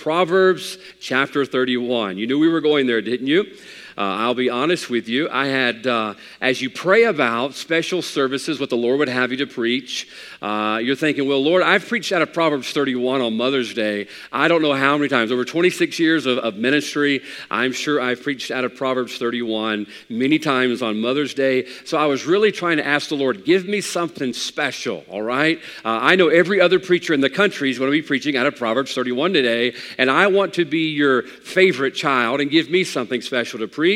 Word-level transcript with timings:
Proverbs 0.00 0.78
chapter 0.98 1.44
31. 1.44 2.16
You 2.16 2.26
knew 2.26 2.38
we 2.38 2.48
were 2.48 2.62
going 2.62 2.86
there, 2.86 3.02
didn't 3.02 3.26
you? 3.26 3.44
Uh, 4.00 4.16
I'll 4.16 4.34
be 4.34 4.48
honest 4.48 4.88
with 4.88 5.10
you. 5.10 5.28
I 5.30 5.48
had, 5.48 5.86
uh, 5.86 6.14
as 6.40 6.62
you 6.62 6.70
pray 6.70 7.04
about 7.04 7.52
special 7.52 8.00
services, 8.00 8.58
what 8.58 8.70
the 8.70 8.76
Lord 8.76 8.98
would 8.98 9.10
have 9.10 9.30
you 9.30 9.36
to 9.36 9.46
preach, 9.46 10.08
uh, 10.40 10.80
you're 10.82 10.96
thinking, 10.96 11.28
well, 11.28 11.44
Lord, 11.44 11.62
I've 11.62 11.86
preached 11.86 12.10
out 12.10 12.22
of 12.22 12.32
Proverbs 12.32 12.72
31 12.72 13.20
on 13.20 13.36
Mother's 13.36 13.74
Day. 13.74 14.08
I 14.32 14.48
don't 14.48 14.62
know 14.62 14.72
how 14.72 14.96
many 14.96 15.10
times. 15.10 15.30
Over 15.30 15.44
26 15.44 15.98
years 15.98 16.24
of, 16.24 16.38
of 16.38 16.56
ministry, 16.56 17.20
I'm 17.50 17.72
sure 17.72 18.00
I've 18.00 18.22
preached 18.22 18.50
out 18.50 18.64
of 18.64 18.74
Proverbs 18.74 19.18
31 19.18 19.86
many 20.08 20.38
times 20.38 20.80
on 20.80 20.98
Mother's 20.98 21.34
Day. 21.34 21.66
So 21.84 21.98
I 21.98 22.06
was 22.06 22.24
really 22.24 22.52
trying 22.52 22.78
to 22.78 22.86
ask 22.86 23.10
the 23.10 23.16
Lord, 23.16 23.44
give 23.44 23.66
me 23.66 23.82
something 23.82 24.32
special, 24.32 25.04
all 25.10 25.20
right? 25.20 25.58
Uh, 25.84 25.98
I 26.00 26.16
know 26.16 26.28
every 26.28 26.58
other 26.58 26.80
preacher 26.80 27.12
in 27.12 27.20
the 27.20 27.28
country 27.28 27.68
is 27.68 27.78
going 27.78 27.90
to 27.90 27.92
be 27.92 28.00
preaching 28.00 28.34
out 28.34 28.46
of 28.46 28.56
Proverbs 28.56 28.94
31 28.94 29.34
today, 29.34 29.74
and 29.98 30.10
I 30.10 30.28
want 30.28 30.54
to 30.54 30.64
be 30.64 30.88
your 30.88 31.20
favorite 31.20 31.94
child 31.94 32.40
and 32.40 32.50
give 32.50 32.70
me 32.70 32.82
something 32.82 33.20
special 33.20 33.58
to 33.58 33.68
preach. 33.68 33.89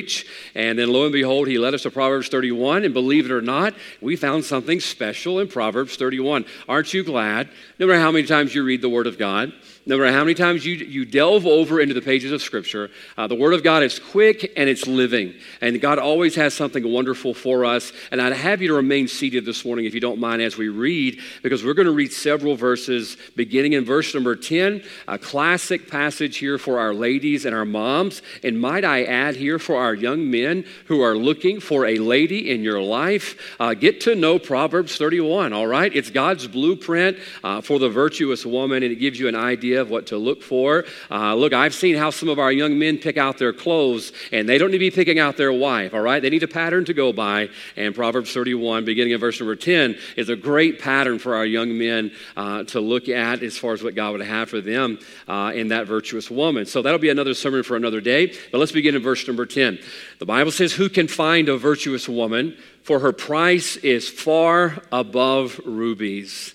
And 0.54 0.78
then 0.78 0.92
lo 0.92 1.04
and 1.04 1.12
behold, 1.12 1.48
he 1.48 1.58
led 1.58 1.74
us 1.74 1.82
to 1.82 1.90
Proverbs 1.90 2.28
31, 2.28 2.84
and 2.84 2.94
believe 2.94 3.26
it 3.26 3.32
or 3.32 3.42
not, 3.42 3.74
we 4.00 4.16
found 4.16 4.44
something 4.44 4.80
special 4.80 5.38
in 5.38 5.48
Proverbs 5.48 5.96
31. 5.96 6.44
Aren't 6.68 6.94
you 6.94 7.04
glad? 7.04 7.48
No 7.78 7.86
matter 7.86 8.00
how 8.00 8.10
many 8.10 8.26
times 8.26 8.54
you 8.54 8.64
read 8.64 8.82
the 8.82 8.88
Word 8.88 9.06
of 9.06 9.18
God, 9.18 9.52
no 9.86 9.98
matter 9.98 10.12
how 10.12 10.24
many 10.24 10.34
times 10.34 10.64
you, 10.64 10.76
you 10.76 11.04
delve 11.04 11.46
over 11.46 11.78
into 11.78 11.92
the 11.92 12.00
pages 12.00 12.32
of 12.32 12.40
Scripture, 12.40 12.90
uh, 13.18 13.26
the 13.26 13.34
Word 13.34 13.52
of 13.52 13.62
God 13.62 13.82
is 13.82 13.98
quick 13.98 14.50
and 14.56 14.68
it's 14.68 14.86
living. 14.86 15.34
And 15.60 15.78
God 15.78 15.98
always 15.98 16.34
has 16.36 16.54
something 16.54 16.90
wonderful 16.90 17.34
for 17.34 17.66
us. 17.66 17.92
And 18.10 18.20
I'd 18.20 18.32
have 18.32 18.62
you 18.62 18.68
to 18.68 18.74
remain 18.74 19.08
seated 19.08 19.44
this 19.44 19.62
morning, 19.62 19.84
if 19.84 19.92
you 19.92 20.00
don't 20.00 20.18
mind, 20.18 20.40
as 20.40 20.56
we 20.56 20.68
read, 20.68 21.20
because 21.42 21.62
we're 21.62 21.74
going 21.74 21.86
to 21.86 21.92
read 21.92 22.12
several 22.12 22.56
verses 22.56 23.18
beginning 23.36 23.74
in 23.74 23.84
verse 23.84 24.14
number 24.14 24.34
10, 24.34 24.82
a 25.06 25.18
classic 25.18 25.90
passage 25.90 26.38
here 26.38 26.56
for 26.56 26.78
our 26.78 26.94
ladies 26.94 27.44
and 27.44 27.54
our 27.54 27.66
moms. 27.66 28.22
And 28.42 28.58
might 28.58 28.86
I 28.86 29.04
add 29.04 29.36
here 29.36 29.58
for 29.58 29.76
our 29.76 29.94
young 29.94 30.30
men 30.30 30.64
who 30.86 31.02
are 31.02 31.14
looking 31.14 31.60
for 31.60 31.84
a 31.84 31.98
lady 31.98 32.50
in 32.50 32.62
your 32.62 32.80
life, 32.80 33.54
uh, 33.60 33.74
get 33.74 34.00
to 34.02 34.14
know 34.14 34.38
Proverbs 34.38 34.96
31, 34.96 35.52
all 35.52 35.66
right? 35.66 35.94
It's 35.94 36.08
God's 36.08 36.46
blueprint 36.46 37.18
uh, 37.42 37.60
for 37.60 37.78
the 37.78 37.90
virtuous 37.90 38.46
woman, 38.46 38.82
and 38.82 38.90
it 38.90 38.96
gives 38.96 39.18
you 39.18 39.28
an 39.28 39.34
idea 39.34 39.73
idea 39.74 39.82
of 39.82 39.90
what 39.90 40.06
to 40.06 40.16
look 40.16 40.42
for. 40.42 40.84
Uh, 41.10 41.34
look, 41.34 41.52
I've 41.52 41.74
seen 41.74 41.96
how 41.96 42.10
some 42.10 42.28
of 42.28 42.38
our 42.38 42.52
young 42.52 42.78
men 42.78 42.98
pick 42.98 43.16
out 43.16 43.38
their 43.38 43.52
clothes, 43.52 44.12
and 44.32 44.48
they 44.48 44.58
don't 44.58 44.70
need 44.70 44.78
to 44.78 44.90
be 44.90 44.90
picking 44.90 45.18
out 45.18 45.36
their 45.36 45.52
wife, 45.52 45.94
all 45.94 46.00
right? 46.00 46.20
They 46.20 46.30
need 46.30 46.42
a 46.42 46.48
pattern 46.48 46.84
to 46.84 46.94
go 46.94 47.12
by. 47.12 47.48
And 47.76 47.94
Proverbs 47.94 48.32
31, 48.32 48.84
beginning 48.84 49.14
of 49.14 49.20
verse 49.20 49.40
number 49.40 49.56
10, 49.56 49.96
is 50.16 50.28
a 50.28 50.36
great 50.36 50.78
pattern 50.78 51.18
for 51.18 51.34
our 51.34 51.46
young 51.46 51.76
men 51.76 52.12
uh, 52.36 52.64
to 52.64 52.80
look 52.80 53.08
at 53.08 53.42
as 53.42 53.58
far 53.58 53.72
as 53.72 53.82
what 53.82 53.94
God 53.94 54.12
would 54.12 54.20
have 54.20 54.48
for 54.48 54.60
them 54.60 54.98
uh, 55.26 55.52
in 55.54 55.68
that 55.68 55.86
virtuous 55.86 56.30
woman. 56.30 56.66
So 56.66 56.82
that'll 56.82 56.98
be 56.98 57.10
another 57.10 57.34
sermon 57.34 57.62
for 57.62 57.76
another 57.76 58.00
day. 58.00 58.32
But 58.52 58.58
let's 58.58 58.72
begin 58.72 58.94
in 58.94 59.02
verse 59.02 59.26
number 59.26 59.46
10. 59.46 59.78
The 60.20 60.26
Bible 60.26 60.52
says, 60.52 60.72
Who 60.72 60.88
can 60.88 61.08
find 61.08 61.48
a 61.48 61.56
virtuous 61.56 62.08
woman? 62.08 62.56
For 62.82 63.00
her 63.00 63.12
price 63.12 63.76
is 63.78 64.08
far 64.10 64.78
above 64.92 65.58
rubies. 65.64 66.54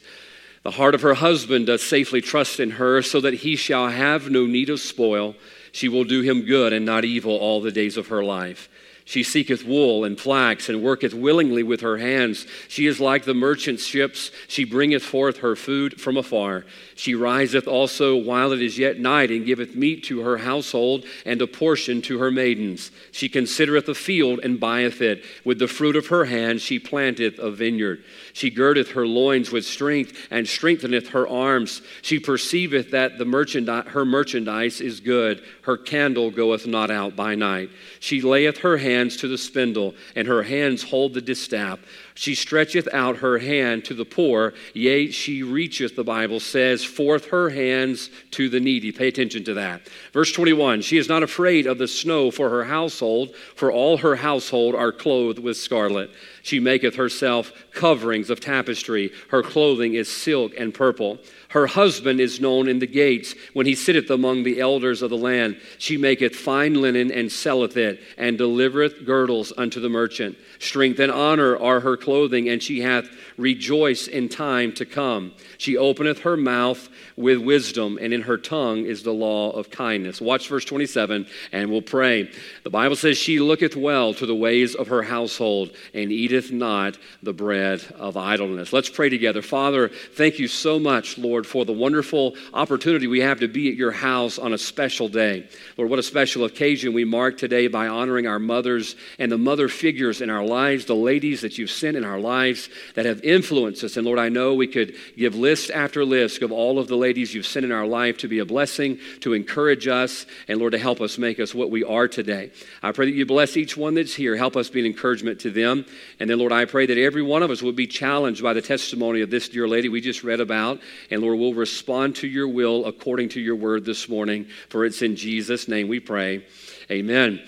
The 0.64 0.72
heart 0.72 0.96
of 0.96 1.02
her 1.02 1.14
husband 1.14 1.68
does 1.68 1.82
safely 1.82 2.22
trust 2.22 2.60
in 2.60 2.72
her, 2.72 3.02
so 3.02 3.22
that 3.22 3.36
he 3.36 3.56
shall 3.56 3.88
have 3.88 4.30
no 4.30 4.46
need 4.46 4.70
of 4.70 4.80
spoil. 4.80 5.36
She 5.72 5.88
will 5.88 6.04
do 6.04 6.22
him 6.22 6.42
good 6.42 6.74
and 6.74 6.86
not 6.86 7.06
evil 7.06 7.36
all 7.38 7.62
the 7.62 7.72
days 7.72 7.98
of 7.98 8.08
her 8.08 8.24
life. 8.24 8.70
She 9.10 9.24
seeketh 9.24 9.66
wool 9.66 10.06
and 10.06 10.20
flax 10.20 10.70
and 10.70 10.84
worketh 10.84 11.16
willingly 11.16 11.64
with 11.64 11.82
her 11.82 11.98
hands. 11.98 12.46
She 12.68 12.86
is 12.86 13.00
like 13.00 13.26
the 13.26 13.34
merchant 13.34 13.80
ships. 13.80 14.30
She 14.48 14.66
bringeth 14.66 15.02
forth 15.02 15.38
her 15.38 15.56
food 15.56 16.00
from 16.00 16.16
afar. 16.16 16.64
She 16.94 17.16
riseth 17.16 17.68
also 17.68 18.16
while 18.16 18.52
it 18.52 18.62
is 18.62 18.78
yet 18.78 19.00
night 19.00 19.32
and 19.32 19.48
giveth 19.48 19.74
meat 19.74 20.04
to 20.04 20.20
her 20.20 20.38
household 20.38 21.06
and 21.26 21.42
a 21.42 21.48
portion 21.48 22.04
to 22.04 22.20
her 22.20 22.30
maidens. 22.30 22.92
She 23.12 23.30
considereth 23.30 23.90
a 23.90 23.96
field 23.96 24.42
and 24.44 24.60
buyeth 24.60 25.02
it. 25.02 25.26
With 25.44 25.58
the 25.58 25.68
fruit 25.68 25.96
of 25.96 26.06
her 26.08 26.26
hand 26.26 26.62
she 26.62 26.78
planteth 26.78 27.40
a 27.40 27.50
vineyard. 27.50 28.04
She 28.40 28.50
girdeth 28.50 28.92
her 28.92 29.06
loins 29.06 29.52
with 29.52 29.66
strength 29.66 30.28
and 30.32 30.48
strengtheneth 30.48 31.10
her 31.10 31.28
arms. 31.28 31.82
She 32.02 32.20
perceiveth 32.20 32.92
that 32.92 33.18
the 33.18 33.26
merchandise, 33.26 33.88
her 33.88 34.06
merchandise 34.06 34.80
is 34.80 35.02
good. 35.02 35.44
Her 35.64 35.76
candle 35.76 36.32
goeth 36.32 36.66
not 36.66 36.90
out 36.90 37.18
by 37.18 37.36
night. 37.36 37.70
She 38.00 38.22
layeth 38.22 38.60
her 38.60 38.78
hands 38.78 39.18
to 39.18 39.28
the 39.28 39.38
spindle, 39.38 39.94
and 40.16 40.26
her 40.26 40.44
hands 40.44 40.84
hold 40.84 41.16
the 41.16 41.22
distaff. 41.22 41.80
She 42.20 42.36
stretcheth 42.36 42.90
out 42.92 43.20
her 43.20 43.38
hand 43.38 43.86
to 43.86 43.94
the 43.94 44.04
poor, 44.04 44.54
yea, 44.74 45.10
she 45.10 45.42
reacheth, 45.42 45.96
the 45.96 46.04
Bible 46.04 46.42
says, 46.42 46.84
forth 46.84 47.28
her 47.28 47.50
hands 47.50 48.10
to 48.32 48.50
the 48.50 48.60
needy. 48.60 48.92
Pay 48.92 49.08
attention 49.08 49.46
to 49.46 49.54
that. 49.54 49.88
Verse 50.12 50.30
21 50.34 50.82
She 50.82 50.98
is 50.98 51.08
not 51.08 51.24
afraid 51.24 51.66
of 51.66 51.78
the 51.78 51.88
snow 51.88 52.30
for 52.30 52.50
her 52.50 52.66
household, 52.66 53.34
for 53.56 53.72
all 53.72 53.96
her 53.96 54.18
household 54.18 54.76
are 54.76 54.92
clothed 54.92 55.40
with 55.40 55.56
scarlet. 55.56 56.12
She 56.42 56.60
maketh 56.60 56.96
herself 56.96 57.54
coverings 57.72 58.30
of 58.30 58.42
tapestry. 58.42 59.14
Her 59.30 59.42
clothing 59.42 59.94
is 59.94 60.12
silk 60.12 60.52
and 60.58 60.74
purple. 60.74 61.20
Her 61.50 61.66
husband 61.66 62.20
is 62.20 62.40
known 62.40 62.68
in 62.68 62.78
the 62.78 62.86
gates 62.86 63.34
when 63.54 63.66
he 63.66 63.74
sitteth 63.74 64.12
among 64.12 64.44
the 64.44 64.60
elders 64.60 65.02
of 65.02 65.10
the 65.10 65.18
land. 65.18 65.60
She 65.80 65.98
maketh 65.98 66.36
fine 66.36 66.76
linen 66.76 67.12
and 67.12 67.32
selleth 67.32 67.76
it, 67.76 68.00
and 68.18 68.38
delivereth 68.38 69.04
girdles 69.04 69.52
unto 69.58 69.80
the 69.80 69.90
merchant. 69.90 70.38
Strength 70.60 71.00
and 71.00 71.12
honor 71.12 71.58
are 71.58 71.80
her 71.80 71.98
clothing, 71.98 72.50
and 72.50 72.62
she 72.62 72.82
hath 72.82 73.10
rejoiced 73.38 74.10
in 74.10 74.30
time 74.30 74.74
to 74.74 74.86
come. 74.86 75.34
She 75.58 75.76
openeth 75.76 76.20
her 76.20 76.38
mouth 76.38 76.88
with 77.16 77.40
wisdom, 77.40 77.98
and 78.00 78.14
in 78.14 78.22
her 78.22 78.38
tongue 78.38 78.86
is 78.86 79.02
the 79.02 79.14
law 79.14 79.50
of 79.52 79.72
kindness. 79.72 80.22
Watch 80.22 80.48
verse 80.50 80.66
27, 80.66 81.26
and 81.52 81.72
we'll 81.72 81.82
pray. 81.82 82.30
The 82.64 82.70
Bible 82.70 82.96
says, 82.96 83.18
She 83.18 83.40
looketh 83.40 83.76
well 83.76 84.14
to 84.14 84.26
the 84.28 84.36
ways 84.36 84.76
of 84.76 84.90
her 84.90 85.02
household, 85.02 85.72
and 85.96 86.12
eateth 86.12 86.52
not 86.52 86.98
the 87.24 87.34
bread 87.34 87.84
of 87.98 88.18
idleness. 88.18 88.72
Let's 88.72 88.90
pray 88.90 89.10
together. 89.10 89.42
Father, 89.42 89.90
thank 89.90 90.38
you 90.38 90.48
so 90.48 90.78
much, 90.78 91.18
Lord, 91.18 91.39
for 91.46 91.66
the 91.66 91.74
wonderful 91.74 92.36
opportunity 92.54 93.08
we 93.08 93.22
have 93.22 93.40
to 93.40 93.48
be 93.48 93.70
at 93.70 93.76
your 93.76 93.92
house 93.92 94.40
on 94.40 94.54
a 94.54 94.58
special 94.58 95.08
day. 95.08 95.48
Lord, 95.78 95.90
what 95.90 96.00
a 96.00 96.04
special 96.04 96.46
occasion 96.46 96.94
we 96.94 97.06
mark 97.06 97.38
today 97.38 97.68
by 97.68 97.88
honoring 97.88 98.28
our 98.28 98.40
mothers 98.40 98.96
and 99.18 99.32
the 99.32 99.38
mother 99.38 99.68
figures 99.68 100.22
in 100.22 100.30
our 100.30 100.46
lives, 100.46 100.86
the 100.86 100.96
ladies 100.96 101.42
that 101.42 101.58
you've 101.58 101.70
sent 101.70 101.98
in 101.98 102.04
our 102.04 102.20
lives 102.20 102.70
that 102.96 103.06
have 103.06 103.22
influenced 103.24 103.84
us. 103.84 103.98
And 103.98 104.06
Lord, 104.06 104.20
I 104.20 104.30
know 104.30 104.54
we 104.54 104.68
could 104.68 104.96
give 105.18 105.36
list 105.36 105.72
after 105.72 106.04
list 106.06 106.42
of 106.42 106.52
all 106.52 106.80
of 106.80 106.88
the 106.88 106.98
ladies 106.98 107.34
you've 107.34 107.46
sent 107.46 107.66
in 107.66 107.72
our 107.72 107.86
life 107.86 108.18
to 108.20 108.28
be 108.28 108.40
a 108.40 108.46
blessing, 108.46 109.00
to 109.22 109.34
encourage 109.34 109.88
us, 109.88 110.26
and 110.48 110.60
Lord, 110.60 110.72
to 110.72 110.80
help 110.80 111.02
us 111.02 111.18
make 111.18 111.40
us 111.40 111.54
what 111.54 111.70
we 111.70 111.84
are 111.84 112.08
today. 112.08 112.52
I 112.82 112.92
pray 112.92 113.06
that 113.06 113.16
you 113.16 113.26
bless 113.26 113.58
each 113.58 113.78
one 113.78 113.94
that's 113.94 114.16
here. 114.16 114.36
Help 114.36 114.56
us 114.56 114.70
be 114.70 114.80
an 114.80 114.86
encouragement 114.86 115.42
to 115.42 115.52
them. 115.52 115.86
And 116.20 116.30
then, 116.30 116.40
Lord, 116.40 116.52
I 116.52 116.66
pray 116.66 116.86
that 116.86 116.98
every 116.98 117.22
one 117.22 117.44
of 117.44 117.52
us 117.52 117.62
would 117.62 117.76
be 117.76 117.88
challenged 117.88 118.42
by 118.42 118.54
the 118.54 118.62
testimony 118.62 119.22
of 119.22 119.30
this 119.30 119.50
dear 119.50 119.68
lady 119.68 119.90
we 119.90 120.02
just 120.02 120.24
read 120.24 120.40
about. 120.40 120.80
And 121.12 121.22
Lord, 121.22 121.29
we'll 121.36 121.54
respond 121.54 122.16
to 122.18 122.28
your 122.28 122.48
will 122.48 122.86
according 122.86 123.30
to 123.30 123.40
your 123.40 123.56
word 123.56 123.86
this 123.86 124.10
morning. 124.10 124.48
For 124.70 124.86
it's 124.86 125.02
in 125.02 125.16
Jesus' 125.16 125.68
name 125.68 125.88
we 125.88 126.00
pray. 126.00 126.46
Amen. 126.92 127.42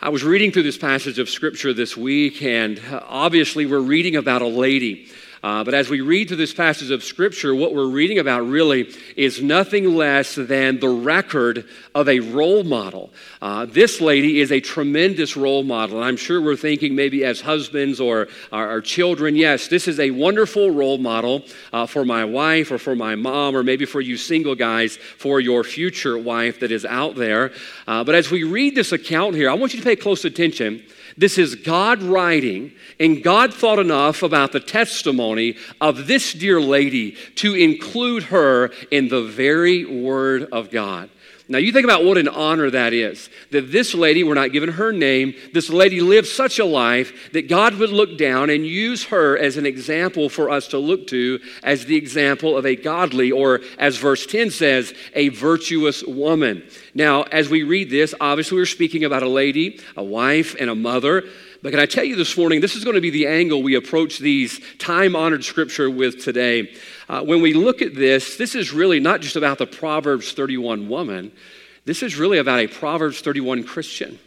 I 0.00 0.10
was 0.10 0.22
reading 0.22 0.52
through 0.52 0.64
this 0.64 0.76
passage 0.76 1.18
of 1.18 1.30
scripture 1.30 1.72
this 1.72 1.96
week, 1.96 2.42
and 2.42 2.80
obviously, 2.90 3.64
we're 3.64 3.78
reading 3.80 4.16
about 4.16 4.42
a 4.42 4.46
lady 4.46 5.08
uh, 5.46 5.62
but 5.62 5.74
as 5.74 5.88
we 5.88 6.00
read 6.00 6.26
through 6.26 6.38
this 6.38 6.52
passage 6.52 6.90
of 6.90 7.04
Scripture, 7.04 7.54
what 7.54 7.72
we're 7.72 7.86
reading 7.86 8.18
about 8.18 8.40
really 8.40 8.92
is 9.16 9.40
nothing 9.40 9.94
less 9.94 10.34
than 10.34 10.80
the 10.80 10.88
record 10.88 11.68
of 11.94 12.08
a 12.08 12.18
role 12.18 12.64
model. 12.64 13.12
Uh, 13.40 13.64
this 13.64 14.00
lady 14.00 14.40
is 14.40 14.50
a 14.50 14.58
tremendous 14.58 15.36
role 15.36 15.62
model. 15.62 15.98
And 15.98 16.04
I'm 16.04 16.16
sure 16.16 16.42
we're 16.42 16.56
thinking 16.56 16.96
maybe 16.96 17.24
as 17.24 17.40
husbands 17.40 18.00
or 18.00 18.26
our, 18.50 18.70
our 18.70 18.80
children, 18.80 19.36
yes, 19.36 19.68
this 19.68 19.86
is 19.86 20.00
a 20.00 20.10
wonderful 20.10 20.72
role 20.72 20.98
model 20.98 21.44
uh, 21.72 21.86
for 21.86 22.04
my 22.04 22.24
wife 22.24 22.72
or 22.72 22.78
for 22.78 22.96
my 22.96 23.14
mom 23.14 23.56
or 23.56 23.62
maybe 23.62 23.84
for 23.84 24.00
you 24.00 24.16
single 24.16 24.56
guys 24.56 24.96
for 24.96 25.38
your 25.38 25.62
future 25.62 26.18
wife 26.18 26.58
that 26.58 26.72
is 26.72 26.84
out 26.84 27.14
there. 27.14 27.52
Uh, 27.86 28.02
but 28.02 28.16
as 28.16 28.32
we 28.32 28.42
read 28.42 28.74
this 28.74 28.90
account 28.90 29.36
here, 29.36 29.48
I 29.48 29.54
want 29.54 29.74
you 29.74 29.78
to 29.78 29.86
pay 29.86 29.94
close 29.94 30.24
attention 30.24 30.82
this 31.16 31.38
is 31.38 31.54
God 31.54 32.02
writing, 32.02 32.72
and 33.00 33.22
God 33.22 33.54
thought 33.54 33.78
enough 33.78 34.22
about 34.22 34.52
the 34.52 34.60
testimony 34.60 35.56
of 35.80 36.06
this 36.06 36.32
dear 36.32 36.60
lady 36.60 37.12
to 37.36 37.54
include 37.54 38.24
her 38.24 38.70
in 38.90 39.08
the 39.08 39.22
very 39.22 39.84
Word 39.84 40.44
of 40.52 40.70
God. 40.70 41.08
Now, 41.48 41.58
you 41.58 41.70
think 41.70 41.84
about 41.84 42.04
what 42.04 42.18
an 42.18 42.26
honor 42.26 42.68
that 42.70 42.92
is. 42.92 43.30
That 43.52 43.70
this 43.70 43.94
lady, 43.94 44.24
we're 44.24 44.34
not 44.34 44.50
given 44.50 44.70
her 44.70 44.90
name, 44.90 45.34
this 45.52 45.70
lady 45.70 46.00
lived 46.00 46.26
such 46.26 46.58
a 46.58 46.64
life 46.64 47.30
that 47.32 47.48
God 47.48 47.74
would 47.74 47.90
look 47.90 48.18
down 48.18 48.50
and 48.50 48.66
use 48.66 49.04
her 49.04 49.38
as 49.38 49.56
an 49.56 49.64
example 49.64 50.28
for 50.28 50.50
us 50.50 50.66
to 50.68 50.78
look 50.78 51.06
to 51.08 51.38
as 51.62 51.84
the 51.84 51.94
example 51.94 52.56
of 52.56 52.66
a 52.66 52.74
godly, 52.74 53.30
or 53.30 53.60
as 53.78 53.96
verse 53.96 54.26
10 54.26 54.50
says, 54.50 54.92
a 55.14 55.28
virtuous 55.28 56.02
woman. 56.02 56.64
Now, 56.94 57.22
as 57.22 57.48
we 57.48 57.62
read 57.62 57.90
this, 57.90 58.12
obviously 58.20 58.58
we're 58.58 58.66
speaking 58.66 59.04
about 59.04 59.22
a 59.22 59.28
lady, 59.28 59.78
a 59.96 60.02
wife, 60.02 60.56
and 60.58 60.68
a 60.68 60.74
mother. 60.74 61.22
But 61.62 61.70
can 61.70 61.80
I 61.80 61.86
tell 61.86 62.04
you 62.04 62.16
this 62.16 62.36
morning, 62.36 62.60
this 62.60 62.74
is 62.74 62.84
going 62.84 62.96
to 62.96 63.00
be 63.00 63.10
the 63.10 63.26
angle 63.26 63.62
we 63.62 63.76
approach 63.76 64.18
these 64.18 64.60
time 64.78 65.14
honored 65.14 65.44
scripture 65.44 65.90
with 65.90 66.22
today. 66.22 66.72
Uh, 67.08 67.22
when 67.22 67.40
we 67.40 67.54
look 67.54 67.82
at 67.82 67.94
this, 67.94 68.36
this 68.36 68.54
is 68.54 68.72
really 68.72 69.00
not 69.00 69.20
just 69.20 69.36
about 69.36 69.58
the 69.58 69.66
Proverbs 69.66 70.32
31 70.32 70.88
woman, 70.88 71.32
this 71.84 72.02
is 72.02 72.16
really 72.16 72.38
about 72.38 72.58
a 72.58 72.66
Proverbs 72.66 73.20
31 73.20 73.64
Christian. 73.64 74.18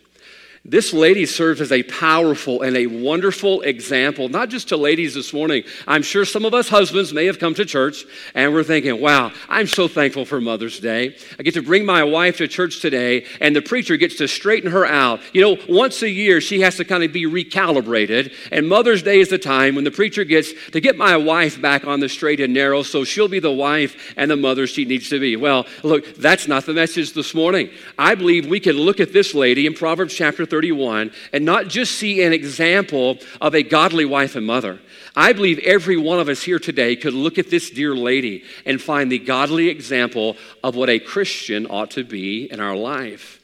This 0.66 0.92
lady 0.92 1.26
serves 1.26 1.62
as 1.62 1.72
a 1.72 1.84
powerful 1.84 2.64
and 2.64 2.76
a 2.76 2.86
wonderful 2.86 3.62
example, 3.62 4.28
not 4.28 4.50
just 4.50 4.70
to 4.70 4.78
ladies 4.78 5.14
this 5.14 5.32
morning. 5.32 5.64
I'm 5.88 6.04
sure 6.04 6.26
some 6.26 6.44
of 6.44 6.54
us 6.54 6.68
husbands 6.68 7.14
may 7.14 7.28
have 7.28 7.40
come 7.40 7.54
to 7.54 7.66
church 7.66 8.04
and 8.36 8.54
we're 8.54 8.64
thinking, 8.64 9.00
wow, 9.00 9.32
I'm 9.48 9.68
so 9.68 9.88
thankful 9.88 10.26
for 10.26 10.42
Mother's 10.42 10.80
Day. 10.80 11.16
I 11.40 11.44
get 11.44 11.54
to 11.54 11.62
bring 11.62 11.86
my 11.86 12.04
wife 12.04 12.38
to 12.38 12.48
church 12.48 12.82
today, 12.82 13.26
and 13.40 13.56
the 13.56 13.62
preacher 13.62 13.96
gets 13.96 14.16
to 14.18 14.28
straighten 14.28 14.72
her 14.72 14.86
out. 14.86 15.22
You 15.34 15.42
know, 15.42 15.58
once 15.70 16.02
a 16.02 16.10
year, 16.10 16.42
she 16.42 16.60
has 16.62 16.76
to 16.76 16.86
kind 16.86 17.04
of 17.04 17.14
be 17.14 17.26
recalibrated, 17.26 18.34
and 18.52 18.68
Mother's 18.68 19.02
Day 19.02 19.20
is 19.20 19.30
the 19.30 19.38
time 19.38 19.76
when 19.76 19.86
the 19.86 19.92
preacher 19.92 20.26
gets 20.26 20.52
to 20.72 20.82
get 20.82 20.98
my 20.98 21.16
wife 21.16 21.62
back 21.62 21.88
on 21.88 22.02
the 22.02 22.10
straight 22.10 22.42
and 22.42 22.54
narrow 22.54 22.84
so 22.84 23.04
she'll 23.06 23.30
be 23.30 23.40
the 23.40 23.52
wife 23.52 24.14
and 24.18 24.30
the 24.30 24.36
mother 24.36 24.68
she 24.68 24.84
needs 24.84 25.10
to 25.10 25.20
be. 25.20 25.38
Well, 25.38 25.66
look, 25.84 26.16
that's 26.16 26.48
not 26.48 26.66
the 26.66 26.74
message 26.74 27.14
this 27.14 27.34
morning. 27.34 27.70
I 27.98 28.16
believe 28.16 28.46
we 28.46 28.60
can 28.60 28.76
look 28.76 29.00
at 29.00 29.14
this 29.14 29.34
lady 29.34 29.66
in 29.66 29.74
Proverbs 29.74 30.14
chapter 30.14 30.46
31 30.50 31.12
and 31.34 31.46
not 31.46 31.68
just 31.68 31.94
see 31.94 32.24
an 32.24 32.34
example 32.34 33.18
of 33.40 33.56
a 33.56 33.64
godly 33.64 34.06
wife 34.06 34.36
and 34.36 34.46
mother. 34.46 34.80
I 35.16 35.34
believe 35.34 35.60
every 35.60 35.98
one 35.98 36.20
of 36.20 36.30
us 36.30 36.44
here 36.44 36.60
today 36.60 36.96
could 36.96 37.14
look 37.14 37.38
at 37.38 37.50
this 37.50 37.70
dear 37.70 37.96
lady 37.96 38.44
and 38.66 38.82
find 38.82 39.12
the 39.12 39.20
godly 39.20 39.70
example 39.70 40.38
of 40.64 40.76
what 40.76 40.90
a 40.90 41.00
Christian 41.00 41.66
ought 41.68 41.92
to 41.92 42.04
be 42.04 42.52
in 42.52 42.60
our 42.60 42.76
life. 42.76 43.40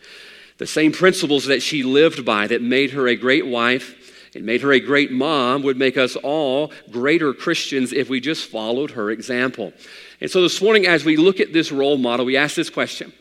The 0.57 0.67
same 0.67 0.91
principles 0.91 1.45
that 1.45 1.61
she 1.61 1.83
lived 1.83 2.23
by 2.23 2.47
that 2.47 2.61
made 2.61 2.91
her 2.91 3.07
a 3.07 3.15
great 3.15 3.45
wife 3.45 3.95
and 4.35 4.45
made 4.45 4.61
her 4.61 4.71
a 4.71 4.79
great 4.79 5.11
mom 5.11 5.63
would 5.63 5.77
make 5.77 5.97
us 5.97 6.15
all 6.17 6.71
greater 6.91 7.33
Christians 7.33 7.93
if 7.93 8.09
we 8.09 8.19
just 8.19 8.49
followed 8.49 8.91
her 8.91 9.09
example. 9.09 9.73
And 10.21 10.29
so 10.29 10.41
this 10.41 10.61
morning, 10.61 10.85
as 10.87 11.03
we 11.03 11.17
look 11.17 11.39
at 11.39 11.53
this 11.53 11.71
role 11.71 11.97
model, 11.97 12.25
we 12.25 12.37
ask 12.37 12.55
this 12.55 12.69
question 12.69 13.13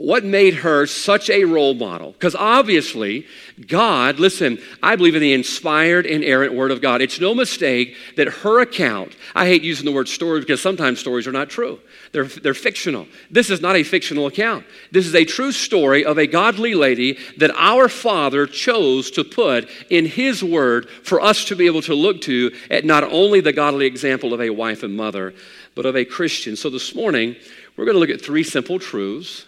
what 0.00 0.24
made 0.24 0.54
her 0.54 0.86
such 0.86 1.28
a 1.28 1.44
role 1.44 1.74
model? 1.74 2.12
Because 2.12 2.34
obviously, 2.34 3.26
God, 3.66 4.18
listen, 4.18 4.58
I 4.82 4.96
believe 4.96 5.14
in 5.14 5.20
the 5.20 5.34
inspired, 5.34 6.06
inerrant 6.06 6.54
Word 6.54 6.70
of 6.70 6.80
God. 6.80 7.02
It's 7.02 7.20
no 7.20 7.34
mistake 7.34 7.94
that 8.16 8.26
her 8.26 8.60
account, 8.60 9.14
I 9.34 9.44
hate 9.44 9.60
using 9.60 9.84
the 9.84 9.92
word 9.92 10.08
story 10.08 10.40
because 10.40 10.62
sometimes 10.62 11.00
stories 11.00 11.26
are 11.26 11.32
not 11.32 11.50
true, 11.50 11.80
they're, 12.12 12.24
they're 12.24 12.54
fictional. 12.54 13.08
This 13.30 13.50
is 13.50 13.60
not 13.60 13.76
a 13.76 13.82
fictional 13.82 14.26
account. 14.26 14.64
This 14.90 15.06
is 15.06 15.14
a 15.14 15.26
true 15.26 15.52
story 15.52 16.02
of 16.02 16.16
a 16.16 16.26
godly 16.26 16.74
lady 16.74 17.18
that 17.36 17.50
our 17.54 17.90
Father 17.90 18.46
chose 18.46 19.10
to 19.10 19.22
put 19.22 19.68
in 19.90 20.06
His 20.06 20.42
Word 20.42 20.88
for 20.88 21.20
us 21.20 21.44
to 21.44 21.56
be 21.56 21.66
able 21.66 21.82
to 21.82 21.94
look 21.94 22.22
to 22.22 22.56
at 22.70 22.86
not 22.86 23.04
only 23.04 23.42
the 23.42 23.52
godly 23.52 23.84
example 23.84 24.32
of 24.32 24.40
a 24.40 24.48
wife 24.48 24.82
and 24.82 24.96
mother, 24.96 25.34
but 25.74 25.84
of 25.84 25.94
a 25.94 26.06
Christian. 26.06 26.56
So 26.56 26.70
this 26.70 26.94
morning, 26.94 27.36
we're 27.76 27.84
going 27.84 27.96
to 27.96 28.00
look 28.00 28.08
at 28.08 28.24
three 28.24 28.44
simple 28.44 28.78
truths 28.78 29.44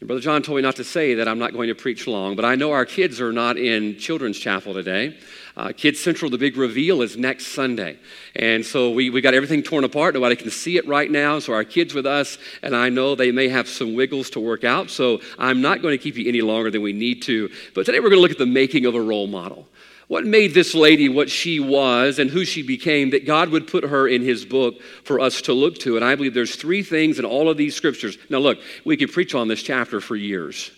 and 0.00 0.06
Brother 0.06 0.20
John 0.20 0.42
told 0.42 0.56
me 0.56 0.62
not 0.62 0.76
to 0.76 0.84
say 0.84 1.14
that 1.14 1.26
I'm 1.26 1.40
not 1.40 1.52
going 1.52 1.68
to 1.68 1.74
preach 1.74 2.06
long, 2.06 2.36
but 2.36 2.44
I 2.44 2.54
know 2.54 2.70
our 2.70 2.84
kids 2.84 3.20
are 3.20 3.32
not 3.32 3.56
in 3.56 3.98
children's 3.98 4.38
chapel 4.38 4.72
today. 4.72 5.18
Uh, 5.56 5.72
Kids 5.76 5.98
Central, 5.98 6.30
the 6.30 6.38
big 6.38 6.56
reveal 6.56 7.02
is 7.02 7.16
next 7.16 7.48
Sunday. 7.48 7.98
And 8.36 8.64
so 8.64 8.92
we, 8.92 9.10
we 9.10 9.20
got 9.20 9.34
everything 9.34 9.60
torn 9.60 9.82
apart. 9.82 10.14
Nobody 10.14 10.36
can 10.36 10.52
see 10.52 10.76
it 10.76 10.86
right 10.86 11.10
now. 11.10 11.40
So 11.40 11.52
our 11.52 11.64
kids 11.64 11.94
with 11.94 12.06
us, 12.06 12.38
and 12.62 12.76
I 12.76 12.90
know 12.90 13.16
they 13.16 13.32
may 13.32 13.48
have 13.48 13.68
some 13.68 13.94
wiggles 13.94 14.30
to 14.30 14.40
work 14.40 14.62
out. 14.62 14.88
So 14.88 15.20
I'm 15.36 15.60
not 15.60 15.82
going 15.82 15.98
to 15.98 16.02
keep 16.02 16.14
you 16.14 16.28
any 16.28 16.42
longer 16.42 16.70
than 16.70 16.82
we 16.82 16.92
need 16.92 17.22
to. 17.22 17.50
But 17.74 17.84
today 17.84 17.98
we're 17.98 18.10
going 18.10 18.18
to 18.18 18.22
look 18.22 18.30
at 18.30 18.38
the 18.38 18.46
making 18.46 18.86
of 18.86 18.94
a 18.94 19.00
role 19.00 19.26
model. 19.26 19.66
What 20.08 20.24
made 20.24 20.54
this 20.54 20.74
lady 20.74 21.10
what 21.10 21.30
she 21.30 21.60
was 21.60 22.18
and 22.18 22.30
who 22.30 22.46
she 22.46 22.62
became 22.62 23.10
that 23.10 23.26
God 23.26 23.50
would 23.50 23.66
put 23.66 23.84
her 23.84 24.08
in 24.08 24.22
his 24.22 24.46
book 24.46 24.80
for 25.04 25.20
us 25.20 25.42
to 25.42 25.52
look 25.52 25.76
to? 25.80 25.96
And 25.96 26.04
I 26.04 26.14
believe 26.14 26.32
there's 26.32 26.56
three 26.56 26.82
things 26.82 27.18
in 27.18 27.26
all 27.26 27.50
of 27.50 27.58
these 27.58 27.76
scriptures. 27.76 28.16
Now, 28.30 28.38
look, 28.38 28.58
we 28.86 28.96
could 28.96 29.12
preach 29.12 29.34
on 29.34 29.48
this 29.48 29.62
chapter 29.62 30.00
for 30.00 30.16
years. 30.16 30.70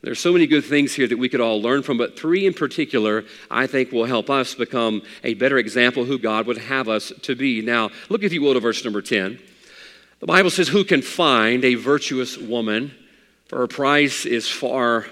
There's 0.00 0.20
so 0.20 0.32
many 0.32 0.46
good 0.46 0.64
things 0.64 0.94
here 0.94 1.06
that 1.06 1.18
we 1.18 1.28
could 1.28 1.40
all 1.40 1.60
learn 1.60 1.82
from, 1.82 1.98
but 1.98 2.18
three 2.18 2.46
in 2.46 2.54
particular 2.54 3.24
I 3.50 3.66
think 3.66 3.92
will 3.92 4.04
help 4.06 4.30
us 4.30 4.54
become 4.54 5.02
a 5.22 5.34
better 5.34 5.58
example 5.58 6.04
who 6.04 6.18
God 6.18 6.46
would 6.46 6.58
have 6.58 6.88
us 6.88 7.12
to 7.22 7.34
be. 7.34 7.60
Now, 7.60 7.90
look 8.08 8.22
if 8.22 8.32
you 8.32 8.40
will 8.40 8.54
to 8.54 8.60
verse 8.60 8.82
number 8.84 9.02
10. 9.02 9.38
The 10.20 10.26
Bible 10.26 10.50
says, 10.50 10.68
Who 10.68 10.84
can 10.84 11.02
find 11.02 11.64
a 11.64 11.74
virtuous 11.74 12.38
woman? 12.38 12.94
For 13.46 13.58
her 13.58 13.66
price 13.66 14.24
is 14.24 14.48
far 14.48 15.06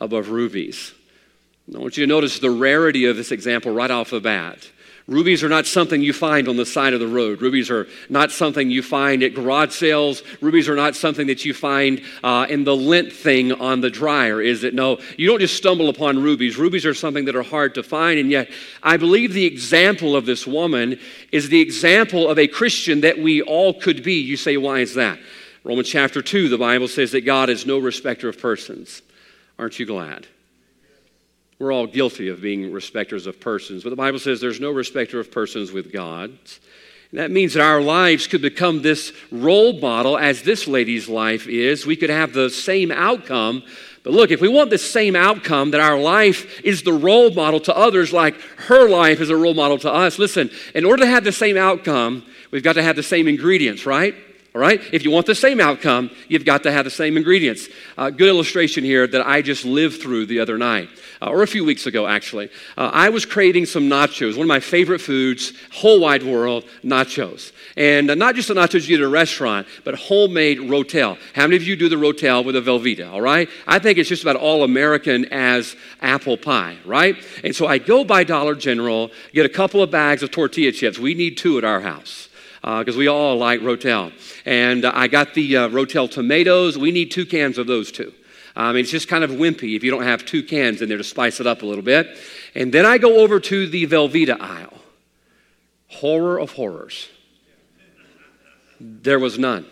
above 0.00 0.30
rubies. 0.30 0.92
I 1.72 1.78
want 1.78 1.96
you 1.96 2.04
to 2.04 2.08
notice 2.08 2.38
the 2.38 2.50
rarity 2.50 3.06
of 3.06 3.16
this 3.16 3.32
example 3.32 3.72
right 3.72 3.90
off 3.90 4.10
the 4.10 4.20
bat. 4.20 4.70
Rubies 5.06 5.44
are 5.44 5.50
not 5.50 5.66
something 5.66 6.00
you 6.00 6.14
find 6.14 6.48
on 6.48 6.56
the 6.56 6.64
side 6.64 6.94
of 6.94 7.00
the 7.00 7.06
road. 7.06 7.42
Rubies 7.42 7.70
are 7.70 7.86
not 8.08 8.32
something 8.32 8.70
you 8.70 8.82
find 8.82 9.22
at 9.22 9.34
garage 9.34 9.72
sales. 9.72 10.22
Rubies 10.40 10.66
are 10.66 10.76
not 10.76 10.96
something 10.96 11.26
that 11.26 11.44
you 11.44 11.52
find 11.52 12.02
uh, 12.22 12.46
in 12.48 12.64
the 12.64 12.74
lint 12.74 13.12
thing 13.12 13.52
on 13.52 13.82
the 13.82 13.90
dryer, 13.90 14.40
is 14.40 14.64
it? 14.64 14.72
No, 14.72 14.98
you 15.18 15.26
don't 15.26 15.40
just 15.40 15.58
stumble 15.58 15.90
upon 15.90 16.22
rubies. 16.22 16.56
Rubies 16.56 16.86
are 16.86 16.94
something 16.94 17.26
that 17.26 17.36
are 17.36 17.42
hard 17.42 17.74
to 17.74 17.82
find, 17.82 18.18
and 18.18 18.30
yet 18.30 18.50
I 18.82 18.96
believe 18.96 19.34
the 19.34 19.44
example 19.44 20.16
of 20.16 20.24
this 20.24 20.46
woman 20.46 20.98
is 21.32 21.50
the 21.50 21.60
example 21.60 22.30
of 22.30 22.38
a 22.38 22.48
Christian 22.48 23.02
that 23.02 23.18
we 23.18 23.42
all 23.42 23.74
could 23.74 24.02
be. 24.02 24.20
You 24.20 24.38
say, 24.38 24.56
why 24.56 24.78
is 24.78 24.94
that? 24.94 25.18
Romans 25.64 25.88
chapter 25.88 26.22
2, 26.22 26.48
the 26.48 26.56
Bible 26.56 26.88
says 26.88 27.12
that 27.12 27.26
God 27.26 27.50
is 27.50 27.66
no 27.66 27.78
respecter 27.78 28.30
of 28.30 28.38
persons. 28.38 29.02
Aren't 29.58 29.78
you 29.78 29.84
glad? 29.84 30.28
We're 31.58 31.72
all 31.72 31.86
guilty 31.86 32.28
of 32.28 32.40
being 32.40 32.72
respecters 32.72 33.26
of 33.26 33.40
persons, 33.40 33.84
but 33.84 33.90
the 33.90 33.96
Bible 33.96 34.18
says 34.18 34.40
there's 34.40 34.60
no 34.60 34.70
respecter 34.70 35.20
of 35.20 35.30
persons 35.30 35.70
with 35.70 35.92
God. 35.92 36.36
That 37.12 37.30
means 37.30 37.54
that 37.54 37.62
our 37.62 37.80
lives 37.80 38.26
could 38.26 38.42
become 38.42 38.82
this 38.82 39.12
role 39.30 39.78
model 39.78 40.18
as 40.18 40.42
this 40.42 40.66
lady's 40.66 41.08
life 41.08 41.46
is. 41.46 41.86
We 41.86 41.94
could 41.94 42.10
have 42.10 42.32
the 42.32 42.50
same 42.50 42.90
outcome. 42.90 43.62
But 44.02 44.14
look, 44.14 44.32
if 44.32 44.40
we 44.40 44.48
want 44.48 44.70
the 44.70 44.78
same 44.78 45.14
outcome, 45.14 45.70
that 45.70 45.80
our 45.80 45.96
life 45.96 46.60
is 46.64 46.82
the 46.82 46.92
role 46.92 47.30
model 47.30 47.60
to 47.60 47.76
others, 47.76 48.12
like 48.12 48.40
her 48.66 48.88
life 48.88 49.20
is 49.20 49.30
a 49.30 49.36
role 49.36 49.54
model 49.54 49.78
to 49.78 49.92
us, 49.92 50.18
listen, 50.18 50.50
in 50.74 50.84
order 50.84 51.04
to 51.04 51.08
have 51.08 51.22
the 51.22 51.30
same 51.30 51.56
outcome, 51.56 52.26
we've 52.50 52.64
got 52.64 52.72
to 52.72 52.82
have 52.82 52.96
the 52.96 53.02
same 53.02 53.28
ingredients, 53.28 53.86
right? 53.86 54.16
All 54.54 54.60
right? 54.60 54.80
If 54.92 55.04
you 55.04 55.10
want 55.10 55.26
the 55.26 55.34
same 55.34 55.58
outcome, 55.58 56.12
you've 56.28 56.44
got 56.44 56.62
to 56.62 56.70
have 56.70 56.84
the 56.84 56.90
same 56.90 57.16
ingredients. 57.16 57.68
Uh, 57.98 58.10
good 58.10 58.28
illustration 58.28 58.84
here 58.84 59.04
that 59.04 59.26
I 59.26 59.42
just 59.42 59.64
lived 59.64 60.00
through 60.00 60.26
the 60.26 60.38
other 60.38 60.56
night, 60.56 60.88
uh, 61.20 61.30
or 61.30 61.42
a 61.42 61.46
few 61.48 61.64
weeks 61.64 61.86
ago, 61.86 62.06
actually. 62.06 62.50
Uh, 62.78 62.88
I 62.92 63.08
was 63.08 63.26
craving 63.26 63.66
some 63.66 63.90
nachos, 63.90 64.36
one 64.36 64.42
of 64.42 64.46
my 64.46 64.60
favorite 64.60 65.00
foods, 65.00 65.54
whole 65.72 65.98
wide 65.98 66.22
world, 66.22 66.66
nachos. 66.84 67.50
And 67.76 68.08
uh, 68.12 68.14
not 68.14 68.36
just 68.36 68.46
the 68.46 68.54
nachos 68.54 68.82
you 68.82 68.96
get 68.96 69.00
at 69.00 69.06
a 69.06 69.08
restaurant, 69.08 69.66
but 69.82 69.96
homemade 69.96 70.58
Rotel. 70.58 71.18
How 71.34 71.42
many 71.42 71.56
of 71.56 71.64
you 71.64 71.74
do 71.74 71.88
the 71.88 71.96
Rotel 71.96 72.44
with 72.44 72.54
a 72.54 72.60
Velveeta, 72.60 73.12
all 73.12 73.20
right? 73.20 73.48
I 73.66 73.80
think 73.80 73.98
it's 73.98 74.08
just 74.08 74.22
about 74.22 74.36
all 74.36 74.62
American 74.62 75.24
as 75.32 75.74
apple 76.00 76.36
pie, 76.36 76.76
right? 76.84 77.16
And 77.42 77.56
so 77.56 77.66
I 77.66 77.78
go 77.78 78.04
by 78.04 78.22
Dollar 78.22 78.54
General, 78.54 79.10
get 79.32 79.46
a 79.46 79.48
couple 79.48 79.82
of 79.82 79.90
bags 79.90 80.22
of 80.22 80.30
tortilla 80.30 80.70
chips. 80.70 80.96
We 80.96 81.14
need 81.14 81.38
two 81.38 81.58
at 81.58 81.64
our 81.64 81.80
house 81.80 82.28
because 82.64 82.96
uh, 82.96 82.98
we 82.98 83.08
all 83.08 83.36
like 83.36 83.60
Rotel. 83.60 84.10
And 84.46 84.86
uh, 84.86 84.92
I 84.94 85.06
got 85.06 85.34
the 85.34 85.56
uh, 85.58 85.68
Rotel 85.68 86.10
tomatoes. 86.10 86.78
We 86.78 86.92
need 86.92 87.10
two 87.10 87.26
cans 87.26 87.58
of 87.58 87.66
those 87.66 87.92
too. 87.92 88.14
I 88.56 88.72
mean, 88.72 88.82
it's 88.82 88.90
just 88.90 89.06
kind 89.06 89.22
of 89.22 89.30
wimpy 89.30 89.76
if 89.76 89.84
you 89.84 89.90
don't 89.90 90.04
have 90.04 90.24
two 90.24 90.42
cans 90.42 90.80
in 90.80 90.88
there 90.88 90.96
to 90.96 91.04
spice 91.04 91.40
it 91.40 91.46
up 91.46 91.60
a 91.62 91.66
little 91.66 91.84
bit. 91.84 92.16
And 92.54 92.72
then 92.72 92.86
I 92.86 92.96
go 92.96 93.18
over 93.18 93.38
to 93.38 93.66
the 93.66 93.86
Velveeta 93.86 94.40
aisle. 94.40 94.78
Horror 95.88 96.38
of 96.40 96.52
horrors. 96.52 97.08
There 98.80 99.18
was 99.18 99.38
none. 99.38 99.66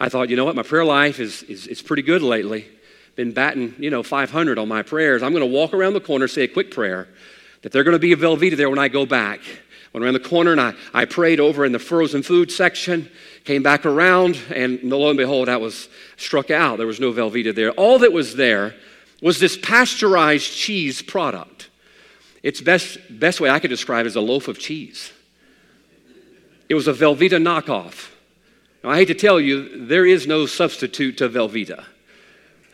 I 0.00 0.08
thought, 0.08 0.30
you 0.30 0.36
know 0.36 0.46
what? 0.46 0.56
My 0.56 0.62
prayer 0.62 0.84
life 0.84 1.20
is, 1.20 1.42
is, 1.42 1.66
is 1.66 1.82
pretty 1.82 2.02
good 2.02 2.22
lately. 2.22 2.66
Been 3.16 3.32
batting, 3.32 3.74
you 3.78 3.90
know, 3.90 4.02
500 4.02 4.58
on 4.58 4.68
my 4.68 4.82
prayers. 4.82 5.22
I'm 5.22 5.32
going 5.32 5.44
to 5.44 5.54
walk 5.54 5.74
around 5.74 5.92
the 5.92 6.00
corner, 6.00 6.26
say 6.26 6.42
a 6.42 6.48
quick 6.48 6.70
prayer, 6.70 7.08
that 7.62 7.72
they're 7.72 7.84
going 7.84 7.92
to 7.92 7.98
be 7.98 8.12
a 8.12 8.16
Velveeta 8.16 8.56
there 8.56 8.70
when 8.70 8.78
I 8.78 8.88
go 8.88 9.04
back. 9.04 9.40
Went 9.92 10.04
around 10.04 10.14
the 10.14 10.20
corner 10.20 10.52
and 10.52 10.60
I, 10.60 10.74
I 10.92 11.04
prayed 11.04 11.40
over 11.40 11.64
in 11.64 11.72
the 11.72 11.78
frozen 11.78 12.22
food 12.22 12.52
section, 12.52 13.10
came 13.44 13.62
back 13.62 13.86
around, 13.86 14.38
and 14.54 14.82
lo 14.82 15.08
and 15.08 15.16
behold, 15.16 15.48
I 15.48 15.56
was 15.56 15.88
struck 16.16 16.50
out. 16.50 16.78
There 16.78 16.86
was 16.86 17.00
no 17.00 17.12
Velveeta 17.12 17.54
there. 17.54 17.70
All 17.72 17.98
that 18.00 18.12
was 18.12 18.36
there 18.36 18.74
was 19.22 19.38
this 19.40 19.56
pasteurized 19.56 20.52
cheese 20.52 21.02
product. 21.02 21.70
Its 22.42 22.60
best, 22.60 22.98
best 23.10 23.40
way 23.40 23.50
I 23.50 23.58
could 23.58 23.70
describe 23.70 24.06
it 24.06 24.08
is 24.08 24.16
a 24.16 24.20
loaf 24.20 24.48
of 24.48 24.58
cheese. 24.58 25.12
It 26.68 26.74
was 26.74 26.88
a 26.88 26.92
Velveeta 26.92 27.40
knockoff. 27.40 28.10
Now, 28.82 28.90
I 28.90 28.96
hate 28.96 29.08
to 29.08 29.14
tell 29.14 29.40
you, 29.40 29.86
there 29.86 30.06
is 30.06 30.26
no 30.26 30.46
substitute 30.46 31.18
to 31.18 31.28
Velveeta. 31.28 31.84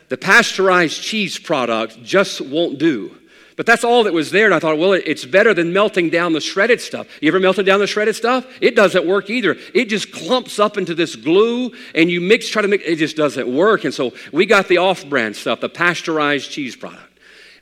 The 0.09 0.17
pasteurized 0.17 1.01
cheese 1.01 1.39
product 1.39 2.03
just 2.03 2.41
won't 2.41 2.77
do. 2.77 3.17
But 3.55 3.65
that's 3.65 3.83
all 3.83 4.03
that 4.03 4.13
was 4.13 4.31
there. 4.31 4.45
And 4.45 4.53
I 4.53 4.59
thought, 4.59 4.77
well, 4.77 4.93
it's 4.93 5.25
better 5.25 5.53
than 5.53 5.73
melting 5.73 6.09
down 6.09 6.33
the 6.33 6.41
shredded 6.41 6.81
stuff. 6.81 7.07
You 7.21 7.27
ever 7.27 7.39
melted 7.39 7.65
down 7.65 7.79
the 7.79 7.87
shredded 7.87 8.15
stuff? 8.15 8.45
It 8.61 8.75
doesn't 8.75 9.05
work 9.05 9.29
either. 9.29 9.57
It 9.73 9.85
just 9.85 10.11
clumps 10.11 10.59
up 10.59 10.77
into 10.77 10.95
this 10.95 11.15
glue 11.15 11.71
and 11.93 12.09
you 12.09 12.21
mix, 12.21 12.47
try 12.49 12.61
to 12.61 12.67
mix, 12.67 12.83
it 12.85 12.97
just 12.97 13.15
doesn't 13.15 13.53
work. 13.53 13.83
And 13.83 13.93
so 13.93 14.13
we 14.31 14.45
got 14.45 14.67
the 14.67 14.77
off 14.77 15.07
brand 15.07 15.35
stuff, 15.35 15.61
the 15.61 15.69
pasteurized 15.69 16.49
cheese 16.51 16.75
product. 16.75 17.12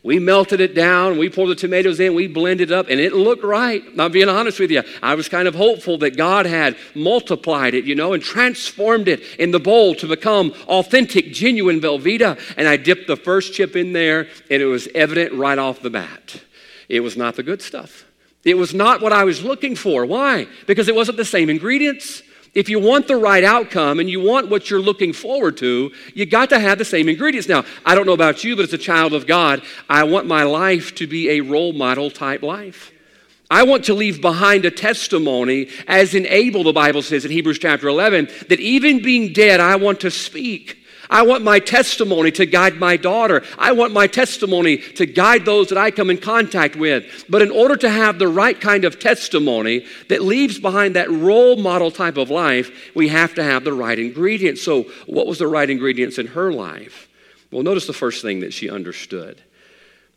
We 0.04 0.18
melted 0.18 0.62
it 0.62 0.74
down, 0.74 1.20
we 1.20 1.30
poured 1.30 1.52
the 1.52 1.56
tomatoes 1.56 2.00
in, 2.00 2.16
we 2.16 2.26
blended 2.28 2.72
it 2.72 2.74
up, 2.74 2.88
and 2.90 3.00
it 3.00 3.14
looked 3.14 3.44
right. 3.44 3.84
I'm 4.00 4.12
being 4.12 4.30
honest 4.30 4.60
with 4.60 4.72
you. 4.72 4.82
I 5.04 5.14
was 5.14 5.30
kind 5.30 5.48
of 5.48 5.54
hopeful 5.54 6.00
that 6.00 6.18
God 6.18 6.48
had 6.48 6.76
multiplied 6.96 7.76
it, 7.76 7.86
you 7.86 7.94
know, 7.94 8.14
and 8.14 8.24
transformed 8.24 9.08
it 9.08 9.22
in 9.38 9.52
the 9.52 9.60
bowl 9.60 9.94
to 9.96 10.08
become 10.08 10.54
authentic, 10.68 11.34
genuine 11.34 11.80
Velveeta. 11.80 12.40
And 12.58 12.68
I 12.68 12.78
dipped 12.78 13.06
the 13.06 13.16
first 13.16 13.54
chip 13.54 13.76
in 13.76 13.94
there, 13.94 14.28
and 14.50 14.60
it 14.60 14.66
was 14.66 14.88
evident 14.96 15.34
right 15.34 15.60
off 15.60 15.82
the 15.82 15.92
bat. 15.92 16.42
It 16.90 17.02
was 17.02 17.16
not 17.16 17.36
the 17.36 17.44
good 17.44 17.62
stuff. 17.62 18.06
It 18.44 18.58
was 18.58 18.74
not 18.74 19.02
what 19.02 19.14
I 19.14 19.24
was 19.24 19.44
looking 19.44 19.76
for. 19.76 20.04
Why? 20.08 20.48
Because 20.66 20.88
it 20.88 20.96
wasn't 20.96 21.18
the 21.18 21.26
same 21.26 21.48
ingredients. 21.48 22.24
If 22.54 22.68
you 22.68 22.80
want 22.80 23.08
the 23.08 23.16
right 23.16 23.46
outcome 23.46 24.00
and 24.00 24.10
you 24.10 24.20
want 24.20 24.50
what 24.50 24.70
you're 24.70 24.82
looking 24.82 25.14
forward 25.14 25.56
to, 25.58 25.92
you 26.14 26.26
got 26.26 26.50
to 26.50 26.60
have 26.60 26.78
the 26.78 26.86
same 26.86 27.08
ingredients. 27.08 27.48
Now, 27.48 27.64
I 27.86 27.96
don't 27.96 28.06
know 28.06 28.14
about 28.14 28.44
you, 28.44 28.58
but 28.58 28.64
as 28.64 28.74
a 28.74 28.78
child 28.78 29.14
of 29.14 29.26
God, 29.26 29.62
I 29.90 30.04
want 30.04 30.28
my 30.28 30.44
life 30.44 30.94
to 30.96 31.08
be 31.08 31.30
a 31.30 31.42
role 31.42 31.72
model 31.72 32.12
type 32.12 32.44
life. 32.44 32.92
I 33.50 33.64
want 33.64 33.86
to 33.86 33.94
leave 33.94 34.22
behind 34.22 34.66
a 34.66 34.72
testimony 34.72 35.70
as 35.88 36.14
in 36.14 36.26
Abel, 36.28 36.64
the 36.64 36.74
Bible 36.74 37.02
says 37.02 37.26
in 37.26 37.32
Hebrews 37.32 37.60
chapter 37.60 37.88
11, 37.88 38.30
that 38.50 38.60
even 38.60 39.02
being 39.02 39.32
dead, 39.34 39.60
I 39.60 39.78
want 39.78 40.02
to 40.02 40.12
speak. 40.12 40.78
I 41.12 41.24
want 41.24 41.44
my 41.44 41.60
testimony 41.60 42.32
to 42.32 42.46
guide 42.46 42.78
my 42.78 42.96
daughter. 42.96 43.44
I 43.58 43.74
want 43.74 43.92
my 43.92 44.08
testimony 44.08 44.78
to 44.78 45.06
guide 45.06 45.44
those 45.44 45.68
that 45.68 45.78
I 45.78 45.92
come 45.92 46.10
in 46.10 46.18
contact 46.18 46.78
with. 46.78 47.26
But 47.30 47.42
in 47.42 47.52
order 47.52 47.76
to 47.76 47.90
have 47.90 48.18
the 48.18 48.30
right 48.30 48.60
kind 48.60 48.86
of 48.86 48.98
testimony 48.98 49.86
that 50.08 50.22
leaves 50.22 50.58
behind 50.58 50.96
that 50.96 51.12
role 51.12 51.58
model 51.58 51.92
type 51.92 52.18
of 52.18 52.30
life, 52.30 52.96
we 52.96 53.10
have 53.10 53.36
to 53.36 53.44
have 53.44 53.66
the 53.66 53.74
right 53.74 54.00
ingredients. 54.00 54.64
So, 54.64 54.84
what 55.06 55.28
was 55.28 55.38
the 55.38 55.48
right 55.48 55.70
ingredients 55.70 56.18
in 56.18 56.28
her 56.28 56.54
life? 56.54 57.10
Well, 57.52 57.64
notice 57.64 57.88
the 57.88 57.94
first 57.94 58.22
thing 58.22 58.40
that 58.40 58.54
she 58.54 58.70
understood. 58.70 59.42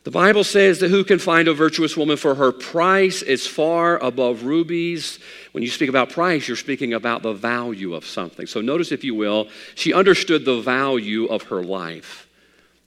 The 0.04 0.10
Bible 0.10 0.44
says 0.44 0.80
that 0.80 0.90
who 0.90 1.02
can 1.02 1.18
find 1.18 1.48
a 1.48 1.54
virtuous 1.54 1.96
woman 1.96 2.18
for 2.18 2.34
her 2.34 2.52
price 2.52 3.22
is 3.22 3.46
far 3.46 3.96
above 3.98 4.44
rubies. 4.44 5.18
When 5.52 5.62
you 5.62 5.70
speak 5.70 5.88
about 5.88 6.10
price, 6.10 6.46
you're 6.46 6.58
speaking 6.58 6.92
about 6.92 7.22
the 7.22 7.32
value 7.32 7.94
of 7.94 8.04
something. 8.04 8.46
So 8.46 8.60
notice, 8.60 8.92
if 8.92 9.02
you 9.02 9.14
will, 9.14 9.48
she 9.74 9.94
understood 9.94 10.44
the 10.44 10.60
value 10.60 11.24
of 11.24 11.44
her 11.44 11.62
life. 11.62 12.28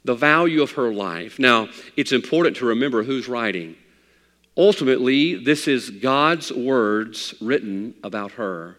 The 0.06 0.14
value 0.14 0.62
of 0.62 0.72
her 0.74 0.94
life. 0.94 1.40
Now, 1.40 1.70
it's 1.96 2.12
important 2.12 2.58
to 2.58 2.68
remember 2.68 3.02
who's 3.02 3.28
writing. 3.28 3.76
Ultimately, 4.56 5.44
this 5.44 5.68
is 5.68 5.90
God's 5.90 6.52
words 6.52 7.34
written 7.42 7.96
about 8.04 8.34
her. 8.34 8.78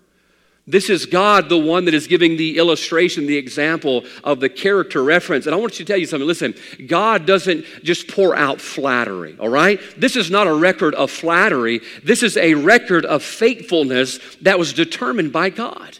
This 0.69 0.91
is 0.91 1.07
God, 1.07 1.49
the 1.49 1.57
one 1.57 1.87
that 1.87 1.95
is 1.95 2.07
giving 2.07 2.37
the 2.37 2.59
illustration, 2.59 3.27
the 3.27 3.39
example 3.39 4.05
of 4.23 4.39
the 4.39 4.51
character 4.51 5.03
reference. 5.03 5.47
And 5.47 5.55
I 5.55 5.59
want 5.59 5.79
you 5.79 5.85
to 5.87 5.91
tell 5.91 5.99
you 5.99 6.05
something. 6.05 6.29
Listen, 6.29 6.55
God 6.87 7.25
doesn't 7.25 7.65
just 7.83 8.07
pour 8.07 8.37
out 8.37 8.61
flattery, 8.61 9.35
all 9.41 9.49
right? 9.49 9.81
This 9.97 10.15
is 10.15 10.31
not 10.31 10.47
a 10.47 10.53
record 10.53 10.95
of 10.95 11.11
flattery. 11.11 11.81
This 12.05 12.23
is 12.23 12.37
a 12.37 12.53
record 12.53 13.07
of 13.07 13.23
faithfulness 13.23 14.19
that 14.43 14.59
was 14.59 14.75
determined 14.75 15.33
by 15.33 15.49
God. 15.49 15.99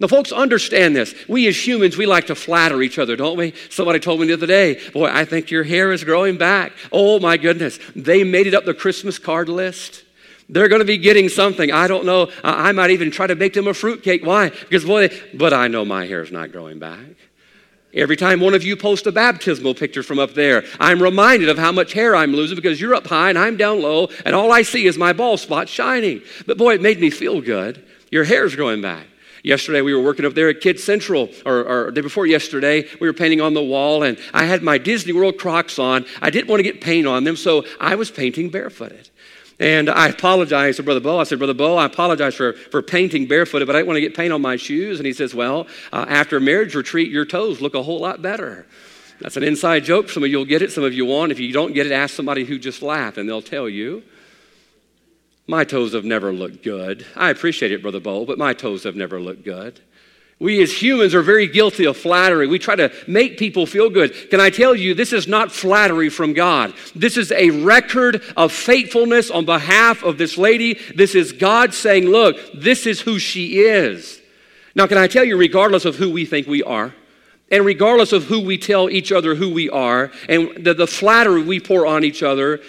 Now, 0.00 0.08
folks, 0.08 0.32
understand 0.32 0.94
this. 0.94 1.14
We 1.26 1.46
as 1.46 1.66
humans, 1.66 1.96
we 1.96 2.04
like 2.04 2.26
to 2.26 2.34
flatter 2.34 2.82
each 2.82 2.98
other, 2.98 3.16
don't 3.16 3.38
we? 3.38 3.54
Somebody 3.70 4.00
told 4.00 4.20
me 4.20 4.26
the 4.26 4.34
other 4.34 4.46
day, 4.46 4.80
Boy, 4.92 5.08
I 5.10 5.24
think 5.24 5.50
your 5.50 5.64
hair 5.64 5.92
is 5.92 6.04
growing 6.04 6.36
back. 6.36 6.72
Oh, 6.92 7.20
my 7.20 7.38
goodness. 7.38 7.78
They 7.96 8.22
made 8.22 8.46
it 8.46 8.54
up 8.54 8.66
the 8.66 8.74
Christmas 8.74 9.18
card 9.18 9.48
list. 9.48 10.04
They're 10.50 10.68
going 10.68 10.80
to 10.80 10.86
be 10.86 10.98
getting 10.98 11.28
something. 11.28 11.70
I 11.70 11.86
don't 11.86 12.04
know. 12.04 12.30
I 12.42 12.72
might 12.72 12.90
even 12.90 13.10
try 13.10 13.28
to 13.28 13.36
make 13.36 13.54
them 13.54 13.68
a 13.68 13.74
fruitcake. 13.74 14.26
Why? 14.26 14.50
Because, 14.50 14.84
boy, 14.84 15.10
but 15.32 15.54
I 15.54 15.68
know 15.68 15.84
my 15.84 16.06
hair 16.06 16.22
is 16.22 16.32
not 16.32 16.50
growing 16.50 16.80
back. 16.80 16.98
Every 17.92 18.16
time 18.16 18.40
one 18.40 18.54
of 18.54 18.62
you 18.62 18.76
post 18.76 19.06
a 19.06 19.12
baptismal 19.12 19.74
picture 19.74 20.02
from 20.02 20.18
up 20.18 20.34
there, 20.34 20.64
I'm 20.78 21.02
reminded 21.02 21.48
of 21.48 21.58
how 21.58 21.72
much 21.72 21.92
hair 21.92 22.14
I'm 22.14 22.32
losing 22.32 22.56
because 22.56 22.80
you're 22.80 22.94
up 22.94 23.06
high 23.06 23.30
and 23.30 23.38
I'm 23.38 23.56
down 23.56 23.82
low, 23.82 24.08
and 24.24 24.34
all 24.34 24.52
I 24.52 24.62
see 24.62 24.86
is 24.86 24.96
my 24.96 25.12
bald 25.12 25.40
spot 25.40 25.68
shining. 25.68 26.22
But 26.46 26.58
boy, 26.58 26.74
it 26.74 26.82
made 26.82 27.00
me 27.00 27.10
feel 27.10 27.40
good. 27.40 27.84
Your 28.10 28.24
hair's 28.24 28.54
growing 28.54 28.80
back. 28.80 29.06
Yesterday, 29.42 29.80
we 29.80 29.94
were 29.94 30.02
working 30.02 30.26
up 30.26 30.34
there 30.34 30.50
at 30.50 30.60
Kids 30.60 30.84
Central, 30.84 31.30
or, 31.46 31.64
or 31.64 31.90
day 31.90 32.02
before 32.02 32.26
yesterday, 32.26 32.86
we 33.00 33.08
were 33.08 33.14
painting 33.14 33.40
on 33.40 33.54
the 33.54 33.62
wall, 33.62 34.02
and 34.02 34.18
I 34.34 34.44
had 34.44 34.62
my 34.62 34.78
Disney 34.78 35.12
World 35.12 35.38
Crocs 35.38 35.78
on. 35.78 36.04
I 36.20 36.30
didn't 36.30 36.48
want 36.48 36.60
to 36.60 36.64
get 36.64 36.80
paint 36.80 37.06
on 37.06 37.24
them, 37.24 37.36
so 37.36 37.64
I 37.80 37.94
was 37.94 38.10
painting 38.10 38.50
barefooted. 38.50 39.08
And 39.60 39.90
I 39.90 40.08
apologized 40.08 40.78
to 40.78 40.82
Brother 40.82 41.00
Bo. 41.00 41.20
I 41.20 41.24
said, 41.24 41.38
Brother 41.38 41.54
Bo, 41.54 41.76
I 41.76 41.84
apologize 41.84 42.34
for, 42.34 42.54
for 42.54 42.80
painting 42.80 43.26
barefooted, 43.26 43.66
but 43.66 43.76
I 43.76 43.80
didn't 43.80 43.88
want 43.88 43.98
to 43.98 44.00
get 44.00 44.16
paint 44.16 44.32
on 44.32 44.40
my 44.40 44.56
shoes. 44.56 44.98
And 44.98 45.06
he 45.06 45.12
says, 45.12 45.34
Well, 45.34 45.66
uh, 45.92 46.06
after 46.08 46.38
a 46.38 46.40
marriage 46.40 46.74
retreat, 46.74 47.10
your 47.10 47.26
toes 47.26 47.60
look 47.60 47.74
a 47.74 47.82
whole 47.82 48.00
lot 48.00 48.22
better. 48.22 48.66
That's 49.20 49.36
an 49.36 49.42
inside 49.42 49.84
joke. 49.84 50.08
Some 50.08 50.24
of 50.24 50.30
you 50.30 50.38
will 50.38 50.46
get 50.46 50.62
it, 50.62 50.72
some 50.72 50.82
of 50.82 50.94
you 50.94 51.04
won't. 51.04 51.30
If 51.30 51.38
you 51.38 51.52
don't 51.52 51.74
get 51.74 51.84
it, 51.84 51.92
ask 51.92 52.14
somebody 52.14 52.44
who 52.44 52.58
just 52.58 52.80
laughed, 52.80 53.18
and 53.18 53.28
they'll 53.28 53.42
tell 53.42 53.68
you. 53.68 54.02
My 55.46 55.64
toes 55.64 55.92
have 55.92 56.04
never 56.04 56.32
looked 56.32 56.62
good. 56.62 57.04
I 57.14 57.28
appreciate 57.28 57.72
it, 57.72 57.82
Brother 57.82 58.00
Bo, 58.00 58.24
but 58.24 58.38
my 58.38 58.54
toes 58.54 58.84
have 58.84 58.96
never 58.96 59.20
looked 59.20 59.44
good. 59.44 59.80
We 60.40 60.62
as 60.62 60.72
humans 60.72 61.14
are 61.14 61.20
very 61.20 61.46
guilty 61.46 61.84
of 61.84 61.98
flattery. 61.98 62.46
We 62.46 62.58
try 62.58 62.74
to 62.74 62.90
make 63.06 63.38
people 63.38 63.66
feel 63.66 63.90
good. 63.90 64.30
Can 64.30 64.40
I 64.40 64.48
tell 64.48 64.74
you, 64.74 64.94
this 64.94 65.12
is 65.12 65.28
not 65.28 65.52
flattery 65.52 66.08
from 66.08 66.32
God. 66.32 66.72
This 66.96 67.18
is 67.18 67.30
a 67.30 67.50
record 67.50 68.22
of 68.38 68.50
faithfulness 68.50 69.30
on 69.30 69.44
behalf 69.44 70.02
of 70.02 70.16
this 70.16 70.38
lady. 70.38 70.80
This 70.94 71.14
is 71.14 71.32
God 71.32 71.74
saying, 71.74 72.06
Look, 72.06 72.38
this 72.54 72.86
is 72.86 73.02
who 73.02 73.18
she 73.18 73.60
is. 73.60 74.18
Now, 74.74 74.86
can 74.86 74.96
I 74.96 75.08
tell 75.08 75.24
you, 75.24 75.36
regardless 75.36 75.84
of 75.84 75.96
who 75.96 76.10
we 76.10 76.24
think 76.24 76.46
we 76.46 76.62
are, 76.62 76.94
and 77.50 77.66
regardless 77.66 78.12
of 78.12 78.24
who 78.24 78.40
we 78.40 78.56
tell 78.56 78.88
each 78.88 79.12
other 79.12 79.34
who 79.34 79.52
we 79.52 79.68
are, 79.68 80.10
and 80.26 80.64
the, 80.64 80.72
the 80.72 80.86
flattery 80.86 81.42
we 81.42 81.60
pour 81.60 81.86
on 81.86 82.02
each 82.02 82.22
other, 82.22 82.60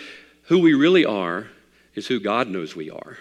who 0.43 0.59
we 0.59 0.73
really 0.73 1.05
are 1.05 1.47
is 1.95 2.07
who 2.07 2.19
God 2.19 2.49
knows 2.49 2.75
we 2.75 2.89
are. 2.89 3.17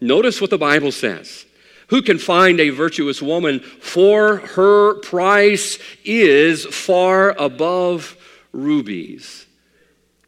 Notice 0.00 0.40
what 0.40 0.50
the 0.50 0.58
Bible 0.58 0.92
says. 0.92 1.44
Who 1.88 2.02
can 2.02 2.18
find 2.18 2.60
a 2.60 2.70
virtuous 2.70 3.20
woman? 3.20 3.60
For 3.60 4.38
her 4.38 4.94
price 5.00 5.78
is 6.04 6.64
far 6.66 7.30
above 7.38 8.16
rubies. 8.52 9.46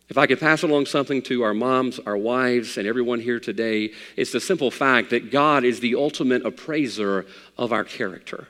If 0.08 0.18
I 0.18 0.26
could 0.26 0.38
pass 0.38 0.62
along 0.62 0.86
something 0.86 1.22
to 1.22 1.42
our 1.42 1.54
moms, 1.54 1.98
our 1.98 2.16
wives, 2.16 2.78
and 2.78 2.86
everyone 2.86 3.20
here 3.20 3.40
today, 3.40 3.92
it's 4.16 4.32
the 4.32 4.40
simple 4.40 4.70
fact 4.70 5.10
that 5.10 5.32
God 5.32 5.64
is 5.64 5.80
the 5.80 5.96
ultimate 5.96 6.46
appraiser 6.46 7.26
of 7.58 7.72
our 7.72 7.84
character. 7.84 8.46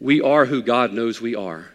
We 0.00 0.22
are 0.22 0.46
who 0.46 0.62
God 0.62 0.92
knows 0.92 1.20
we 1.20 1.34
are. 1.34 1.72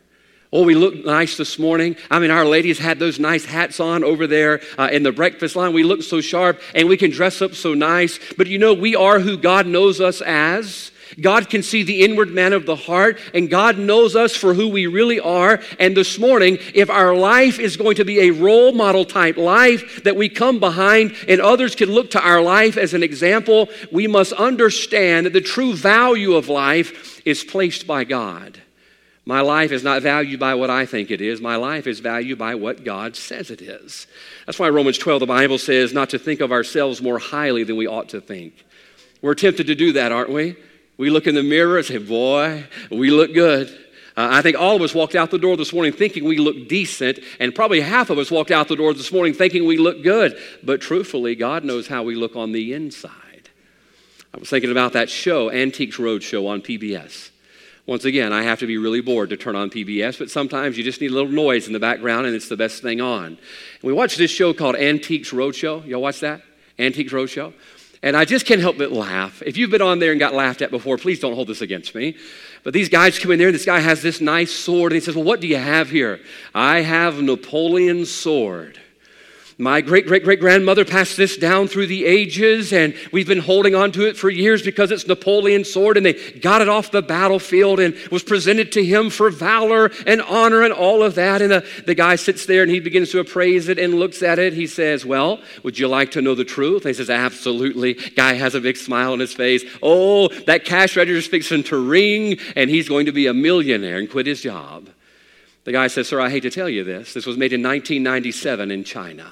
Oh, 0.54 0.64
we 0.64 0.76
look 0.76 1.04
nice 1.04 1.36
this 1.36 1.60
morning. 1.60 1.98
I 2.10 2.20
mean, 2.20 2.32
our 2.32 2.46
ladies 2.46 2.80
had 2.80 3.00
those 3.00 3.20
nice 3.20 3.44
hats 3.44 3.82
on 3.82 4.06
over 4.06 4.28
there 4.28 4.62
uh, 4.78 4.88
in 4.90 5.04
the 5.04 5.12
breakfast 5.12 5.58
line. 5.58 5.74
We 5.74 5.84
look 5.84 6.02
so 6.02 6.22
sharp 6.22 6.62
and 6.74 6.88
we 6.88 6.96
can 6.96 7.12
dress 7.12 7.42
up 7.42 7.54
so 7.54 7.74
nice. 7.74 8.18
But 8.38 8.48
you 8.48 8.58
know, 8.58 8.74
we 8.74 8.96
are 8.96 9.20
who 9.20 9.38
God 9.38 9.68
knows 9.68 10.00
us 10.00 10.22
as. 10.22 10.92
God 11.20 11.50
can 11.50 11.64
see 11.64 11.84
the 11.84 12.04
inward 12.04 12.32
man 12.32 12.54
of 12.54 12.66
the 12.66 12.76
heart, 12.76 13.20
and 13.34 13.50
God 13.50 13.78
knows 13.78 14.16
us 14.16 14.36
for 14.36 14.54
who 14.54 14.68
we 14.68 14.88
really 14.88 15.20
are. 15.20 15.62
And 15.80 15.96
this 15.96 16.20
morning, 16.20 16.60
if 16.74 16.90
our 16.90 17.16
life 17.16 17.60
is 17.60 17.78
going 17.78 17.96
to 17.96 18.06
be 18.06 18.22
a 18.22 18.32
role 18.32 18.72
model 18.72 19.06
type 19.06 19.38
life 19.38 20.04
that 20.04 20.16
we 20.16 20.30
come 20.30 20.60
behind 20.60 21.16
and 21.28 21.42
others 21.42 21.76
can 21.76 21.90
look 21.90 22.12
to 22.12 22.22
our 22.22 22.42
life 22.42 22.78
as 22.78 22.94
an 22.94 23.04
example, 23.04 23.70
we 23.92 24.08
must 24.08 24.34
understand 24.34 25.26
that 25.26 25.34
the 25.34 25.42
true 25.42 25.74
value 25.74 26.36
of 26.36 26.50
life 26.50 27.22
is 27.26 27.44
placed 27.44 27.88
by 27.88 28.04
God. 28.04 28.62
My 29.28 29.42
life 29.42 29.74
is 29.74 29.84
not 29.84 30.04
valued 30.04 30.40
by 30.40 30.56
what 30.56 30.70
I 30.70 30.86
think 30.86 31.12
it 31.12 31.20
is. 31.20 31.42
My 31.42 31.58
life 31.58 31.86
is 31.86 32.00
valued 32.00 32.40
by 32.40 32.56
what 32.56 32.86
God 32.86 33.18
says 33.18 33.52
it 33.52 33.62
is. 33.62 34.08
That's 34.46 34.58
why 34.58 34.70
Romans 34.70 34.98
12, 34.98 35.20
the 35.20 35.26
Bible 35.26 35.58
says 35.58 35.92
not 35.92 36.12
to 36.12 36.18
think 36.18 36.40
of 36.40 36.54
ourselves 36.54 37.02
more 37.02 37.20
highly 37.20 37.66
than 37.66 37.76
we 37.76 37.88
ought 37.88 38.08
to 38.10 38.22
think. 38.22 38.54
We're 39.22 39.36
tempted 39.36 39.68
to 39.68 39.76
do 39.76 39.92
that, 39.92 40.14
aren't 40.14 40.30
we? 40.30 40.56
We 40.96 41.10
look 41.10 41.28
in 41.28 41.36
the 41.36 41.44
mirror 41.44 41.76
and 41.76 41.86
say, 41.86 41.98
Boy, 41.98 42.68
we 42.90 43.12
look 43.12 43.34
good. 43.34 43.68
Uh, 44.16 44.30
I 44.32 44.42
think 44.42 44.58
all 44.58 44.78
of 44.78 44.82
us 44.82 44.96
walked 44.96 45.16
out 45.16 45.30
the 45.30 45.38
door 45.38 45.58
this 45.58 45.74
morning 45.74 45.92
thinking 45.92 46.24
we 46.24 46.38
look 46.38 46.70
decent, 46.70 47.20
and 47.42 47.54
probably 47.54 47.82
half 47.82 48.10
of 48.10 48.18
us 48.20 48.32
walked 48.32 48.52
out 48.52 48.70
the 48.70 48.78
door 48.78 48.94
this 48.94 49.12
morning 49.12 49.34
thinking 49.34 49.68
we 49.68 49.78
look 49.78 50.04
good. 50.04 50.40
But 50.64 50.80
truthfully, 50.80 51.36
God 51.36 51.66
knows 51.66 51.90
how 51.90 52.02
we 52.02 52.16
look 52.16 52.38
on 52.38 52.54
the 52.54 52.74
inside. 52.74 53.50
I 54.34 54.38
was 54.38 54.50
thinking 54.50 54.72
about 54.72 54.94
that 54.94 55.10
show, 55.10 55.52
Antiques 55.52 55.98
Roadshow 55.98 56.48
on 56.48 56.62
PBS. 56.62 57.32
Once 57.88 58.04
again, 58.04 58.34
I 58.34 58.44
have 58.44 58.60
to 58.60 58.68
be 58.68 58.78
really 58.78 59.00
bored 59.00 59.30
to 59.30 59.38
turn 59.38 59.56
on 59.56 59.70
PBS, 59.70 60.20
but 60.20 60.30
sometimes 60.30 60.78
you 60.78 60.84
just 60.84 61.00
need 61.00 61.12
a 61.12 61.14
little 61.14 61.32
noise 61.32 61.68
in 61.68 61.74
the 61.74 61.80
background 61.80 62.26
and 62.26 62.36
it's 62.36 62.50
the 62.50 62.58
best 62.58 62.82
thing 62.82 63.00
on. 63.00 63.26
And 63.28 63.38
we 63.82 63.94
watched 63.94 64.18
this 64.18 64.30
show 64.30 64.54
called 64.54 64.76
Antiques 64.76 65.32
Roadshow. 65.32 65.88
Y'all 65.88 66.02
watch 66.02 66.20
that? 66.20 66.42
Antiques 66.78 67.14
Roadshow? 67.14 67.54
And 68.04 68.18
I 68.18 68.26
just 68.26 68.46
can't 68.46 68.60
help 68.60 68.78
but 68.78 68.92
laugh. 68.92 69.42
If 69.42 69.56
you've 69.56 69.72
been 69.72 69.82
on 69.82 70.00
there 70.00 70.12
and 70.12 70.20
got 70.20 70.34
laughed 70.34 70.62
at 70.62 70.70
before, 70.70 70.98
please 70.98 71.22
don't 71.22 71.34
hold 71.34 71.48
this 71.48 71.62
against 71.62 71.96
me. 71.96 72.18
But 72.64 72.74
these 72.74 72.90
guys 72.90 73.18
come 73.18 73.32
in 73.32 73.40
there, 73.40 73.48
and 73.48 73.56
this 73.56 73.66
guy 73.66 73.80
has 73.80 74.02
this 74.02 74.20
nice 74.20 74.52
sword, 74.52 74.92
and 74.92 75.02
he 75.02 75.04
says, 75.04 75.16
Well, 75.16 75.24
what 75.24 75.40
do 75.40 75.48
you 75.48 75.58
have 75.58 75.90
here? 75.90 76.20
I 76.54 76.82
have 76.82 77.22
Napoleon's 77.22 78.12
sword. 78.12 78.80
My 79.60 79.82
great 79.82 80.06
great 80.06 80.24
great 80.24 80.40
grandmother 80.40 80.86
passed 80.86 81.18
this 81.18 81.36
down 81.36 81.68
through 81.68 81.88
the 81.88 82.06
ages, 82.06 82.72
and 82.72 82.94
we've 83.12 83.28
been 83.28 83.40
holding 83.40 83.74
on 83.74 83.92
to 83.94 84.08
it 84.08 84.16
for 84.16 84.30
years 84.30 84.62
because 84.62 84.92
it's 84.92 85.08
Napoleon's 85.08 85.72
sword, 85.74 85.98
and 85.98 86.06
they 86.06 86.14
got 86.14 86.62
it 86.62 86.70
off 86.70 86.92
the 86.92 87.02
battlefield 87.02 87.80
and 87.80 87.96
was 88.12 88.22
presented 88.22 88.72
to 88.74 88.86
him 88.86 89.10
for 89.10 89.32
valor 89.32 89.90
and 90.06 90.22
honor 90.22 90.62
and 90.62 90.72
all 90.72 91.02
of 91.02 91.16
that. 91.16 91.42
And 91.42 91.52
the, 91.52 91.66
the 91.88 91.96
guy 91.96 92.18
sits 92.18 92.46
there 92.46 92.62
and 92.62 92.72
he 92.72 92.80
begins 92.80 93.10
to 93.12 93.20
appraise 93.20 93.68
it 93.68 93.80
and 93.80 93.96
looks 93.96 94.22
at 94.22 94.38
it. 94.38 94.54
He 94.54 94.68
says, 94.68 95.04
Well, 95.04 95.42
would 95.64 95.80
you 95.80 95.88
like 95.88 96.12
to 96.12 96.22
know 96.22 96.36
the 96.36 96.46
truth? 96.46 96.86
And 96.86 96.90
he 96.90 96.94
says, 96.94 97.10
Absolutely. 97.10 97.96
Guy 97.96 98.34
has 98.34 98.54
a 98.54 98.62
big 98.62 98.78
smile 98.78 99.14
on 99.14 99.20
his 99.20 99.34
face. 99.34 99.64
Oh, 99.82 100.28
that 100.46 100.66
cash 100.66 100.96
register 100.96 101.18
is 101.18 101.26
fixing 101.26 101.64
to 101.64 101.84
ring, 101.84 102.38
and 102.56 102.70
he's 102.70 102.88
going 102.88 103.08
to 103.08 103.12
be 103.12 103.26
a 103.26 103.34
millionaire 103.34 103.98
and 103.98 104.08
quit 104.08 104.28
his 104.28 104.40
job. 104.40 104.88
The 105.64 105.72
guy 105.72 105.88
says, 105.88 106.10
Sir, 106.10 106.22
I 106.22 106.30
hate 106.30 106.42
to 106.42 106.52
tell 106.52 106.70
you 106.70 106.84
this. 106.84 107.16
This 107.16 107.26
was 107.26 107.38
made 107.38 107.54
in 107.54 107.64
1997 107.64 108.70
in 108.70 108.84
China. 108.84 109.32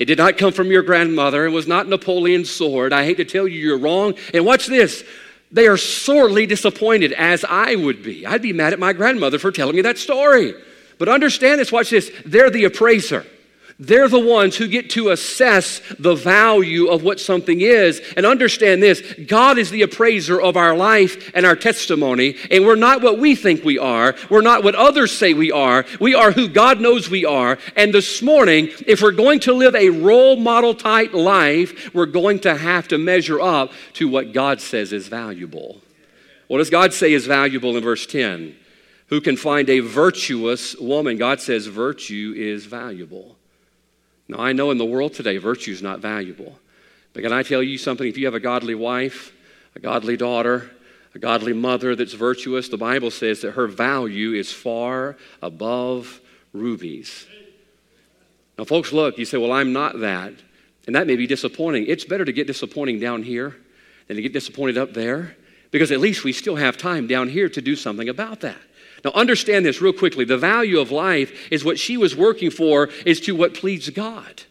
It 0.00 0.06
did 0.06 0.16
not 0.16 0.38
come 0.38 0.54
from 0.54 0.68
your 0.68 0.82
grandmother. 0.82 1.44
It 1.44 1.50
was 1.50 1.66
not 1.66 1.86
Napoleon's 1.86 2.50
sword. 2.50 2.90
I 2.94 3.04
hate 3.04 3.18
to 3.18 3.24
tell 3.26 3.46
you, 3.46 3.60
you're 3.60 3.76
wrong. 3.76 4.14
And 4.32 4.46
watch 4.46 4.66
this. 4.66 5.04
They 5.52 5.66
are 5.66 5.76
sorely 5.76 6.46
disappointed, 6.46 7.12
as 7.12 7.44
I 7.44 7.74
would 7.74 8.02
be. 8.02 8.24
I'd 8.24 8.40
be 8.40 8.54
mad 8.54 8.72
at 8.72 8.78
my 8.78 8.94
grandmother 8.94 9.38
for 9.38 9.52
telling 9.52 9.76
me 9.76 9.82
that 9.82 9.98
story. 9.98 10.54
But 10.96 11.10
understand 11.10 11.60
this, 11.60 11.70
watch 11.70 11.90
this. 11.90 12.10
They're 12.24 12.48
the 12.48 12.64
appraiser. 12.64 13.26
They're 13.82 14.08
the 14.08 14.20
ones 14.20 14.56
who 14.56 14.68
get 14.68 14.90
to 14.90 15.08
assess 15.08 15.80
the 15.98 16.14
value 16.14 16.88
of 16.88 17.02
what 17.02 17.18
something 17.18 17.62
is. 17.62 18.02
And 18.14 18.26
understand 18.26 18.82
this 18.82 19.00
God 19.26 19.56
is 19.56 19.70
the 19.70 19.80
appraiser 19.80 20.38
of 20.38 20.58
our 20.58 20.76
life 20.76 21.30
and 21.34 21.46
our 21.46 21.56
testimony. 21.56 22.36
And 22.50 22.66
we're 22.66 22.76
not 22.76 23.00
what 23.00 23.18
we 23.18 23.34
think 23.34 23.64
we 23.64 23.78
are. 23.78 24.14
We're 24.28 24.42
not 24.42 24.62
what 24.62 24.74
others 24.74 25.16
say 25.16 25.32
we 25.32 25.50
are. 25.50 25.86
We 25.98 26.14
are 26.14 26.30
who 26.30 26.46
God 26.46 26.78
knows 26.78 27.08
we 27.08 27.24
are. 27.24 27.56
And 27.74 27.94
this 27.94 28.20
morning, 28.20 28.68
if 28.86 29.00
we're 29.00 29.12
going 29.12 29.40
to 29.40 29.54
live 29.54 29.74
a 29.74 29.88
role 29.88 30.36
model 30.36 30.74
type 30.74 31.14
life, 31.14 31.94
we're 31.94 32.04
going 32.04 32.40
to 32.40 32.54
have 32.54 32.86
to 32.88 32.98
measure 32.98 33.40
up 33.40 33.72
to 33.94 34.08
what 34.08 34.34
God 34.34 34.60
says 34.60 34.92
is 34.92 35.08
valuable. 35.08 35.80
What 36.48 36.58
does 36.58 36.68
God 36.68 36.92
say 36.92 37.14
is 37.14 37.24
valuable 37.24 37.74
in 37.78 37.82
verse 37.82 38.04
10? 38.04 38.56
Who 39.06 39.22
can 39.22 39.38
find 39.38 39.70
a 39.70 39.80
virtuous 39.80 40.76
woman? 40.76 41.16
God 41.16 41.40
says 41.40 41.66
virtue 41.66 42.34
is 42.36 42.66
valuable. 42.66 43.38
Now, 44.30 44.38
I 44.38 44.52
know 44.52 44.70
in 44.70 44.78
the 44.78 44.84
world 44.84 45.12
today, 45.12 45.38
virtue 45.38 45.72
is 45.72 45.82
not 45.82 45.98
valuable. 45.98 46.56
But 47.12 47.24
can 47.24 47.32
I 47.32 47.42
tell 47.42 47.62
you 47.64 47.76
something? 47.76 48.06
If 48.06 48.16
you 48.16 48.26
have 48.26 48.34
a 48.34 48.40
godly 48.40 48.76
wife, 48.76 49.32
a 49.74 49.80
godly 49.80 50.16
daughter, 50.16 50.70
a 51.16 51.18
godly 51.18 51.52
mother 51.52 51.96
that's 51.96 52.12
virtuous, 52.12 52.68
the 52.68 52.76
Bible 52.76 53.10
says 53.10 53.40
that 53.40 53.52
her 53.52 53.66
value 53.66 54.32
is 54.32 54.52
far 54.52 55.16
above 55.42 56.20
rubies. 56.52 57.26
Now, 58.56 58.64
folks, 58.64 58.92
look, 58.92 59.18
you 59.18 59.24
say, 59.24 59.36
well, 59.36 59.50
I'm 59.50 59.72
not 59.72 59.98
that. 59.98 60.34
And 60.86 60.94
that 60.94 61.08
may 61.08 61.16
be 61.16 61.26
disappointing. 61.26 61.86
It's 61.88 62.04
better 62.04 62.24
to 62.24 62.32
get 62.32 62.46
disappointing 62.46 63.00
down 63.00 63.24
here 63.24 63.56
than 64.06 64.14
to 64.14 64.22
get 64.22 64.32
disappointed 64.32 64.78
up 64.78 64.94
there 64.94 65.36
because 65.72 65.90
at 65.90 65.98
least 65.98 66.22
we 66.22 66.32
still 66.32 66.56
have 66.56 66.76
time 66.76 67.08
down 67.08 67.28
here 67.28 67.48
to 67.48 67.60
do 67.60 67.74
something 67.74 68.08
about 68.08 68.40
that. 68.40 68.58
Now, 69.04 69.12
understand 69.12 69.64
this 69.64 69.80
real 69.80 69.92
quickly. 69.92 70.24
The 70.24 70.36
value 70.36 70.78
of 70.78 70.90
life 70.90 71.48
is 71.50 71.64
what 71.64 71.78
she 71.78 71.96
was 71.96 72.14
working 72.14 72.50
for, 72.50 72.90
is 73.06 73.20
to 73.22 73.34
what 73.34 73.54
pleases 73.54 73.90
God. 73.90 74.42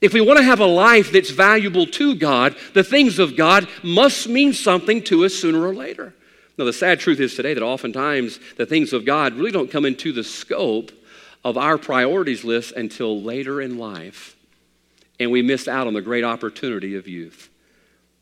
If 0.00 0.14
we 0.14 0.22
want 0.22 0.38
to 0.38 0.44
have 0.44 0.60
a 0.60 0.66
life 0.66 1.12
that's 1.12 1.30
valuable 1.30 1.86
to 1.86 2.14
God, 2.14 2.56
the 2.72 2.82
things 2.82 3.18
of 3.18 3.36
God 3.36 3.68
must 3.82 4.28
mean 4.28 4.54
something 4.54 5.02
to 5.04 5.26
us 5.26 5.34
sooner 5.34 5.62
or 5.62 5.74
later. 5.74 6.14
Now, 6.56 6.64
the 6.64 6.72
sad 6.72 7.00
truth 7.00 7.20
is 7.20 7.34
today 7.34 7.52
that 7.54 7.62
oftentimes 7.62 8.40
the 8.56 8.66
things 8.66 8.92
of 8.92 9.04
God 9.04 9.34
really 9.34 9.52
don't 9.52 9.70
come 9.70 9.84
into 9.84 10.12
the 10.12 10.24
scope 10.24 10.90
of 11.44 11.58
our 11.58 11.76
priorities 11.76 12.44
list 12.44 12.72
until 12.72 13.20
later 13.20 13.60
in 13.60 13.78
life. 13.78 14.36
And 15.18 15.30
we 15.30 15.42
miss 15.42 15.68
out 15.68 15.86
on 15.86 15.92
the 15.92 16.00
great 16.00 16.24
opportunity 16.24 16.96
of 16.96 17.06
youth. 17.06 17.49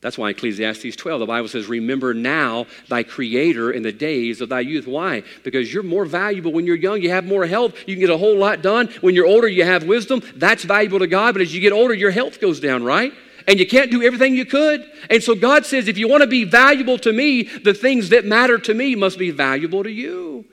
That's 0.01 0.17
why 0.17 0.29
Ecclesiastes 0.29 0.95
12, 0.95 1.19
the 1.19 1.25
Bible 1.25 1.49
says, 1.49 1.67
Remember 1.67 2.13
now 2.13 2.67
thy 2.87 3.03
Creator 3.03 3.71
in 3.71 3.83
the 3.83 3.91
days 3.91 4.39
of 4.39 4.47
thy 4.47 4.61
youth. 4.61 4.87
Why? 4.87 5.23
Because 5.43 5.73
you're 5.73 5.83
more 5.83 6.05
valuable 6.05 6.53
when 6.53 6.65
you're 6.65 6.77
young. 6.77 7.01
You 7.01 7.09
have 7.09 7.25
more 7.25 7.45
health. 7.45 7.75
You 7.85 7.95
can 7.95 7.99
get 7.99 8.09
a 8.09 8.17
whole 8.17 8.37
lot 8.37 8.61
done. 8.61 8.87
When 9.01 9.13
you're 9.13 9.25
older, 9.25 9.47
you 9.47 9.65
have 9.65 9.83
wisdom. 9.83 10.21
That's 10.35 10.63
valuable 10.63 10.99
to 10.99 11.07
God. 11.07 11.33
But 11.33 11.41
as 11.41 11.53
you 11.53 11.59
get 11.59 11.73
older, 11.73 11.93
your 11.93 12.11
health 12.11 12.39
goes 12.39 12.61
down, 12.61 12.83
right? 12.83 13.11
And 13.45 13.59
you 13.59 13.67
can't 13.67 13.91
do 13.91 14.01
everything 14.01 14.35
you 14.35 14.45
could. 14.45 14.89
And 15.09 15.21
so 15.21 15.35
God 15.35 15.65
says, 15.65 15.89
If 15.89 15.97
you 15.97 16.07
want 16.07 16.21
to 16.21 16.27
be 16.27 16.45
valuable 16.45 16.97
to 16.99 17.11
me, 17.11 17.43
the 17.43 17.73
things 17.73 18.09
that 18.09 18.23
matter 18.23 18.57
to 18.57 18.73
me 18.73 18.95
must 18.95 19.19
be 19.19 19.31
valuable 19.31 19.83
to 19.83 19.91
you. 19.91 20.45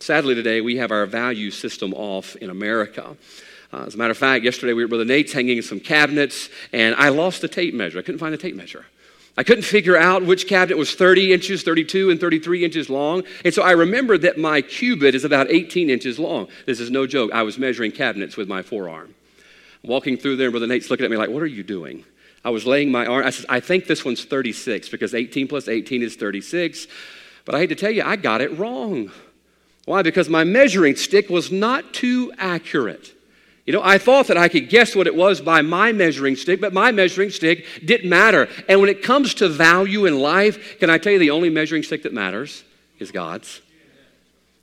Sadly, 0.00 0.34
today, 0.34 0.62
we 0.62 0.78
have 0.78 0.90
our 0.90 1.04
value 1.04 1.50
system 1.50 1.92
off 1.92 2.36
in 2.36 2.48
America. 2.48 3.16
Uh, 3.70 3.84
as 3.86 3.94
a 3.94 3.98
matter 3.98 4.12
of 4.12 4.18
fact, 4.18 4.44
yesterday 4.44 4.72
we 4.72 4.82
were 4.82 4.86
at 4.86 4.90
Brother 4.90 5.04
Nate's 5.04 5.32
hanging 5.32 5.60
some 5.60 5.80
cabinets, 5.80 6.48
and 6.72 6.94
I 6.94 7.10
lost 7.10 7.40
the 7.40 7.48
tape 7.48 7.74
measure. 7.74 7.98
I 7.98 8.02
couldn't 8.02 8.18
find 8.18 8.32
the 8.32 8.38
tape 8.38 8.54
measure. 8.54 8.86
I 9.36 9.42
couldn't 9.42 9.64
figure 9.64 9.96
out 9.96 10.24
which 10.24 10.46
cabinet 10.46 10.78
was 10.78 10.94
30 10.94 11.32
inches, 11.32 11.62
32, 11.64 12.10
and 12.10 12.20
33 12.20 12.64
inches 12.64 12.88
long. 12.88 13.24
And 13.44 13.52
so 13.52 13.62
I 13.62 13.72
remembered 13.72 14.22
that 14.22 14.38
my 14.38 14.62
cubit 14.62 15.14
is 15.14 15.24
about 15.24 15.50
18 15.50 15.90
inches 15.90 16.18
long. 16.18 16.46
This 16.66 16.78
is 16.78 16.90
no 16.90 17.06
joke. 17.06 17.32
I 17.32 17.42
was 17.42 17.58
measuring 17.58 17.90
cabinets 17.90 18.36
with 18.36 18.48
my 18.48 18.62
forearm. 18.62 19.14
Walking 19.82 20.16
through 20.16 20.36
there, 20.36 20.50
Brother 20.50 20.68
Nate's 20.68 20.88
looking 20.88 21.04
at 21.04 21.10
me 21.10 21.16
like, 21.16 21.30
What 21.30 21.42
are 21.42 21.46
you 21.46 21.64
doing? 21.64 22.04
I 22.44 22.50
was 22.50 22.66
laying 22.66 22.92
my 22.92 23.06
arm. 23.06 23.26
I 23.26 23.30
said, 23.30 23.46
I 23.48 23.60
think 23.60 23.86
this 23.86 24.04
one's 24.04 24.24
36 24.24 24.88
because 24.90 25.14
18 25.14 25.48
plus 25.48 25.66
18 25.66 26.02
is 26.02 26.14
36. 26.14 26.86
But 27.44 27.54
I 27.54 27.58
hate 27.58 27.68
to 27.68 27.74
tell 27.74 27.90
you, 27.90 28.02
I 28.02 28.16
got 28.16 28.40
it 28.40 28.56
wrong. 28.58 29.10
Why? 29.86 30.02
Because 30.02 30.28
my 30.28 30.44
measuring 30.44 30.96
stick 30.96 31.28
was 31.28 31.50
not 31.50 31.92
too 31.92 32.32
accurate. 32.38 33.14
You 33.66 33.72
know, 33.72 33.82
I 33.82 33.96
thought 33.96 34.26
that 34.26 34.36
I 34.36 34.48
could 34.48 34.68
guess 34.68 34.94
what 34.94 35.06
it 35.06 35.14
was 35.14 35.40
by 35.40 35.62
my 35.62 35.92
measuring 35.92 36.36
stick, 36.36 36.60
but 36.60 36.74
my 36.74 36.92
measuring 36.92 37.30
stick 37.30 37.64
didn't 37.82 38.10
matter. 38.10 38.48
And 38.68 38.80
when 38.80 38.90
it 38.90 39.02
comes 39.02 39.32
to 39.34 39.48
value 39.48 40.04
in 40.04 40.18
life, 40.18 40.78
can 40.78 40.90
I 40.90 40.98
tell 40.98 41.12
you 41.14 41.18
the 41.18 41.30
only 41.30 41.48
measuring 41.48 41.82
stick 41.82 42.02
that 42.02 42.12
matters 42.12 42.62
is 42.98 43.10
God's? 43.10 43.62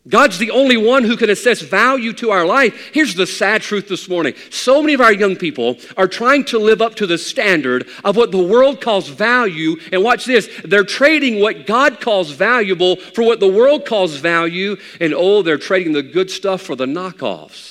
God's 0.07 0.39
the 0.39 0.51
only 0.51 0.77
one 0.77 1.03
who 1.03 1.15
can 1.15 1.29
assess 1.29 1.61
value 1.61 2.11
to 2.13 2.31
our 2.31 2.45
life. 2.45 2.89
Here's 2.91 3.13
the 3.13 3.27
sad 3.27 3.61
truth 3.61 3.87
this 3.87 4.09
morning. 4.09 4.33
So 4.49 4.81
many 4.81 4.95
of 4.95 5.01
our 5.01 5.13
young 5.13 5.35
people 5.35 5.77
are 5.95 6.07
trying 6.07 6.43
to 6.45 6.57
live 6.57 6.81
up 6.81 6.95
to 6.95 7.07
the 7.07 7.19
standard 7.19 7.87
of 8.03 8.15
what 8.15 8.31
the 8.31 8.41
world 8.41 8.81
calls 8.81 9.09
value. 9.09 9.77
And 9.91 10.03
watch 10.03 10.25
this 10.25 10.49
they're 10.65 10.83
trading 10.83 11.39
what 11.39 11.67
God 11.67 12.01
calls 12.01 12.31
valuable 12.31 12.95
for 12.95 13.23
what 13.23 13.39
the 13.39 13.47
world 13.47 13.85
calls 13.85 14.15
value. 14.15 14.77
And 14.99 15.13
oh, 15.13 15.43
they're 15.43 15.59
trading 15.59 15.93
the 15.93 16.03
good 16.03 16.31
stuff 16.31 16.61
for 16.61 16.75
the 16.75 16.87
knockoffs. 16.87 17.70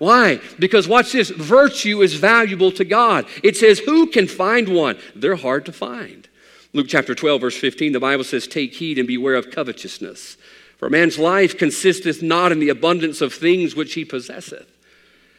Why? 0.00 0.40
Because 0.58 0.88
watch 0.88 1.12
this 1.12 1.28
virtue 1.28 2.00
is 2.00 2.14
valuable 2.14 2.72
to 2.72 2.86
God. 2.86 3.26
It 3.44 3.54
says, 3.58 3.80
Who 3.80 4.06
can 4.06 4.26
find 4.26 4.74
one? 4.74 4.96
They're 5.14 5.36
hard 5.36 5.66
to 5.66 5.74
find. 5.74 6.26
Luke 6.72 6.86
chapter 6.88 7.14
12, 7.14 7.38
verse 7.38 7.56
15, 7.58 7.92
the 7.92 8.00
Bible 8.00 8.24
says, 8.24 8.46
Take 8.46 8.72
heed 8.72 8.96
and 8.96 9.06
beware 9.06 9.34
of 9.34 9.50
covetousness. 9.50 10.38
For 10.78 10.86
a 10.86 10.90
man's 10.90 11.18
life 11.18 11.58
consisteth 11.58 12.22
not 12.22 12.50
in 12.50 12.60
the 12.60 12.70
abundance 12.70 13.20
of 13.20 13.34
things 13.34 13.76
which 13.76 13.92
he 13.92 14.06
possesseth. 14.06 14.66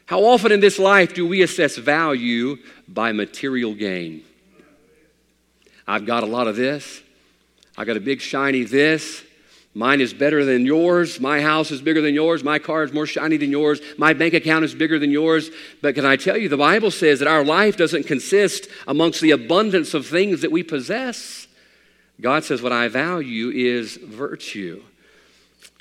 How 0.06 0.24
often 0.24 0.52
in 0.52 0.60
this 0.60 0.78
life 0.78 1.15
do 1.15 1.28
we 1.28 1.41
assess 1.41 1.78
value 1.78 2.58
by 2.88 3.13
material 3.13 3.74
gain? 3.74 4.21
I've 5.88 6.06
got 6.06 6.21
a 6.21 6.28
lot 6.28 6.47
of 6.47 6.56
this. 6.56 7.02
I 7.76 7.86
got 7.86 7.97
a 7.97 8.02
big 8.02 8.21
shiny 8.21 8.63
this. 8.63 9.24
Mine 9.73 10.01
is 10.01 10.13
better 10.13 10.43
than 10.43 10.65
yours. 10.65 11.19
My 11.19 11.41
house 11.41 11.71
is 11.71 11.81
bigger 11.81 12.01
than 12.01 12.13
yours. 12.13 12.43
My 12.43 12.60
car 12.60 12.84
is 12.84 12.91
more 12.91 13.05
shiny 13.05 13.38
than 13.38 13.51
yours. 13.51 13.79
My 13.97 14.13
bank 14.13 14.34
account 14.34 14.65
is 14.65 14.75
bigger 14.75 14.99
than 14.99 15.12
yours. 15.12 15.49
But 15.81 15.95
can 15.95 16.05
I 16.05 16.17
tell 16.17 16.36
you, 16.36 16.49
the 16.49 16.57
Bible 16.57 16.91
says 16.91 17.19
that 17.19 17.27
our 17.29 17.45
life 17.45 17.77
doesn't 17.77 18.05
consist 18.05 18.67
amongst 18.86 19.21
the 19.21 19.31
abundance 19.31 19.93
of 19.93 20.05
things 20.05 20.41
that 20.41 20.51
we 20.51 20.63
possess. 20.63 21.47
God 22.19 22.43
says, 22.43 22.62
What 22.62 22.73
I 22.73 22.89
value 22.89 23.49
is 23.49 23.95
virtue. 23.95 24.84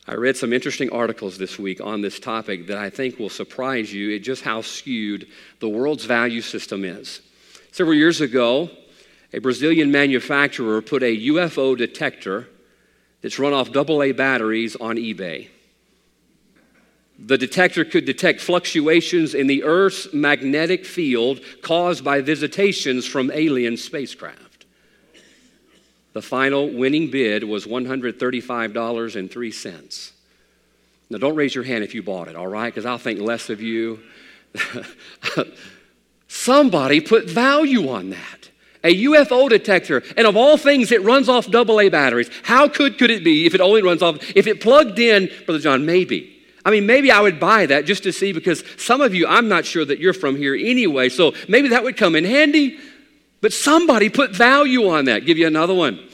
I 0.07 0.14
read 0.14 0.37
some 0.37 0.53
interesting 0.53 0.90
articles 0.90 1.37
this 1.37 1.59
week 1.59 1.81
on 1.81 2.00
this 2.00 2.18
topic 2.18 2.68
that 2.68 2.79
I 2.79 2.90
think 2.90 3.18
will 3.18 3.29
surprise 3.29 3.92
you 3.92 4.14
at 4.14 4.22
just 4.22 4.42
how 4.42 4.62
skewed 4.62 5.26
the 5.59 5.68
world's 5.68 6.05
value 6.05 6.40
system 6.40 6.85
is. 6.85 7.20
Several 7.72 7.94
years 7.94 8.20
ago, 8.20 8.70
a 9.33 9.38
Brazilian 9.38 9.92
manufacturer 9.92 10.81
put 10.81 11.03
a 11.03 11.29
UFO 11.29 11.76
detector 11.76 12.48
that's 13.22 13.38
run 13.38 13.52
off 13.52 13.68
AA 13.74 14.12
batteries 14.12 14.76
on 14.76 14.96
eBay. 14.96 15.48
The 17.18 17.37
detector 17.37 17.85
could 17.85 18.04
detect 18.06 18.40
fluctuations 18.40 19.35
in 19.35 19.46
the 19.46 19.62
Earth's 19.62 20.11
magnetic 20.14 20.87
field 20.87 21.40
caused 21.61 22.02
by 22.02 22.22
visitations 22.22 23.06
from 23.06 23.30
alien 23.30 23.76
spacecraft. 23.76 24.64
The 26.14 26.22
final 26.22 26.70
winning 26.70 27.11
bid 27.11 27.44
was 27.44 27.66
$135.03. 27.66 30.12
Now, 31.11 31.18
don't 31.18 31.37
raise 31.37 31.54
your 31.54 31.64
hand 31.64 31.85
if 31.85 31.94
you 31.94 32.02
bought 32.02 32.28
it, 32.28 32.37
all 32.37 32.46
right? 32.46 32.72
Because 32.72 32.87
I'll 32.87 32.96
think 32.96 33.20
less 33.20 33.50
of 33.50 33.61
you. 33.61 34.00
Somebody 36.28 37.00
put 37.00 37.28
value 37.28 37.90
on 37.90 38.11
that 38.11 38.39
a 38.83 39.05
UFO 39.05 39.49
detector, 39.49 40.03
and 40.16 40.27
of 40.27 40.37
all 40.37 40.57
things, 40.57 40.90
it 40.90 41.03
runs 41.03 41.29
off 41.29 41.55
AA 41.55 41.88
batteries. 41.88 42.31
How 42.43 42.69
could, 42.69 42.99
could 42.99 43.11
it 43.11 43.23
be 43.23 43.47
if 43.47 43.55
it 43.55 43.61
only 43.61 43.83
runs 43.83 44.03
off, 44.03 44.19
if 44.35 44.47
it 44.47 44.61
plugged 44.61 44.99
in, 44.99 45.31
Brother 45.45 45.61
John, 45.61 45.85
maybe. 45.85 46.37
I 46.64 46.71
mean, 46.71 46.87
maybe 46.87 47.11
I 47.11 47.21
would 47.21 47.40
buy 47.40 47.66
that 47.66 47.87
just 47.87 48.03
to 48.05 48.12
see 48.12 48.33
because 48.33 48.62
some 48.77 49.01
of 49.01 49.14
you, 49.14 49.27
I'm 49.27 49.49
not 49.49 49.64
sure 49.64 49.85
that 49.85 49.99
you're 49.99 50.12
from 50.12 50.37
here 50.37 50.55
anyway, 50.55 51.09
so 51.09 51.33
maybe 51.49 51.69
that 51.69 51.83
would 51.83 51.97
come 51.97 52.14
in 52.14 52.25
handy. 52.25 52.79
But 53.40 53.55
somebody 53.55 54.11
put 54.11 54.37
value 54.37 54.90
on 54.90 55.07
that. 55.07 55.25
Give 55.25 55.38
you 55.38 55.47
another 55.47 55.75
one. 55.75 56.07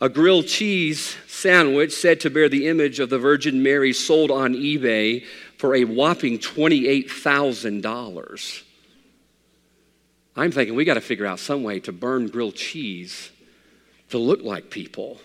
A 0.00 0.08
grilled 0.08 0.46
cheese 0.46 1.16
sandwich 1.26 1.92
said 1.92 2.20
to 2.20 2.30
bear 2.30 2.48
the 2.48 2.68
image 2.68 3.00
of 3.00 3.10
the 3.10 3.18
Virgin 3.18 3.62
Mary 3.62 3.92
sold 3.92 4.30
on 4.30 4.54
eBay 4.54 5.24
for 5.56 5.74
a 5.74 5.84
whopping 5.84 6.38
$28,000. 6.38 8.62
I'm 10.38 10.52
thinking 10.52 10.76
we 10.76 10.84
got 10.84 10.94
to 10.94 11.00
figure 11.00 11.26
out 11.26 11.40
some 11.40 11.64
way 11.64 11.80
to 11.80 11.92
burn 11.92 12.28
grilled 12.28 12.54
cheese 12.54 13.30
to 14.10 14.18
look 14.18 14.42
like 14.42 14.70
people. 14.70 15.20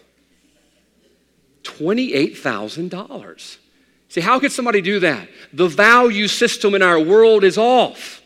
$28,000. 1.63 3.57
See, 4.09 4.21
how 4.21 4.39
could 4.39 4.51
somebody 4.51 4.81
do 4.81 4.99
that? 4.99 5.29
The 5.53 5.67
value 5.67 6.27
system 6.27 6.75
in 6.75 6.81
our 6.81 6.99
world 6.99 7.43
is 7.43 7.57
off, 7.57 8.21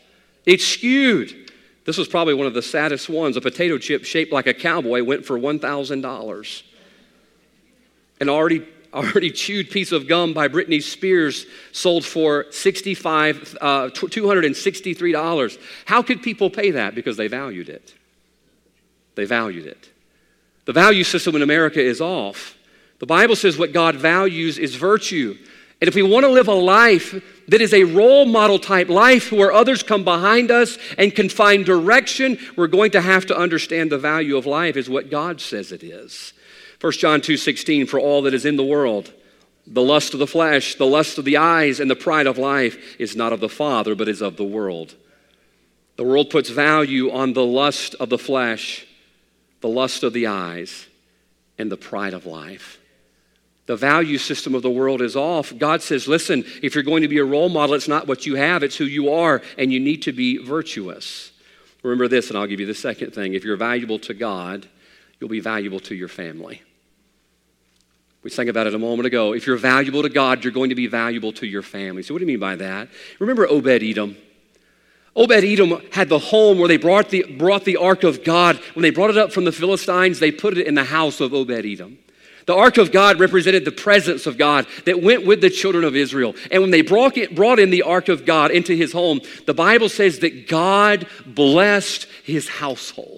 it's 0.46 0.64
skewed. 0.64 1.52
This 1.84 1.96
was 1.96 2.06
probably 2.06 2.34
one 2.34 2.46
of 2.46 2.52
the 2.52 2.60
saddest 2.60 3.08
ones. 3.08 3.38
A 3.38 3.40
potato 3.40 3.78
chip 3.78 4.04
shaped 4.04 4.30
like 4.30 4.46
a 4.46 4.52
cowboy 4.52 5.02
went 5.02 5.24
for 5.24 5.38
$1,000. 5.38 6.62
And 8.20 8.28
already, 8.28 8.66
already 8.92 9.30
chewed 9.30 9.70
piece 9.70 9.92
of 9.92 10.08
gum 10.08 10.32
by 10.32 10.48
Britney 10.48 10.82
Spears 10.82 11.46
sold 11.72 12.04
for 12.04 12.46
65, 12.50 13.58
uh, 13.60 13.88
$263. 13.90 15.58
How 15.84 16.02
could 16.02 16.22
people 16.22 16.50
pay 16.50 16.72
that? 16.72 16.94
Because 16.94 17.16
they 17.16 17.28
valued 17.28 17.68
it. 17.68 17.94
They 19.14 19.24
valued 19.24 19.66
it. 19.66 19.90
The 20.64 20.72
value 20.72 21.04
system 21.04 21.34
in 21.34 21.42
America 21.42 21.80
is 21.80 22.00
off. 22.00 22.56
The 22.98 23.06
Bible 23.06 23.36
says 23.36 23.58
what 23.58 23.72
God 23.72 23.96
values 23.96 24.58
is 24.58 24.74
virtue. 24.74 25.36
And 25.80 25.86
if 25.86 25.94
we 25.94 26.02
want 26.02 26.24
to 26.24 26.30
live 26.30 26.48
a 26.48 26.54
life 26.54 27.22
that 27.46 27.60
is 27.60 27.72
a 27.72 27.84
role 27.84 28.26
model 28.26 28.58
type 28.58 28.88
life 28.88 29.30
where 29.30 29.52
others 29.52 29.82
come 29.82 30.02
behind 30.02 30.50
us 30.50 30.76
and 30.98 31.14
can 31.14 31.28
find 31.28 31.64
direction, 31.64 32.38
we're 32.56 32.66
going 32.66 32.90
to 32.92 33.00
have 33.00 33.26
to 33.26 33.36
understand 33.36 33.90
the 33.90 33.98
value 33.98 34.36
of 34.36 34.44
life 34.44 34.76
is 34.76 34.90
what 34.90 35.10
God 35.10 35.40
says 35.40 35.70
it 35.70 35.84
is. 35.84 36.32
1 36.80 36.92
John 36.92 37.20
2:16 37.20 37.86
for 37.86 37.98
all 37.98 38.22
that 38.22 38.34
is 38.34 38.44
in 38.44 38.56
the 38.56 38.64
world 38.64 39.12
the 39.70 39.82
lust 39.82 40.14
of 40.14 40.18
the 40.18 40.26
flesh, 40.26 40.76
the 40.76 40.86
lust 40.86 41.18
of 41.18 41.26
the 41.26 41.36
eyes 41.36 41.78
and 41.78 41.90
the 41.90 41.96
pride 41.96 42.26
of 42.26 42.38
life 42.38 42.96
is 42.98 43.14
not 43.14 43.34
of 43.34 43.40
the 43.40 43.48
Father 43.48 43.94
but 43.94 44.08
is 44.08 44.22
of 44.22 44.36
the 44.36 44.44
world. 44.44 44.94
The 45.96 46.04
world 46.04 46.30
puts 46.30 46.48
value 46.48 47.10
on 47.10 47.34
the 47.34 47.44
lust 47.44 47.94
of 47.96 48.08
the 48.08 48.16
flesh, 48.16 48.86
the 49.60 49.68
lust 49.68 50.02
of 50.04 50.14
the 50.14 50.26
eyes 50.26 50.86
and 51.58 51.70
the 51.70 51.76
pride 51.76 52.14
of 52.14 52.24
life 52.24 52.78
the 53.68 53.76
value 53.76 54.16
system 54.16 54.54
of 54.54 54.62
the 54.62 54.70
world 54.70 55.02
is 55.02 55.14
off. 55.14 55.52
God 55.58 55.82
says, 55.82 56.08
listen, 56.08 56.42
if 56.62 56.74
you're 56.74 56.82
going 56.82 57.02
to 57.02 57.08
be 57.08 57.18
a 57.18 57.24
role 57.24 57.50
model, 57.50 57.74
it's 57.74 57.86
not 57.86 58.06
what 58.06 58.24
you 58.24 58.34
have, 58.34 58.62
it's 58.62 58.76
who 58.76 58.86
you 58.86 59.12
are, 59.12 59.42
and 59.58 59.70
you 59.70 59.78
need 59.78 60.00
to 60.04 60.12
be 60.12 60.38
virtuous. 60.38 61.32
Remember 61.82 62.08
this, 62.08 62.30
and 62.30 62.38
I'll 62.38 62.46
give 62.46 62.60
you 62.60 62.66
the 62.66 62.72
second 62.72 63.12
thing. 63.12 63.34
If 63.34 63.44
you're 63.44 63.58
valuable 63.58 63.98
to 64.00 64.14
God, 64.14 64.66
you'll 65.20 65.28
be 65.28 65.40
valuable 65.40 65.80
to 65.80 65.94
your 65.94 66.08
family. 66.08 66.62
We 68.28 68.32
sang 68.32 68.50
about 68.50 68.66
it 68.66 68.74
a 68.74 68.78
moment 68.78 69.06
ago. 69.06 69.32
If 69.32 69.46
you're 69.46 69.56
valuable 69.56 70.02
to 70.02 70.10
God, 70.10 70.44
you're 70.44 70.52
going 70.52 70.68
to 70.68 70.74
be 70.74 70.86
valuable 70.86 71.32
to 71.32 71.46
your 71.46 71.62
family. 71.62 72.02
So, 72.02 72.12
what 72.12 72.18
do 72.18 72.24
you 72.24 72.26
mean 72.26 72.38
by 72.38 72.56
that? 72.56 72.88
Remember 73.18 73.48
Obed 73.48 73.82
Edom? 73.82 74.18
Obed 75.16 75.32
Edom 75.32 75.80
had 75.92 76.10
the 76.10 76.18
home 76.18 76.58
where 76.58 76.68
they 76.68 76.76
brought 76.76 77.08
the, 77.08 77.24
brought 77.38 77.64
the 77.64 77.78
ark 77.78 78.04
of 78.04 78.24
God. 78.24 78.56
When 78.74 78.82
they 78.82 78.90
brought 78.90 79.08
it 79.08 79.16
up 79.16 79.32
from 79.32 79.46
the 79.46 79.50
Philistines, 79.50 80.18
they 80.18 80.30
put 80.30 80.58
it 80.58 80.66
in 80.66 80.74
the 80.74 80.84
house 80.84 81.22
of 81.22 81.32
Obed 81.32 81.64
Edom. 81.64 81.96
The 82.44 82.54
ark 82.54 82.76
of 82.76 82.92
God 82.92 83.18
represented 83.18 83.64
the 83.64 83.72
presence 83.72 84.26
of 84.26 84.36
God 84.36 84.66
that 84.84 85.02
went 85.02 85.24
with 85.24 85.40
the 85.40 85.48
children 85.48 85.84
of 85.84 85.96
Israel. 85.96 86.34
And 86.50 86.60
when 86.60 86.70
they 86.70 86.82
brought, 86.82 87.16
it, 87.16 87.34
brought 87.34 87.58
in 87.58 87.70
the 87.70 87.80
ark 87.80 88.10
of 88.10 88.26
God 88.26 88.50
into 88.50 88.74
his 88.74 88.92
home, 88.92 89.22
the 89.46 89.54
Bible 89.54 89.88
says 89.88 90.18
that 90.18 90.48
God 90.48 91.06
blessed 91.24 92.06
his 92.24 92.46
household. 92.46 93.17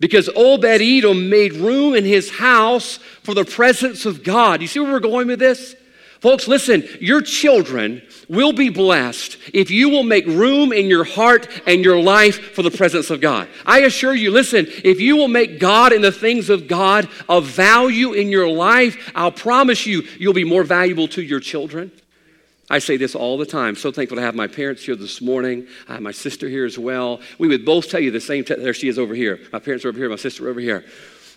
Because 0.00 0.28
Obed 0.34 0.64
Edom 0.64 1.30
made 1.30 1.54
room 1.54 1.94
in 1.94 2.04
his 2.04 2.30
house 2.30 2.98
for 3.22 3.34
the 3.34 3.44
presence 3.44 4.06
of 4.06 4.22
God. 4.22 4.60
You 4.60 4.66
see 4.66 4.80
where 4.80 4.92
we're 4.92 5.00
going 5.00 5.28
with 5.28 5.38
this? 5.38 5.76
Folks, 6.20 6.48
listen, 6.48 6.82
your 7.00 7.20
children 7.20 8.00
will 8.30 8.54
be 8.54 8.70
blessed 8.70 9.36
if 9.52 9.70
you 9.70 9.90
will 9.90 10.02
make 10.02 10.24
room 10.26 10.72
in 10.72 10.86
your 10.86 11.04
heart 11.04 11.46
and 11.66 11.84
your 11.84 12.00
life 12.00 12.54
for 12.54 12.62
the 12.62 12.70
presence 12.70 13.10
of 13.10 13.20
God. 13.20 13.46
I 13.66 13.80
assure 13.80 14.14
you, 14.14 14.30
listen, 14.30 14.66
if 14.84 15.02
you 15.02 15.16
will 15.16 15.28
make 15.28 15.60
God 15.60 15.92
and 15.92 16.02
the 16.02 16.10
things 16.10 16.48
of 16.48 16.66
God 16.66 17.10
of 17.28 17.44
value 17.44 18.14
in 18.14 18.28
your 18.28 18.48
life, 18.48 19.12
I'll 19.14 19.32
promise 19.32 19.84
you, 19.84 20.02
you'll 20.18 20.32
be 20.32 20.44
more 20.44 20.64
valuable 20.64 21.08
to 21.08 21.22
your 21.22 21.40
children. 21.40 21.92
I 22.70 22.78
say 22.78 22.96
this 22.96 23.14
all 23.14 23.36
the 23.36 23.46
time. 23.46 23.76
So 23.76 23.92
thankful 23.92 24.16
to 24.16 24.22
have 24.22 24.34
my 24.34 24.46
parents 24.46 24.84
here 24.84 24.96
this 24.96 25.20
morning. 25.20 25.66
I 25.88 25.94
have 25.94 26.02
my 26.02 26.12
sister 26.12 26.48
here 26.48 26.64
as 26.64 26.78
well. 26.78 27.20
We 27.38 27.48
would 27.48 27.64
both 27.64 27.90
tell 27.90 28.00
you 28.00 28.10
the 28.10 28.20
same. 28.20 28.44
T- 28.44 28.54
there 28.54 28.72
she 28.72 28.88
is 28.88 28.98
over 28.98 29.14
here. 29.14 29.38
My 29.52 29.58
parents 29.58 29.84
are 29.84 29.88
over 29.88 29.98
here. 29.98 30.08
My 30.08 30.16
sister 30.16 30.48
over 30.48 30.60
here. 30.60 30.84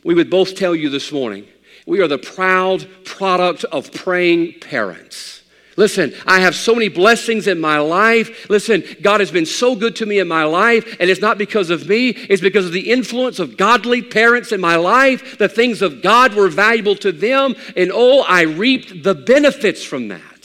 We 0.03 0.15
would 0.15 0.29
both 0.29 0.55
tell 0.55 0.75
you 0.75 0.89
this 0.89 1.11
morning. 1.11 1.47
We 1.85 2.01
are 2.01 2.07
the 2.07 2.17
proud 2.17 2.87
product 3.03 3.65
of 3.65 3.91
praying 3.91 4.59
parents. 4.59 5.43
Listen, 5.75 6.13
I 6.25 6.39
have 6.39 6.55
so 6.55 6.73
many 6.73 6.89
blessings 6.89 7.45
in 7.45 7.59
my 7.59 7.77
life. 7.77 8.49
Listen, 8.49 8.83
God 9.01 9.19
has 9.19 9.29
been 9.29 9.45
so 9.45 9.75
good 9.75 9.95
to 9.97 10.07
me 10.07 10.17
in 10.17 10.27
my 10.27 10.43
life, 10.43 10.97
and 10.99 11.07
it's 11.07 11.21
not 11.21 11.37
because 11.37 11.69
of 11.69 11.87
me, 11.87 12.09
it's 12.09 12.41
because 12.41 12.65
of 12.65 12.71
the 12.71 12.91
influence 12.91 13.37
of 13.37 13.57
godly 13.57 14.01
parents 14.01 14.51
in 14.51 14.59
my 14.59 14.75
life. 14.75 15.37
The 15.37 15.47
things 15.47 15.83
of 15.83 16.01
God 16.01 16.33
were 16.33 16.49
valuable 16.49 16.95
to 16.95 17.11
them, 17.11 17.53
and 17.75 17.91
oh, 17.93 18.21
I 18.21 18.41
reaped 18.41 19.03
the 19.03 19.13
benefits 19.13 19.83
from 19.83 20.07
that. 20.07 20.36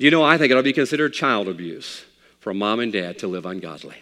Do 0.00 0.06
you 0.06 0.10
know, 0.10 0.22
I 0.22 0.38
think 0.38 0.50
it'll 0.50 0.62
be 0.62 0.72
considered 0.72 1.12
child 1.12 1.46
abuse 1.46 2.06
for 2.38 2.54
mom 2.54 2.80
and 2.80 2.90
dad 2.90 3.18
to 3.18 3.28
live 3.28 3.44
ungodly. 3.44 3.96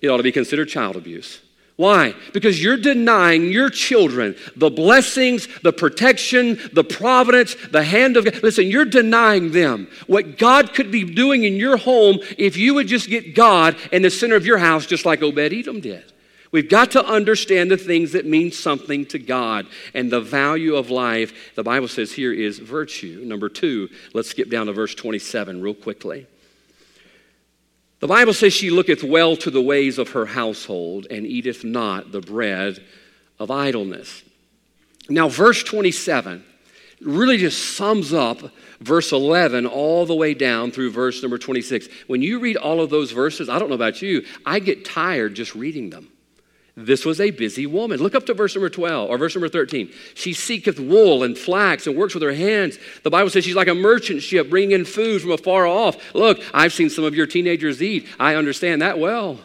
It 0.00 0.08
ought 0.08 0.16
to 0.16 0.24
be 0.24 0.32
considered 0.32 0.68
child 0.68 0.96
abuse. 0.96 1.40
Why? 1.76 2.16
Because 2.32 2.60
you're 2.60 2.76
denying 2.76 3.52
your 3.52 3.70
children 3.70 4.34
the 4.56 4.68
blessings, 4.68 5.46
the 5.62 5.72
protection, 5.72 6.58
the 6.72 6.82
providence, 6.82 7.54
the 7.70 7.84
hand 7.84 8.16
of 8.16 8.24
God. 8.24 8.42
Listen, 8.42 8.66
you're 8.66 8.84
denying 8.84 9.52
them 9.52 9.86
what 10.08 10.38
God 10.38 10.74
could 10.74 10.90
be 10.90 11.04
doing 11.04 11.44
in 11.44 11.54
your 11.54 11.76
home 11.76 12.18
if 12.38 12.56
you 12.56 12.74
would 12.74 12.88
just 12.88 13.08
get 13.08 13.36
God 13.36 13.76
in 13.92 14.02
the 14.02 14.10
center 14.10 14.34
of 14.34 14.44
your 14.44 14.58
house, 14.58 14.86
just 14.86 15.06
like 15.06 15.22
Obed 15.22 15.38
Edom 15.38 15.80
did. 15.80 16.11
We've 16.52 16.68
got 16.68 16.90
to 16.92 17.04
understand 17.04 17.70
the 17.70 17.78
things 17.78 18.12
that 18.12 18.26
mean 18.26 18.52
something 18.52 19.06
to 19.06 19.18
God 19.18 19.66
and 19.94 20.12
the 20.12 20.20
value 20.20 20.76
of 20.76 20.90
life. 20.90 21.54
The 21.54 21.62
Bible 21.62 21.88
says 21.88 22.12
here 22.12 22.32
is 22.32 22.58
virtue. 22.58 23.22
Number 23.24 23.48
two, 23.48 23.88
let's 24.12 24.28
skip 24.28 24.50
down 24.50 24.66
to 24.66 24.74
verse 24.74 24.94
27 24.94 25.62
real 25.62 25.74
quickly. 25.74 26.26
The 28.00 28.06
Bible 28.06 28.34
says 28.34 28.52
she 28.52 28.68
looketh 28.68 29.02
well 29.02 29.34
to 29.36 29.50
the 29.50 29.62
ways 29.62 29.98
of 29.98 30.10
her 30.10 30.26
household 30.26 31.06
and 31.10 31.26
eateth 31.26 31.64
not 31.64 32.12
the 32.12 32.20
bread 32.20 32.84
of 33.38 33.50
idleness. 33.50 34.22
Now, 35.08 35.28
verse 35.28 35.62
27 35.62 36.44
really 37.00 37.38
just 37.38 37.76
sums 37.76 38.12
up 38.12 38.38
verse 38.80 39.10
11 39.12 39.66
all 39.66 40.04
the 40.04 40.14
way 40.14 40.34
down 40.34 40.70
through 40.70 40.90
verse 40.90 41.22
number 41.22 41.38
26. 41.38 41.88
When 42.08 42.20
you 42.20 42.40
read 42.40 42.56
all 42.56 42.80
of 42.80 42.90
those 42.90 43.10
verses, 43.10 43.48
I 43.48 43.58
don't 43.58 43.68
know 43.68 43.74
about 43.74 44.02
you, 44.02 44.24
I 44.44 44.58
get 44.58 44.84
tired 44.84 45.34
just 45.34 45.54
reading 45.54 45.88
them. 45.90 46.11
This 46.74 47.04
was 47.04 47.20
a 47.20 47.30
busy 47.30 47.66
woman. 47.66 48.00
Look 48.00 48.14
up 48.14 48.24
to 48.26 48.34
verse 48.34 48.54
number 48.54 48.70
12 48.70 49.10
or 49.10 49.18
verse 49.18 49.34
number 49.34 49.48
13. 49.48 49.92
She 50.14 50.32
seeketh 50.32 50.80
wool 50.80 51.22
and 51.22 51.36
flax 51.36 51.86
and 51.86 51.96
works 51.96 52.14
with 52.14 52.22
her 52.22 52.32
hands. 52.32 52.78
The 53.02 53.10
Bible 53.10 53.28
says 53.28 53.44
she's 53.44 53.54
like 53.54 53.68
a 53.68 53.74
merchant 53.74 54.22
ship 54.22 54.48
bringing 54.48 54.72
in 54.72 54.84
food 54.86 55.20
from 55.20 55.32
afar 55.32 55.66
off. 55.66 56.14
Look, 56.14 56.40
I've 56.54 56.72
seen 56.72 56.88
some 56.88 57.04
of 57.04 57.14
your 57.14 57.26
teenagers 57.26 57.82
eat. 57.82 58.08
I 58.18 58.36
understand 58.36 58.80
that 58.80 58.98
well. 58.98 59.38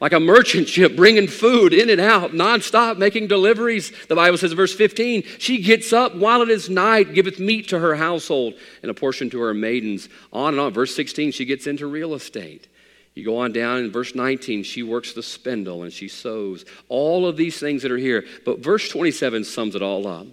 Like 0.00 0.14
a 0.14 0.18
merchant 0.18 0.66
ship 0.66 0.96
bringing 0.96 1.28
food 1.28 1.72
in 1.72 1.88
and 1.88 2.00
out, 2.00 2.32
nonstop, 2.32 2.96
making 2.98 3.28
deliveries. 3.28 3.92
The 4.08 4.16
Bible 4.16 4.36
says, 4.36 4.50
in 4.50 4.56
verse 4.56 4.74
15, 4.74 5.22
she 5.38 5.62
gets 5.62 5.92
up 5.92 6.16
while 6.16 6.42
it 6.42 6.48
is 6.48 6.68
night, 6.68 7.14
giveth 7.14 7.38
meat 7.38 7.68
to 7.68 7.78
her 7.78 7.94
household 7.94 8.54
and 8.82 8.90
a 8.90 8.94
portion 8.94 9.30
to 9.30 9.40
her 9.40 9.54
maidens. 9.54 10.08
On 10.32 10.54
and 10.54 10.60
on. 10.60 10.72
Verse 10.72 10.96
16, 10.96 11.30
she 11.30 11.44
gets 11.44 11.68
into 11.68 11.86
real 11.86 12.14
estate. 12.14 12.66
You 13.14 13.24
go 13.24 13.38
on 13.38 13.52
down 13.52 13.78
in 13.78 13.90
verse 13.90 14.14
19, 14.14 14.62
she 14.62 14.82
works 14.82 15.12
the 15.12 15.22
spindle 15.22 15.82
and 15.82 15.92
she 15.92 16.08
sews. 16.08 16.64
All 16.88 17.26
of 17.26 17.36
these 17.36 17.58
things 17.58 17.82
that 17.82 17.92
are 17.92 17.98
here. 17.98 18.24
But 18.44 18.60
verse 18.60 18.88
27 18.88 19.44
sums 19.44 19.74
it 19.74 19.82
all 19.82 20.06
up. 20.06 20.26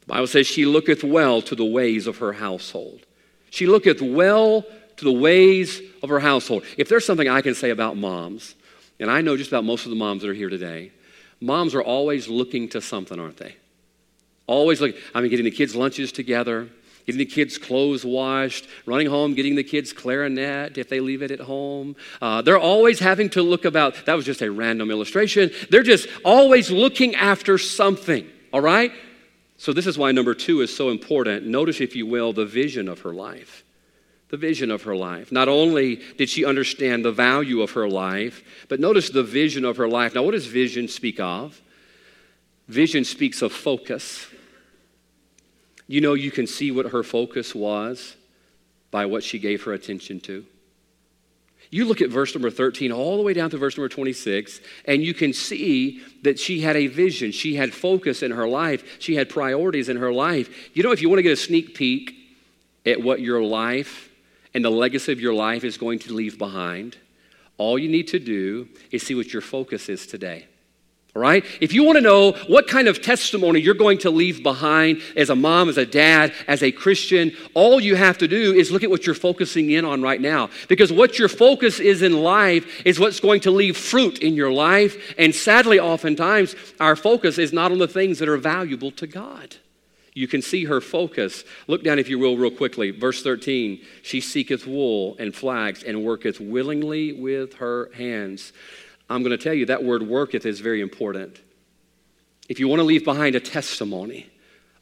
The 0.00 0.06
Bible 0.06 0.26
says, 0.26 0.46
She 0.46 0.66
looketh 0.66 1.02
well 1.02 1.40
to 1.42 1.54
the 1.54 1.64
ways 1.64 2.06
of 2.06 2.18
her 2.18 2.32
household. 2.32 3.06
She 3.48 3.66
looketh 3.66 4.02
well 4.02 4.66
to 4.96 5.04
the 5.04 5.12
ways 5.12 5.80
of 6.02 6.10
her 6.10 6.20
household. 6.20 6.64
If 6.76 6.88
there's 6.88 7.06
something 7.06 7.28
I 7.28 7.40
can 7.40 7.54
say 7.54 7.70
about 7.70 7.96
moms, 7.96 8.54
and 8.98 9.10
I 9.10 9.22
know 9.22 9.36
just 9.36 9.50
about 9.50 9.64
most 9.64 9.86
of 9.86 9.90
the 9.90 9.96
moms 9.96 10.20
that 10.22 10.28
are 10.28 10.34
here 10.34 10.50
today, 10.50 10.92
moms 11.40 11.74
are 11.74 11.82
always 11.82 12.28
looking 12.28 12.68
to 12.70 12.82
something, 12.82 13.18
aren't 13.18 13.38
they? 13.38 13.56
Always 14.46 14.80
looking. 14.80 15.00
I 15.14 15.22
mean, 15.22 15.30
getting 15.30 15.44
the 15.44 15.50
kids' 15.50 15.74
lunches 15.74 16.12
together 16.12 16.68
getting 17.10 17.18
the 17.18 17.24
kids' 17.24 17.58
clothes 17.58 18.04
washed, 18.04 18.68
running 18.86 19.08
home, 19.08 19.34
getting 19.34 19.56
the 19.56 19.64
kids' 19.64 19.92
clarinet 19.92 20.78
if 20.78 20.88
they 20.88 21.00
leave 21.00 21.22
it 21.22 21.32
at 21.32 21.40
home. 21.40 21.96
Uh, 22.22 22.40
they're 22.40 22.56
always 22.56 23.00
having 23.00 23.28
to 23.28 23.42
look 23.42 23.64
about, 23.64 24.06
that 24.06 24.14
was 24.14 24.24
just 24.24 24.42
a 24.42 24.50
random 24.50 24.92
illustration. 24.92 25.50
They're 25.70 25.82
just 25.82 26.06
always 26.24 26.70
looking 26.70 27.16
after 27.16 27.58
something, 27.58 28.28
all 28.52 28.60
right? 28.60 28.92
So, 29.56 29.72
this 29.72 29.88
is 29.88 29.98
why 29.98 30.12
number 30.12 30.34
two 30.34 30.60
is 30.60 30.74
so 30.74 30.90
important. 30.90 31.46
Notice, 31.46 31.80
if 31.80 31.96
you 31.96 32.06
will, 32.06 32.32
the 32.32 32.46
vision 32.46 32.88
of 32.88 33.00
her 33.00 33.12
life. 33.12 33.64
The 34.28 34.36
vision 34.36 34.70
of 34.70 34.84
her 34.84 34.94
life. 34.94 35.32
Not 35.32 35.48
only 35.48 35.96
did 36.16 36.28
she 36.28 36.44
understand 36.44 37.04
the 37.04 37.10
value 37.10 37.60
of 37.60 37.72
her 37.72 37.88
life, 37.88 38.44
but 38.68 38.78
notice 38.78 39.10
the 39.10 39.24
vision 39.24 39.64
of 39.64 39.78
her 39.78 39.88
life. 39.88 40.14
Now, 40.14 40.22
what 40.22 40.30
does 40.30 40.46
vision 40.46 40.86
speak 40.86 41.18
of? 41.18 41.60
Vision 42.68 43.02
speaks 43.02 43.42
of 43.42 43.52
focus. 43.52 44.28
You 45.90 46.00
know, 46.00 46.14
you 46.14 46.30
can 46.30 46.46
see 46.46 46.70
what 46.70 46.92
her 46.92 47.02
focus 47.02 47.52
was 47.52 48.14
by 48.92 49.06
what 49.06 49.24
she 49.24 49.40
gave 49.40 49.64
her 49.64 49.72
attention 49.72 50.20
to. 50.20 50.46
You 51.68 51.84
look 51.84 52.00
at 52.00 52.10
verse 52.10 52.32
number 52.32 52.48
13 52.48 52.92
all 52.92 53.16
the 53.16 53.24
way 53.24 53.32
down 53.34 53.50
to 53.50 53.58
verse 53.58 53.76
number 53.76 53.88
26, 53.88 54.60
and 54.84 55.02
you 55.02 55.12
can 55.12 55.32
see 55.32 56.00
that 56.22 56.38
she 56.38 56.60
had 56.60 56.76
a 56.76 56.86
vision. 56.86 57.32
She 57.32 57.56
had 57.56 57.74
focus 57.74 58.22
in 58.22 58.30
her 58.30 58.46
life. 58.46 59.00
She 59.00 59.16
had 59.16 59.28
priorities 59.28 59.88
in 59.88 59.96
her 59.96 60.12
life. 60.12 60.70
You 60.76 60.84
know, 60.84 60.92
if 60.92 61.02
you 61.02 61.08
want 61.08 61.18
to 61.18 61.24
get 61.24 61.32
a 61.32 61.36
sneak 61.36 61.74
peek 61.74 62.14
at 62.86 63.02
what 63.02 63.20
your 63.20 63.42
life 63.42 64.10
and 64.54 64.64
the 64.64 64.70
legacy 64.70 65.10
of 65.10 65.18
your 65.18 65.34
life 65.34 65.64
is 65.64 65.76
going 65.76 65.98
to 66.00 66.12
leave 66.12 66.38
behind, 66.38 66.98
all 67.58 67.76
you 67.76 67.88
need 67.88 68.06
to 68.08 68.20
do 68.20 68.68
is 68.92 69.02
see 69.02 69.16
what 69.16 69.32
your 69.32 69.42
focus 69.42 69.88
is 69.88 70.06
today. 70.06 70.46
All 71.16 71.22
right? 71.22 71.44
If 71.60 71.72
you 71.72 71.82
want 71.82 71.96
to 71.96 72.02
know 72.02 72.32
what 72.46 72.68
kind 72.68 72.86
of 72.86 73.02
testimony 73.02 73.60
you're 73.60 73.74
going 73.74 73.98
to 73.98 74.10
leave 74.10 74.44
behind 74.44 75.02
as 75.16 75.28
a 75.28 75.34
mom, 75.34 75.68
as 75.68 75.76
a 75.76 75.84
dad, 75.84 76.32
as 76.46 76.62
a 76.62 76.70
Christian, 76.70 77.32
all 77.54 77.80
you 77.80 77.96
have 77.96 78.18
to 78.18 78.28
do 78.28 78.54
is 78.54 78.70
look 78.70 78.84
at 78.84 78.90
what 78.90 79.06
you're 79.06 79.14
focusing 79.16 79.70
in 79.72 79.84
on 79.84 80.02
right 80.02 80.20
now. 80.20 80.50
Because 80.68 80.92
what 80.92 81.18
your 81.18 81.28
focus 81.28 81.80
is 81.80 82.02
in 82.02 82.22
life 82.22 82.86
is 82.86 83.00
what's 83.00 83.18
going 83.18 83.40
to 83.40 83.50
leave 83.50 83.76
fruit 83.76 84.20
in 84.20 84.34
your 84.34 84.52
life. 84.52 85.14
And 85.18 85.34
sadly, 85.34 85.80
oftentimes, 85.80 86.54
our 86.78 86.94
focus 86.94 87.38
is 87.38 87.52
not 87.52 87.72
on 87.72 87.78
the 87.78 87.88
things 87.88 88.20
that 88.20 88.28
are 88.28 88.36
valuable 88.36 88.92
to 88.92 89.08
God. 89.08 89.56
You 90.14 90.28
can 90.28 90.42
see 90.42 90.64
her 90.64 90.80
focus. 90.80 91.44
Look 91.66 91.82
down, 91.82 91.98
if 91.98 92.08
you 92.08 92.18
will, 92.18 92.36
real 92.36 92.50
quickly. 92.50 92.90
Verse 92.90 93.22
13 93.22 93.80
She 94.02 94.20
seeketh 94.20 94.66
wool 94.66 95.16
and 95.18 95.34
flax 95.34 95.82
and 95.82 96.04
worketh 96.04 96.40
willingly 96.40 97.12
with 97.12 97.54
her 97.54 97.90
hands. 97.94 98.52
I'm 99.10 99.24
going 99.24 99.36
to 99.36 99.42
tell 99.42 99.52
you 99.52 99.66
that 99.66 99.82
word 99.82 100.04
worketh 100.04 100.46
is 100.46 100.60
very 100.60 100.80
important. 100.80 101.40
If 102.48 102.60
you 102.60 102.68
want 102.68 102.78
to 102.78 102.84
leave 102.84 103.04
behind 103.04 103.34
a 103.34 103.40
testimony 103.40 104.30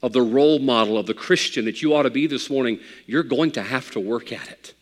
of 0.02 0.12
the 0.12 0.22
role 0.22 0.58
model 0.58 0.98
of 0.98 1.06
the 1.06 1.14
Christian 1.14 1.64
that 1.64 1.82
you 1.82 1.94
ought 1.94 2.02
to 2.02 2.10
be 2.10 2.26
this 2.26 2.50
morning, 2.50 2.78
you're 3.06 3.22
going 3.22 3.52
to 3.52 3.62
have 3.62 3.90
to 3.92 4.00
work 4.00 4.30
at 4.32 4.48
it. 4.48 4.74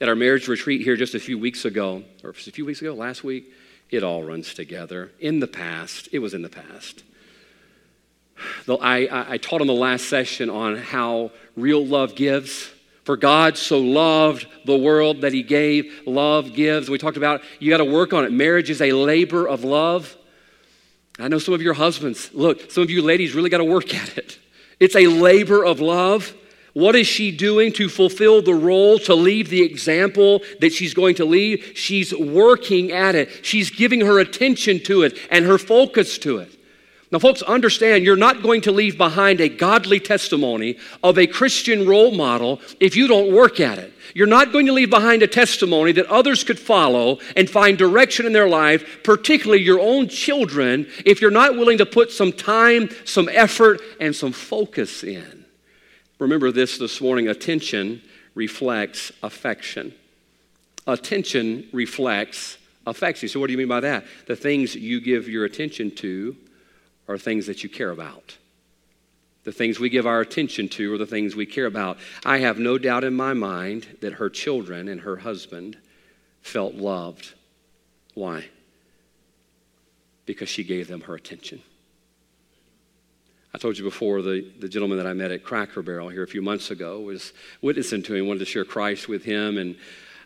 At 0.00 0.08
our 0.08 0.16
marriage 0.16 0.48
retreat 0.48 0.80
here 0.80 0.96
just 0.96 1.14
a 1.14 1.20
few 1.20 1.38
weeks 1.38 1.64
ago, 1.64 2.02
or 2.24 2.30
a 2.30 2.34
few 2.34 2.64
weeks 2.64 2.80
ago, 2.80 2.94
last 2.94 3.22
week, 3.22 3.52
it 3.90 4.02
all 4.02 4.24
runs 4.24 4.54
together. 4.54 5.12
In 5.20 5.38
the 5.38 5.46
past, 5.46 6.08
it 6.10 6.18
was 6.18 6.34
in 6.34 6.42
the 6.42 6.48
past. 6.48 7.04
I, 8.68 9.08
I, 9.28 9.38
taught 9.38 9.60
in 9.60 9.68
the 9.68 9.72
last 9.72 10.08
session 10.08 10.50
on 10.50 10.76
how 10.76 11.30
real 11.56 11.86
love 11.86 12.16
gives. 12.16 12.72
For 13.04 13.16
God 13.16 13.58
so 13.58 13.78
loved 13.78 14.46
the 14.64 14.76
world 14.76 15.20
that 15.20 15.32
he 15.32 15.42
gave, 15.42 16.02
love 16.06 16.54
gives. 16.54 16.88
We 16.88 16.98
talked 16.98 17.18
about 17.18 17.42
you 17.58 17.70
got 17.70 17.78
to 17.78 17.84
work 17.84 18.12
on 18.12 18.24
it. 18.24 18.32
Marriage 18.32 18.70
is 18.70 18.80
a 18.80 18.92
labor 18.92 19.46
of 19.46 19.62
love. 19.62 20.16
I 21.18 21.28
know 21.28 21.38
some 21.38 21.54
of 21.54 21.62
your 21.62 21.74
husbands, 21.74 22.30
look, 22.32 22.70
some 22.70 22.82
of 22.82 22.90
you 22.90 23.02
ladies 23.02 23.34
really 23.34 23.50
got 23.50 23.58
to 23.58 23.64
work 23.64 23.94
at 23.94 24.18
it. 24.18 24.38
It's 24.80 24.96
a 24.96 25.06
labor 25.06 25.64
of 25.64 25.80
love. 25.80 26.34
What 26.72 26.96
is 26.96 27.06
she 27.06 27.30
doing 27.30 27.72
to 27.74 27.88
fulfill 27.88 28.42
the 28.42 28.54
role, 28.54 28.98
to 29.00 29.14
leave 29.14 29.48
the 29.48 29.62
example 29.62 30.42
that 30.60 30.72
she's 30.72 30.92
going 30.92 31.14
to 31.16 31.24
leave? 31.24 31.72
She's 31.76 32.12
working 32.12 32.90
at 32.90 33.14
it. 33.14 33.46
She's 33.46 33.70
giving 33.70 34.00
her 34.00 34.18
attention 34.18 34.80
to 34.84 35.02
it 35.02 35.16
and 35.30 35.44
her 35.44 35.58
focus 35.58 36.18
to 36.18 36.38
it. 36.38 36.58
Now, 37.14 37.20
folks, 37.20 37.42
understand 37.42 38.02
you're 38.02 38.16
not 38.16 38.42
going 38.42 38.62
to 38.62 38.72
leave 38.72 38.98
behind 38.98 39.40
a 39.40 39.48
godly 39.48 40.00
testimony 40.00 40.78
of 41.00 41.16
a 41.16 41.28
Christian 41.28 41.86
role 41.86 42.10
model 42.10 42.60
if 42.80 42.96
you 42.96 43.06
don't 43.06 43.32
work 43.32 43.60
at 43.60 43.78
it. 43.78 43.92
You're 44.16 44.26
not 44.26 44.50
going 44.50 44.66
to 44.66 44.72
leave 44.72 44.90
behind 44.90 45.22
a 45.22 45.28
testimony 45.28 45.92
that 45.92 46.06
others 46.06 46.42
could 46.42 46.58
follow 46.58 47.20
and 47.36 47.48
find 47.48 47.78
direction 47.78 48.26
in 48.26 48.32
their 48.32 48.48
life, 48.48 49.04
particularly 49.04 49.62
your 49.62 49.78
own 49.78 50.08
children, 50.08 50.88
if 51.06 51.20
you're 51.20 51.30
not 51.30 51.56
willing 51.56 51.78
to 51.78 51.86
put 51.86 52.10
some 52.10 52.32
time, 52.32 52.88
some 53.04 53.28
effort, 53.28 53.80
and 54.00 54.12
some 54.12 54.32
focus 54.32 55.04
in. 55.04 55.44
Remember 56.18 56.50
this 56.50 56.78
this 56.78 57.00
morning 57.00 57.28
attention 57.28 58.02
reflects 58.34 59.12
affection. 59.22 59.94
Attention 60.88 61.68
reflects 61.72 62.58
affection. 62.88 63.28
So, 63.28 63.38
what 63.38 63.46
do 63.46 63.52
you 63.52 63.58
mean 63.58 63.68
by 63.68 63.80
that? 63.80 64.04
The 64.26 64.34
things 64.34 64.74
you 64.74 65.00
give 65.00 65.28
your 65.28 65.44
attention 65.44 65.94
to 65.98 66.34
are 67.08 67.18
things 67.18 67.46
that 67.46 67.62
you 67.62 67.68
care 67.68 67.90
about. 67.90 68.36
The 69.44 69.52
things 69.52 69.78
we 69.78 69.90
give 69.90 70.06
our 70.06 70.20
attention 70.20 70.68
to 70.70 70.94
are 70.94 70.98
the 70.98 71.06
things 71.06 71.36
we 71.36 71.46
care 71.46 71.66
about. 71.66 71.98
I 72.24 72.38
have 72.38 72.58
no 72.58 72.78
doubt 72.78 73.04
in 73.04 73.14
my 73.14 73.34
mind 73.34 73.98
that 74.00 74.14
her 74.14 74.30
children 74.30 74.88
and 74.88 75.02
her 75.02 75.16
husband 75.16 75.76
felt 76.40 76.74
loved. 76.74 77.34
Why? 78.14 78.46
Because 80.24 80.48
she 80.48 80.64
gave 80.64 80.88
them 80.88 81.02
her 81.02 81.14
attention. 81.14 81.60
I 83.52 83.58
told 83.58 83.78
you 83.78 83.84
before 83.84 84.22
the, 84.22 84.50
the 84.58 84.68
gentleman 84.68 84.98
that 84.98 85.06
I 85.06 85.12
met 85.12 85.30
at 85.30 85.44
Cracker 85.44 85.82
Barrel 85.82 86.08
here 86.08 86.24
a 86.24 86.26
few 86.28 86.42
months 86.42 86.70
ago 86.70 87.00
was 87.00 87.32
witnessing 87.62 88.02
to 88.04 88.14
him, 88.14 88.26
wanted 88.26 88.40
to 88.40 88.46
share 88.46 88.64
Christ 88.64 89.08
with 89.08 89.24
him, 89.24 89.58
and 89.58 89.76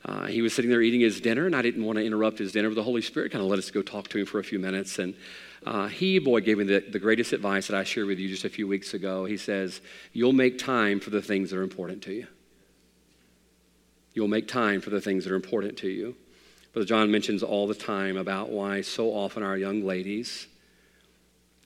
uh, 0.04 0.26
he 0.26 0.40
was 0.40 0.54
sitting 0.54 0.70
there 0.70 0.80
eating 0.80 1.00
his 1.00 1.20
dinner, 1.20 1.44
and 1.44 1.54
I 1.54 1.60
didn't 1.60 1.84
want 1.84 1.98
to 1.98 2.04
interrupt 2.04 2.38
his 2.38 2.52
dinner, 2.52 2.68
but 2.68 2.76
the 2.76 2.84
Holy 2.84 3.02
Spirit 3.02 3.32
kind 3.32 3.42
of 3.42 3.50
let 3.50 3.58
us 3.58 3.70
go 3.70 3.82
talk 3.82 4.08
to 4.08 4.18
him 4.18 4.26
for 4.26 4.38
a 4.38 4.44
few 4.44 4.58
minutes. 4.58 4.98
And 4.98 5.14
uh, 5.66 5.88
he, 5.88 6.18
boy, 6.18 6.40
gave 6.40 6.58
me 6.58 6.64
the, 6.64 6.80
the 6.80 6.98
greatest 6.98 7.32
advice 7.32 7.66
that 7.66 7.76
I 7.76 7.84
shared 7.84 8.06
with 8.06 8.18
you 8.18 8.28
just 8.28 8.44
a 8.44 8.48
few 8.48 8.68
weeks 8.68 8.94
ago. 8.94 9.24
He 9.24 9.36
says, 9.36 9.80
You'll 10.12 10.32
make 10.32 10.58
time 10.58 11.00
for 11.00 11.10
the 11.10 11.22
things 11.22 11.50
that 11.50 11.58
are 11.58 11.62
important 11.62 12.02
to 12.04 12.12
you. 12.12 12.26
You'll 14.14 14.28
make 14.28 14.48
time 14.48 14.80
for 14.80 14.90
the 14.90 15.00
things 15.00 15.24
that 15.24 15.32
are 15.32 15.36
important 15.36 15.78
to 15.78 15.88
you. 15.88 16.16
Brother 16.72 16.86
John 16.86 17.10
mentions 17.10 17.42
all 17.42 17.66
the 17.66 17.74
time 17.74 18.16
about 18.16 18.50
why 18.50 18.82
so 18.82 19.10
often 19.10 19.42
our 19.42 19.56
young 19.56 19.84
ladies 19.84 20.46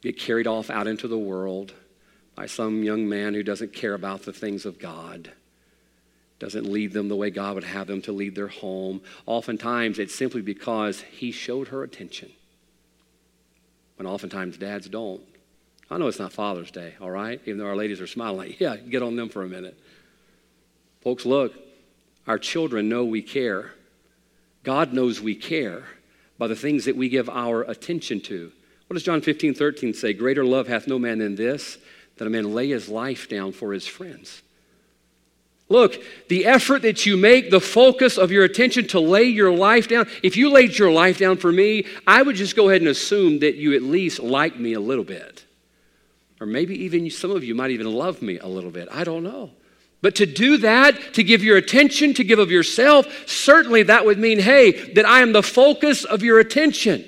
get 0.00 0.18
carried 0.18 0.46
off 0.46 0.70
out 0.70 0.86
into 0.86 1.08
the 1.08 1.18
world 1.18 1.72
by 2.34 2.46
some 2.46 2.82
young 2.82 3.08
man 3.08 3.34
who 3.34 3.42
doesn't 3.42 3.74
care 3.74 3.94
about 3.94 4.22
the 4.22 4.32
things 4.32 4.64
of 4.64 4.78
God, 4.78 5.32
doesn't 6.38 6.66
lead 6.66 6.92
them 6.92 7.08
the 7.08 7.16
way 7.16 7.30
God 7.30 7.54
would 7.54 7.64
have 7.64 7.86
them 7.86 8.02
to 8.02 8.12
lead 8.12 8.34
their 8.34 8.48
home. 8.48 9.02
Oftentimes, 9.26 9.98
it's 9.98 10.14
simply 10.14 10.40
because 10.40 11.02
he 11.02 11.30
showed 11.30 11.68
her 11.68 11.82
attention 11.82 12.30
when 13.96 14.06
oftentimes 14.06 14.56
dads 14.56 14.88
don't. 14.88 15.20
I 15.90 15.98
know 15.98 16.06
it's 16.06 16.18
not 16.18 16.32
Father's 16.32 16.70
Day, 16.70 16.94
all 17.00 17.10
right? 17.10 17.40
Even 17.44 17.58
though 17.58 17.66
our 17.66 17.76
ladies 17.76 18.00
are 18.00 18.06
smiling 18.06 18.38
like, 18.38 18.60
yeah, 18.60 18.76
get 18.76 19.02
on 19.02 19.16
them 19.16 19.28
for 19.28 19.42
a 19.42 19.48
minute. 19.48 19.78
Folks, 21.02 21.26
look, 21.26 21.52
our 22.26 22.38
children 22.38 22.88
know 22.88 23.04
we 23.04 23.22
care. 23.22 23.72
God 24.62 24.92
knows 24.92 25.20
we 25.20 25.34
care 25.34 25.84
by 26.38 26.46
the 26.46 26.56
things 26.56 26.84
that 26.84 26.96
we 26.96 27.08
give 27.08 27.28
our 27.28 27.62
attention 27.62 28.20
to. 28.22 28.52
What 28.86 28.94
does 28.94 29.02
John 29.02 29.20
15, 29.20 29.54
13 29.54 29.94
say? 29.94 30.12
Greater 30.12 30.44
love 30.44 30.68
hath 30.68 30.86
no 30.86 30.98
man 30.98 31.18
than 31.18 31.34
this, 31.34 31.78
that 32.16 32.26
a 32.26 32.30
man 32.30 32.54
lay 32.54 32.68
his 32.68 32.88
life 32.88 33.28
down 33.28 33.52
for 33.52 33.72
his 33.72 33.86
friends. 33.86 34.42
Look, 35.72 36.02
the 36.28 36.44
effort 36.44 36.82
that 36.82 37.06
you 37.06 37.16
make, 37.16 37.50
the 37.50 37.58
focus 37.58 38.18
of 38.18 38.30
your 38.30 38.44
attention 38.44 38.86
to 38.88 39.00
lay 39.00 39.24
your 39.24 39.50
life 39.50 39.88
down, 39.88 40.06
if 40.22 40.36
you 40.36 40.50
laid 40.50 40.78
your 40.78 40.92
life 40.92 41.18
down 41.18 41.38
for 41.38 41.50
me, 41.50 41.86
I 42.06 42.20
would 42.20 42.36
just 42.36 42.54
go 42.54 42.68
ahead 42.68 42.82
and 42.82 42.90
assume 42.90 43.38
that 43.38 43.56
you 43.56 43.74
at 43.74 43.82
least 43.82 44.20
like 44.20 44.58
me 44.58 44.74
a 44.74 44.80
little 44.80 45.02
bit. 45.02 45.46
Or 46.42 46.46
maybe 46.46 46.84
even 46.84 47.08
some 47.08 47.30
of 47.30 47.42
you 47.42 47.54
might 47.54 47.70
even 47.70 47.90
love 47.90 48.20
me 48.20 48.38
a 48.38 48.46
little 48.46 48.70
bit. 48.70 48.86
I 48.92 49.02
don't 49.02 49.22
know. 49.22 49.50
But 50.02 50.16
to 50.16 50.26
do 50.26 50.58
that, 50.58 51.14
to 51.14 51.22
give 51.22 51.42
your 51.42 51.56
attention, 51.56 52.12
to 52.14 52.24
give 52.24 52.38
of 52.38 52.50
yourself, 52.50 53.06
certainly 53.26 53.84
that 53.84 54.04
would 54.04 54.18
mean, 54.18 54.40
hey, 54.40 54.92
that 54.92 55.06
I 55.06 55.22
am 55.22 55.32
the 55.32 55.42
focus 55.42 56.04
of 56.04 56.22
your 56.22 56.38
attention. 56.38 57.02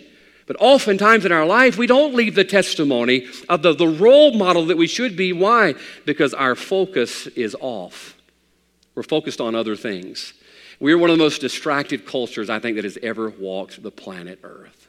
But 0.46 0.56
oftentimes 0.58 1.26
in 1.26 1.32
our 1.32 1.44
life, 1.44 1.76
we 1.76 1.86
don't 1.86 2.14
leave 2.14 2.34
the 2.34 2.44
testimony 2.44 3.26
of 3.48 3.60
the, 3.60 3.74
the 3.74 3.88
role 3.88 4.32
model 4.32 4.66
that 4.66 4.78
we 4.78 4.86
should 4.86 5.16
be. 5.16 5.34
Why? 5.34 5.74
Because 6.06 6.32
our 6.32 6.54
focus 6.54 7.26
is 7.26 7.54
off. 7.60 8.13
We're 8.94 9.02
focused 9.02 9.40
on 9.40 9.54
other 9.54 9.76
things. 9.76 10.34
We're 10.80 10.98
one 10.98 11.10
of 11.10 11.18
the 11.18 11.22
most 11.22 11.40
distracted 11.40 12.06
cultures 12.06 12.50
I 12.50 12.58
think 12.58 12.76
that 12.76 12.84
has 12.84 12.98
ever 13.02 13.30
walked 13.30 13.82
the 13.82 13.90
planet 13.90 14.40
Earth. 14.42 14.88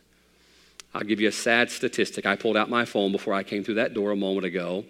I'll 0.94 1.02
give 1.02 1.20
you 1.20 1.28
a 1.28 1.34
sad 1.34 1.70
statistic. 1.70 2.26
I 2.26 2.36
pulled 2.36 2.58
out 2.58 2.70
my 2.70 2.86
phone 2.86 3.12
before 3.12 3.34
I 3.34 3.44
came 3.44 3.64
through 3.64 3.76
that 3.76 3.94
door 3.94 4.12
a 4.12 4.16
moment 4.16 4.46
ago, 4.46 4.86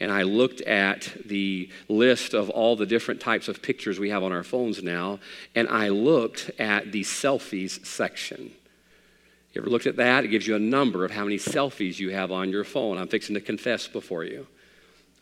and 0.00 0.10
I 0.10 0.22
looked 0.22 0.62
at 0.62 1.12
the 1.26 1.68
list 1.88 2.32
of 2.32 2.48
all 2.48 2.76
the 2.76 2.86
different 2.86 3.20
types 3.20 3.46
of 3.48 3.60
pictures 3.60 3.98
we 3.98 4.08
have 4.10 4.22
on 4.22 4.32
our 4.32 4.42
phones 4.42 4.82
now, 4.82 5.18
and 5.54 5.68
I 5.68 5.88
looked 5.88 6.50
at 6.58 6.92
the 6.92 7.02
selfies 7.02 7.84
section. 7.84 8.52
You 9.52 9.60
ever 9.60 9.70
looked 9.70 9.86
at 9.86 9.96
that? 9.96 10.24
It 10.24 10.28
gives 10.28 10.46
you 10.46 10.54
a 10.56 10.60
number 10.60 11.04
of 11.04 11.10
how 11.10 11.24
many 11.24 11.36
selfies 11.36 11.98
you 11.98 12.10
have 12.10 12.32
on 12.32 12.50
your 12.50 12.64
phone. 12.64 12.96
I'm 12.96 13.08
fixing 13.08 13.34
to 13.34 13.40
confess 13.40 13.86
before 13.86 14.24
you. 14.24 14.46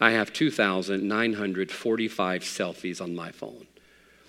I 0.00 0.12
have 0.12 0.32
2,945 0.32 2.42
selfies 2.42 3.00
on 3.00 3.14
my 3.14 3.32
phone. 3.32 3.66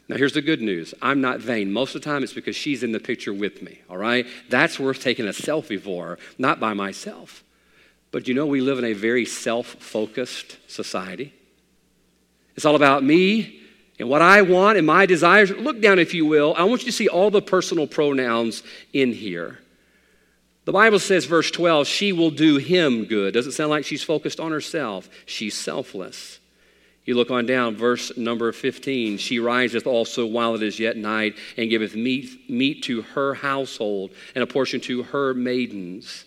Now, 0.08 0.18
here's 0.18 0.34
the 0.34 0.42
good 0.42 0.62
news 0.62 0.94
I'm 1.02 1.22
not 1.22 1.40
vain. 1.40 1.72
Most 1.72 1.96
of 1.96 2.02
the 2.02 2.10
time, 2.10 2.24
it's 2.24 2.34
because 2.34 2.56
she's 2.56 2.84
in 2.84 2.92
the 2.92 3.00
picture 3.00 3.34
with 3.34 3.62
me, 3.62 3.80
all 3.90 3.98
right? 3.98 4.26
That's 4.50 4.80
worth 4.80 5.02
taking 5.02 5.28
a 5.28 5.32
selfie 5.32 5.80
for, 5.80 6.18
not 6.38 6.60
by 6.60 6.74
myself. 6.74 7.44
But 8.12 8.28
you 8.28 8.34
know, 8.34 8.48
we 8.48 8.62
live 8.62 8.80
in 8.80 8.86
a 8.86 8.94
very 8.94 9.26
self 9.26 9.68
focused 9.68 10.58
society. 10.68 11.34
It's 12.56 12.66
all 12.66 12.76
about 12.76 13.04
me 13.04 13.62
and 14.00 14.10
what 14.10 14.24
I 14.24 14.42
want 14.42 14.78
and 14.78 14.88
my 14.88 15.06
desires. 15.06 15.52
Look 15.52 15.80
down, 15.80 16.00
if 16.00 16.16
you 16.16 16.26
will. 16.26 16.56
I 16.58 16.64
want 16.64 16.82
you 16.82 16.88
to 16.88 16.92
see 16.92 17.08
all 17.08 17.30
the 17.30 17.42
personal 17.42 17.86
pronouns 17.86 18.64
in 18.94 19.14
here. 19.14 19.60
The 20.70 20.74
Bible 20.74 21.00
says, 21.00 21.26
verse 21.26 21.50
12, 21.50 21.88
she 21.88 22.12
will 22.12 22.30
do 22.30 22.58
him 22.58 23.06
good. 23.06 23.34
Does 23.34 23.48
it 23.48 23.54
sound 23.54 23.72
like 23.72 23.86
she's 23.86 24.04
focused 24.04 24.40
on 24.40 24.52
herself? 24.52 25.10
She's 25.26 25.56
selfless. 25.56 26.38
You 27.06 27.16
look 27.16 27.32
on 27.32 27.48
down, 27.48 27.76
verse 27.76 28.16
number 28.16 28.52
15. 28.52 29.18
She 29.18 29.40
riseth 29.40 29.88
also 29.88 30.28
while 30.28 30.54
it 30.54 30.62
is 30.62 30.80
yet 30.80 30.96
night, 30.96 31.36
and 31.58 31.72
giveth 31.72 31.96
meat, 31.96 32.48
meat 32.48 32.84
to 32.84 33.02
her 33.02 33.34
household, 33.34 34.12
and 34.36 34.44
a 34.44 34.46
portion 34.46 34.80
to 34.82 35.02
her 35.02 35.34
maidens. 35.34 36.26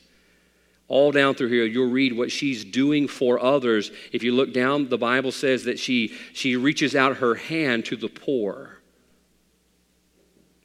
All 0.88 1.12
down 1.12 1.36
through 1.36 1.50
here, 1.50 1.64
you'll 1.64 1.92
read 1.92 2.18
what 2.18 2.32
she's 2.32 2.64
doing 2.64 3.06
for 3.06 3.40
others. 3.40 3.92
If 4.10 4.24
you 4.24 4.34
look 4.34 4.52
down, 4.52 4.88
the 4.88 4.98
Bible 4.98 5.30
says 5.30 5.62
that 5.66 5.78
she, 5.78 6.16
she 6.32 6.56
reaches 6.56 6.96
out 6.96 7.18
her 7.18 7.36
hand 7.36 7.84
to 7.84 7.96
the 7.96 8.08
poor. 8.08 8.80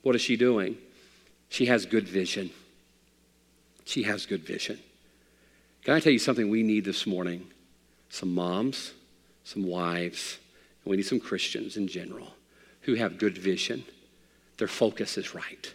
What 0.01 0.15
is 0.15 0.21
she 0.23 0.35
doing? 0.35 0.79
She 1.49 1.67
has 1.67 1.85
good 1.85 2.09
vision. 2.09 2.49
She 3.88 4.04
has 4.04 4.26
good 4.26 4.43
vision. 4.43 4.80
Can 5.86 5.93
I 5.93 6.02
tell 6.02 6.12
you 6.12 6.19
something 6.19 6.50
we 6.50 6.62
need 6.62 6.84
this 6.84 7.08
morning? 7.08 7.47
Some 8.10 8.36
moms, 8.36 8.91
some 9.45 9.63
wives, 9.63 10.39
and 10.84 10.91
we 10.91 10.97
need 10.97 11.06
some 11.06 11.21
Christians 11.21 11.78
in 11.78 11.88
general 11.88 12.34
who 12.82 12.95
have 12.95 13.17
good 13.17 13.38
vision. 13.38 13.86
Their 14.58 14.67
focus 14.67 15.17
is 15.17 15.34
right. 15.34 15.73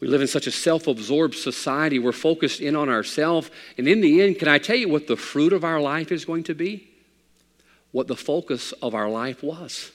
We 0.00 0.08
live 0.08 0.22
in 0.22 0.28
such 0.28 0.46
a 0.46 0.50
self 0.50 0.86
absorbed 0.86 1.34
society. 1.34 1.98
We're 1.98 2.12
focused 2.12 2.62
in 2.62 2.74
on 2.74 2.88
ourselves. 2.88 3.50
And 3.76 3.86
in 3.86 4.00
the 4.00 4.22
end, 4.22 4.38
can 4.38 4.48
I 4.48 4.56
tell 4.56 4.76
you 4.76 4.88
what 4.88 5.06
the 5.06 5.16
fruit 5.16 5.52
of 5.52 5.62
our 5.62 5.78
life 5.78 6.10
is 6.10 6.24
going 6.24 6.44
to 6.44 6.54
be? 6.54 6.88
What 7.92 8.06
the 8.06 8.16
focus 8.16 8.72
of 8.80 8.94
our 8.94 9.10
life 9.10 9.42
was 9.42 9.92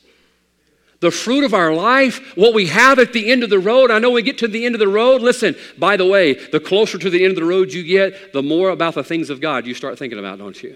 the 1.05 1.11
fruit 1.11 1.43
of 1.43 1.53
our 1.53 1.71
life, 1.71 2.35
what 2.35 2.55
we 2.55 2.65
have 2.65 2.97
at 2.97 3.13
the 3.13 3.31
end 3.31 3.43
of 3.43 3.51
the 3.51 3.59
road. 3.59 3.91
I 3.91 3.99
know 3.99 4.09
we 4.09 4.23
get 4.23 4.39
to 4.39 4.47
the 4.47 4.65
end 4.65 4.73
of 4.73 4.79
the 4.79 4.87
road. 4.87 5.21
Listen, 5.21 5.55
by 5.77 5.97
the 5.97 6.05
way, 6.05 6.33
the 6.33 6.59
closer 6.59 6.97
to 6.97 7.09
the 7.11 7.23
end 7.23 7.37
of 7.37 7.43
the 7.43 7.47
road 7.47 7.71
you 7.71 7.83
get, 7.83 8.33
the 8.33 8.41
more 8.41 8.69
about 8.69 8.95
the 8.95 9.03
things 9.03 9.29
of 9.29 9.39
God 9.39 9.67
you 9.67 9.75
start 9.75 9.99
thinking 9.99 10.17
about, 10.17 10.39
don't 10.39 10.61
you? 10.63 10.75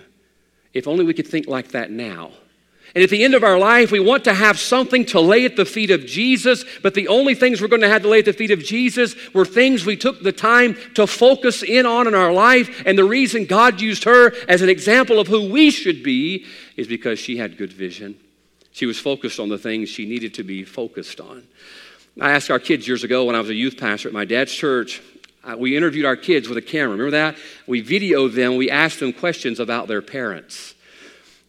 If 0.72 0.88
only 0.88 1.04
we 1.04 1.16
could 1.16 1.28
think 1.28 1.48
like 1.48 1.70
that 1.70 1.90
now. 1.90 2.30
And 2.94 3.04
at 3.04 3.10
the 3.10 3.24
end 3.24 3.34
of 3.34 3.44
our 3.44 3.58
life, 3.58 3.92
we 3.92 4.00
want 4.00 4.24
to 4.26 4.34
have 4.36 4.60
something 4.60 5.04
to 5.08 5.20
lay 5.20 5.46
at 5.46 5.56
the 5.56 5.66
feet 5.66 5.90
of 5.90 6.06
Jesus, 6.06 6.64
but 6.84 6.94
the 6.94 7.08
only 7.08 7.34
things 7.34 7.60
we're 7.60 7.68
going 7.68 7.82
to 7.82 7.90
have 7.90 8.04
to 8.04 8.08
lay 8.08 8.20
at 8.20 8.26
the 8.26 8.34
feet 8.34 8.52
of 8.52 8.60
Jesus 8.60 9.16
were 9.34 9.46
things 9.46 9.84
we 9.84 9.98
took 9.98 10.22
the 10.22 10.32
time 10.32 10.78
to 10.94 11.08
focus 11.08 11.64
in 11.64 11.88
on 11.88 12.08
in 12.08 12.14
our 12.14 12.32
life. 12.32 12.84
And 12.86 12.98
the 12.98 13.04
reason 13.04 13.46
God 13.46 13.82
used 13.82 14.04
her 14.04 14.32
as 14.48 14.62
an 14.62 14.70
example 14.70 15.20
of 15.20 15.28
who 15.28 15.52
we 15.52 15.72
should 15.72 16.04
be 16.04 16.46
is 16.78 16.88
because 16.88 17.18
she 17.18 17.38
had 17.38 17.58
good 17.58 17.74
vision. 17.74 18.20
She 18.80 18.86
was 18.86 18.98
focused 18.98 19.42
on 19.42 19.50
the 19.50 19.58
things 19.58 19.90
she 19.90 20.06
needed 20.06 20.36
to 20.36 20.44
be 20.44 20.64
focused 20.64 21.20
on. 21.20 21.46
I 22.22 22.32
asked 22.32 22.50
our 22.50 22.60
kids 22.60 22.88
years 22.88 23.04
ago 23.04 23.26
when 23.26 23.36
I 23.36 23.42
was 23.42 23.50
a 23.50 23.54
youth 23.54 23.78
pastor 23.78 24.08
at 24.08 24.14
my 24.14 24.24
dad's 24.24 24.54
church, 24.54 25.02
uh, 25.44 25.58
we 25.58 25.76
interviewed 25.76 26.06
our 26.06 26.16
kids 26.16 26.48
with 26.48 26.58
a 26.58 26.62
camera. 26.62 26.92
Remember 26.92 27.12
that? 27.12 27.36
We 27.68 27.84
videoed 27.84 28.36
them, 28.36 28.56
we 28.56 28.72
asked 28.72 29.02
them 29.02 29.12
questions 29.12 29.60
about 29.60 29.90
their 29.90 30.02
parents. 30.02 30.76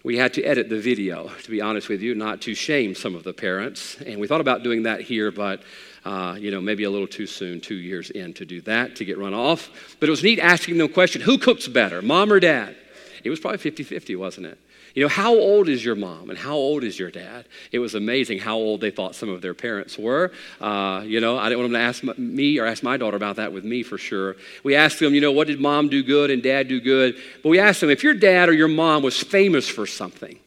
We 0.02 0.16
had 0.16 0.34
to 0.34 0.42
edit 0.42 0.70
the 0.70 0.80
video, 0.80 1.28
to 1.44 1.50
be 1.52 1.60
honest 1.60 1.88
with 1.88 2.02
you, 2.02 2.16
not 2.16 2.40
to 2.40 2.54
shame 2.56 2.96
some 2.96 3.14
of 3.14 3.22
the 3.22 3.32
parents. 3.32 3.94
And 4.04 4.18
we 4.20 4.26
thought 4.26 4.40
about 4.40 4.64
doing 4.64 4.82
that 4.82 5.00
here, 5.00 5.30
but 5.30 5.62
uh, 6.04 6.34
you 6.36 6.50
know, 6.50 6.60
maybe 6.60 6.82
a 6.82 6.90
little 6.90 7.06
too 7.06 7.28
soon, 7.28 7.60
two 7.60 7.76
years 7.76 8.10
in, 8.10 8.34
to 8.34 8.44
do 8.44 8.60
that, 8.62 8.96
to 8.96 9.04
get 9.04 9.18
run 9.18 9.34
off. 9.34 9.70
But 10.00 10.08
it 10.08 10.10
was 10.10 10.24
neat 10.24 10.40
asking 10.40 10.78
them 10.78 10.90
a 10.90 10.92
question 10.92 11.22
who 11.22 11.38
cooks 11.38 11.68
better, 11.68 12.02
mom 12.02 12.32
or 12.32 12.40
dad? 12.40 12.74
It 13.22 13.30
was 13.30 13.38
probably 13.38 13.58
50 13.58 13.84
50, 13.84 14.16
wasn't 14.16 14.46
it? 14.46 14.58
You 14.94 15.02
know, 15.02 15.08
how 15.08 15.34
old 15.34 15.68
is 15.68 15.84
your 15.84 15.94
mom 15.94 16.30
and 16.30 16.38
how 16.38 16.54
old 16.54 16.82
is 16.82 16.98
your 16.98 17.10
dad? 17.10 17.46
It 17.70 17.78
was 17.78 17.94
amazing 17.94 18.40
how 18.40 18.56
old 18.56 18.80
they 18.80 18.90
thought 18.90 19.14
some 19.14 19.28
of 19.28 19.40
their 19.40 19.54
parents 19.54 19.96
were. 19.96 20.32
Uh, 20.60 21.02
you 21.04 21.20
know, 21.20 21.38
I 21.38 21.48
didn't 21.48 21.60
want 21.60 21.72
them 21.72 21.80
to 21.80 21.86
ask 21.86 22.18
me 22.18 22.58
or 22.58 22.66
ask 22.66 22.82
my 22.82 22.96
daughter 22.96 23.16
about 23.16 23.36
that 23.36 23.52
with 23.52 23.64
me 23.64 23.82
for 23.82 23.98
sure. 23.98 24.36
We 24.64 24.74
asked 24.74 24.98
them, 24.98 25.14
you 25.14 25.20
know, 25.20 25.32
what 25.32 25.46
did 25.46 25.60
mom 25.60 25.88
do 25.88 26.02
good 26.02 26.30
and 26.30 26.42
dad 26.42 26.68
do 26.68 26.80
good? 26.80 27.16
But 27.42 27.50
we 27.50 27.58
asked 27.58 27.80
them, 27.80 27.90
if 27.90 28.02
your 28.02 28.14
dad 28.14 28.48
or 28.48 28.52
your 28.52 28.68
mom 28.68 29.02
was 29.02 29.20
famous 29.20 29.68
for 29.68 29.86
something, 29.86 30.38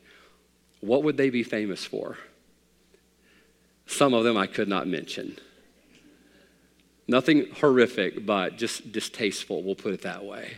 what 0.82 1.04
would 1.04 1.16
they 1.16 1.30
be 1.30 1.44
famous 1.44 1.86
for? 1.86 2.18
Some 3.86 4.14
of 4.14 4.24
them 4.24 4.38
I 4.38 4.48
could 4.48 4.68
not 4.68 4.88
mention. 4.88 5.38
Nothing 7.08 7.48
horrific, 7.60 8.26
but 8.26 8.58
just 8.58 8.92
distasteful, 8.92 9.62
we'll 9.62 9.76
put 9.76 9.94
it 9.94 10.02
that 10.04 10.24
way. 10.24 10.54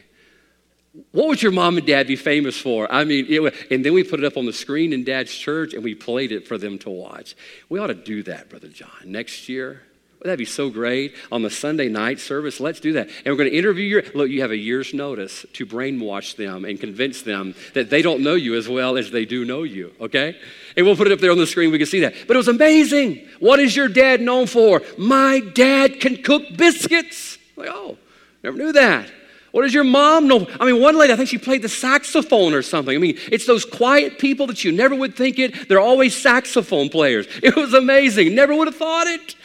What 1.12 1.28
would 1.28 1.42
your 1.42 1.52
mom 1.52 1.78
and 1.78 1.86
dad 1.86 2.08
be 2.08 2.16
famous 2.16 2.58
for? 2.58 2.92
I 2.92 3.04
mean, 3.04 3.26
it, 3.28 3.72
and 3.72 3.84
then 3.84 3.94
we 3.94 4.04
put 4.04 4.20
it 4.20 4.26
up 4.26 4.38
on 4.38 4.46
the 4.46 4.54
screen 4.54 4.94
in 4.94 5.04
dad's 5.04 5.34
church 5.34 5.74
and 5.74 5.84
we 5.84 5.94
played 5.94 6.32
it 6.32 6.48
for 6.48 6.58
them 6.58 6.78
to 6.80 6.90
watch. 6.90 7.36
We 7.68 7.80
ought 7.80 7.88
to 7.88 7.94
do 7.94 8.24
that, 8.24 8.50
Brother 8.50 8.70
John, 8.70 8.90
next 9.06 9.50
year. 9.50 9.82
That'd 10.26 10.40
be 10.40 10.46
so 10.46 10.72
great 10.72 11.14
on 11.32 11.44
the 11.44 11.52
Sunday 11.52 11.88
night 11.88 12.20
service. 12.20 12.60
Let's 12.60 12.80
do 12.80 12.94
that. 12.94 13.08
And 13.08 13.28
we're 13.28 13.36
going 13.36 13.52
to 13.52 13.56
interview 13.56 13.84
your. 13.84 14.04
Look, 14.16 14.32
you 14.32 14.42
have 14.42 14.50
a 14.50 14.58
year's 14.58 14.92
notice 14.92 15.46
to 15.54 15.68
brainwash 15.68 16.36
them 16.36 16.66
and 16.66 16.80
convince 16.80 17.22
them 17.22 17.54
that 17.76 17.92
they 17.92 18.02
don't 18.02 18.24
know 18.24 18.34
you 18.34 18.56
as 18.56 18.68
well 18.68 18.98
as 18.98 19.12
they 19.12 19.26
do 19.26 19.46
know 19.46 19.62
you, 19.62 19.94
okay? 20.02 20.36
And 20.76 20.84
we'll 20.84 20.96
put 20.96 21.06
it 21.06 21.14
up 21.14 21.20
there 21.20 21.32
on 21.32 21.38
the 21.38 21.46
screen. 21.46 21.72
We 21.72 21.78
can 21.78 21.86
see 21.86 22.00
that. 22.00 22.16
But 22.26 22.36
it 22.36 22.38
was 22.38 22.48
amazing. 22.48 23.28
What 23.40 23.60
is 23.60 23.76
your 23.76 23.88
dad 23.88 24.20
known 24.20 24.48
for? 24.48 24.82
My 24.98 25.42
dad 25.54 26.00
can 26.00 26.24
cook 26.24 26.42
biscuits. 26.58 27.38
Like, 27.56 27.70
oh, 27.72 28.00
never 28.44 28.58
knew 28.58 28.74
that. 28.74 29.12
What 29.56 29.62
does 29.62 29.74
your 29.74 29.86
mom 29.86 30.28
know? 30.28 30.46
I 30.60 30.66
mean, 30.66 30.82
one 30.82 30.98
lady, 30.98 31.14
I 31.14 31.16
think 31.16 31.30
she 31.30 31.38
played 31.38 31.62
the 31.62 31.70
saxophone 31.70 32.54
or 32.54 32.62
something. 32.62 32.94
I 32.94 33.00
mean, 33.00 33.18
it's 33.32 33.46
those 33.46 33.64
quiet 33.64 34.20
people 34.20 34.48
that 34.48 34.66
you 34.66 34.74
never 34.74 34.94
would 34.94 35.16
think 35.16 35.40
it. 35.40 35.70
They're 35.70 35.80
always 35.80 36.14
saxophone 36.14 36.90
players. 36.90 37.26
It 37.42 37.56
was 37.56 37.74
amazing. 37.74 38.36
Never 38.36 38.54
would 38.54 38.68
have 38.68 38.76
thought 38.76 39.08
it. 39.08 39.38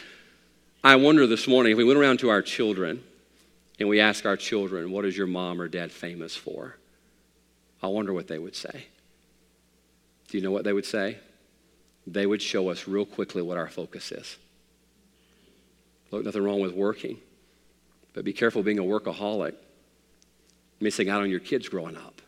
I 0.83 0.97
wonder 0.97 1.25
this 1.27 1.47
morning 1.47 1.71
if 1.71 1.77
we 1.77 1.85
went 1.85 1.97
around 1.97 2.17
to 2.19 2.29
our 2.29 2.41
children 2.41 3.01
and 3.79 3.87
we 3.87 4.01
asked 4.01 4.25
our 4.25 4.35
children, 4.35 4.91
what 4.91 5.05
is 5.05 5.15
your 5.15 5.27
mom 5.27 5.61
or 5.61 5.69
dad 5.69 5.93
famous 5.93 6.35
for? 6.35 6.75
I 7.81 7.87
wonder 7.87 8.11
what 8.11 8.27
they 8.27 8.37
would 8.37 8.57
say. 8.57 8.87
Do 10.27 10.37
you 10.37 10.43
know 10.43 10.51
what 10.51 10.65
they 10.65 10.73
would 10.73 10.85
say? 10.85 11.19
They 12.05 12.25
would 12.25 12.41
show 12.41 12.67
us 12.67 12.85
real 12.85 13.05
quickly 13.05 13.41
what 13.41 13.57
our 13.57 13.69
focus 13.69 14.11
is. 14.11 14.37
Look, 16.11 16.25
nothing 16.25 16.43
wrong 16.43 16.59
with 16.59 16.73
working, 16.73 17.17
but 18.13 18.25
be 18.25 18.33
careful 18.33 18.61
being 18.61 18.79
a 18.79 18.83
workaholic 18.83 19.55
missing 20.81 21.09
out 21.09 21.21
on 21.21 21.29
your 21.29 21.39
kids 21.39 21.69
growing 21.69 21.95
up. 21.95 22.21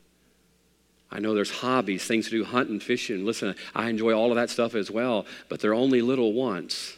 I 1.12 1.20
know 1.20 1.36
there's 1.36 1.52
hobbies, 1.52 2.06
things 2.06 2.26
to 2.26 2.32
do, 2.32 2.44
hunting, 2.44 2.80
fishing. 2.80 3.24
Listen, 3.24 3.56
I 3.76 3.89
enjoy 3.89 4.13
all 4.13 4.32
of 4.32 4.36
that 4.36 4.50
stuff 4.50 4.74
as 4.74 4.89
well, 4.89 5.26
but 5.48 5.60
they're 5.60 5.76
only 5.76 6.02
little 6.02 6.34
once. 6.34 6.98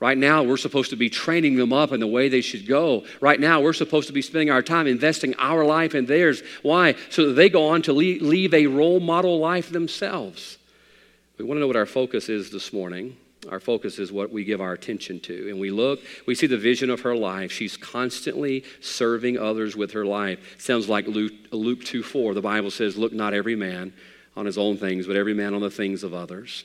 Right 0.00 0.18
now, 0.18 0.42
we're 0.42 0.56
supposed 0.56 0.90
to 0.90 0.96
be 0.96 1.08
training 1.10 1.54
them 1.54 1.72
up 1.72 1.92
in 1.92 2.00
the 2.00 2.08
way 2.08 2.28
they 2.28 2.40
should 2.40 2.66
go. 2.66 3.04
Right 3.20 3.38
now, 3.38 3.60
we're 3.60 3.72
supposed 3.72 4.08
to 4.08 4.12
be 4.12 4.20
spending 4.22 4.50
our 4.50 4.62
time 4.62 4.88
investing 4.88 5.34
our 5.36 5.64
life 5.64 5.94
in 5.94 6.06
theirs. 6.06 6.42
Why? 6.62 6.96
So 7.10 7.28
that 7.28 7.34
they 7.34 7.48
go 7.48 7.68
on 7.68 7.82
to 7.82 7.92
leave 7.92 8.52
a 8.52 8.66
role 8.66 8.98
model 8.98 9.38
life 9.38 9.70
themselves. 9.70 10.58
We 11.38 11.44
want 11.44 11.58
to 11.58 11.60
know 11.60 11.68
what 11.68 11.76
our 11.76 11.86
focus 11.86 12.28
is 12.28 12.50
this 12.50 12.72
morning. 12.72 13.16
Our 13.48 13.60
focus 13.60 13.98
is 13.98 14.12
what 14.12 14.30
we 14.30 14.44
give 14.44 14.60
our 14.60 14.72
attention 14.72 15.18
to. 15.20 15.50
And 15.50 15.58
we 15.58 15.70
look, 15.70 16.00
we 16.26 16.34
see 16.34 16.46
the 16.46 16.56
vision 16.56 16.90
of 16.90 17.00
her 17.00 17.16
life. 17.16 17.50
She's 17.50 17.76
constantly 17.76 18.64
serving 18.80 19.36
others 19.38 19.76
with 19.76 19.92
her 19.92 20.04
life. 20.04 20.60
Sounds 20.60 20.88
like 20.88 21.06
Luke, 21.08 21.32
Luke 21.50 21.84
2 21.84 22.02
4. 22.02 22.34
The 22.34 22.40
Bible 22.40 22.70
says, 22.70 22.96
Look 22.96 23.12
not 23.12 23.34
every 23.34 23.56
man 23.56 23.92
on 24.36 24.46
his 24.46 24.58
own 24.58 24.76
things, 24.76 25.06
but 25.06 25.16
every 25.16 25.34
man 25.34 25.54
on 25.54 25.60
the 25.60 25.70
things 25.70 26.04
of 26.04 26.14
others. 26.14 26.64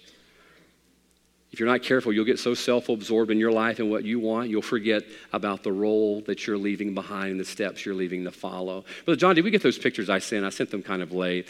If 1.52 1.60
you're 1.60 1.70
not 1.70 1.82
careful, 1.82 2.14
you'll 2.14 2.26
get 2.26 2.40
so 2.40 2.54
self 2.54 2.90
absorbed 2.90 3.32
in 3.32 3.40
your 3.40 3.52
life 3.52 3.80
and 3.80 3.90
what 3.90 4.04
you 4.04 4.20
want, 4.20 4.50
you'll 4.50 4.62
forget 4.62 5.04
about 5.34 5.64
the 5.64 5.72
role 5.72 6.22
that 6.28 6.46
you're 6.46 6.58
leaving 6.58 6.94
behind, 6.94 7.40
the 7.40 7.46
steps 7.46 7.86
you're 7.86 7.96
leaving 7.96 8.26
to 8.26 8.32
follow. 8.32 8.86
Brother 9.06 9.20
John, 9.20 9.34
did 9.34 9.44
we 9.44 9.52
get 9.52 9.64
those 9.64 9.78
pictures 9.80 10.10
I 10.10 10.20
sent? 10.20 10.46
I 10.46 10.50
sent 10.50 10.70
them 10.70 10.84
kind 10.84 11.02
of 11.02 11.14
late. 11.14 11.48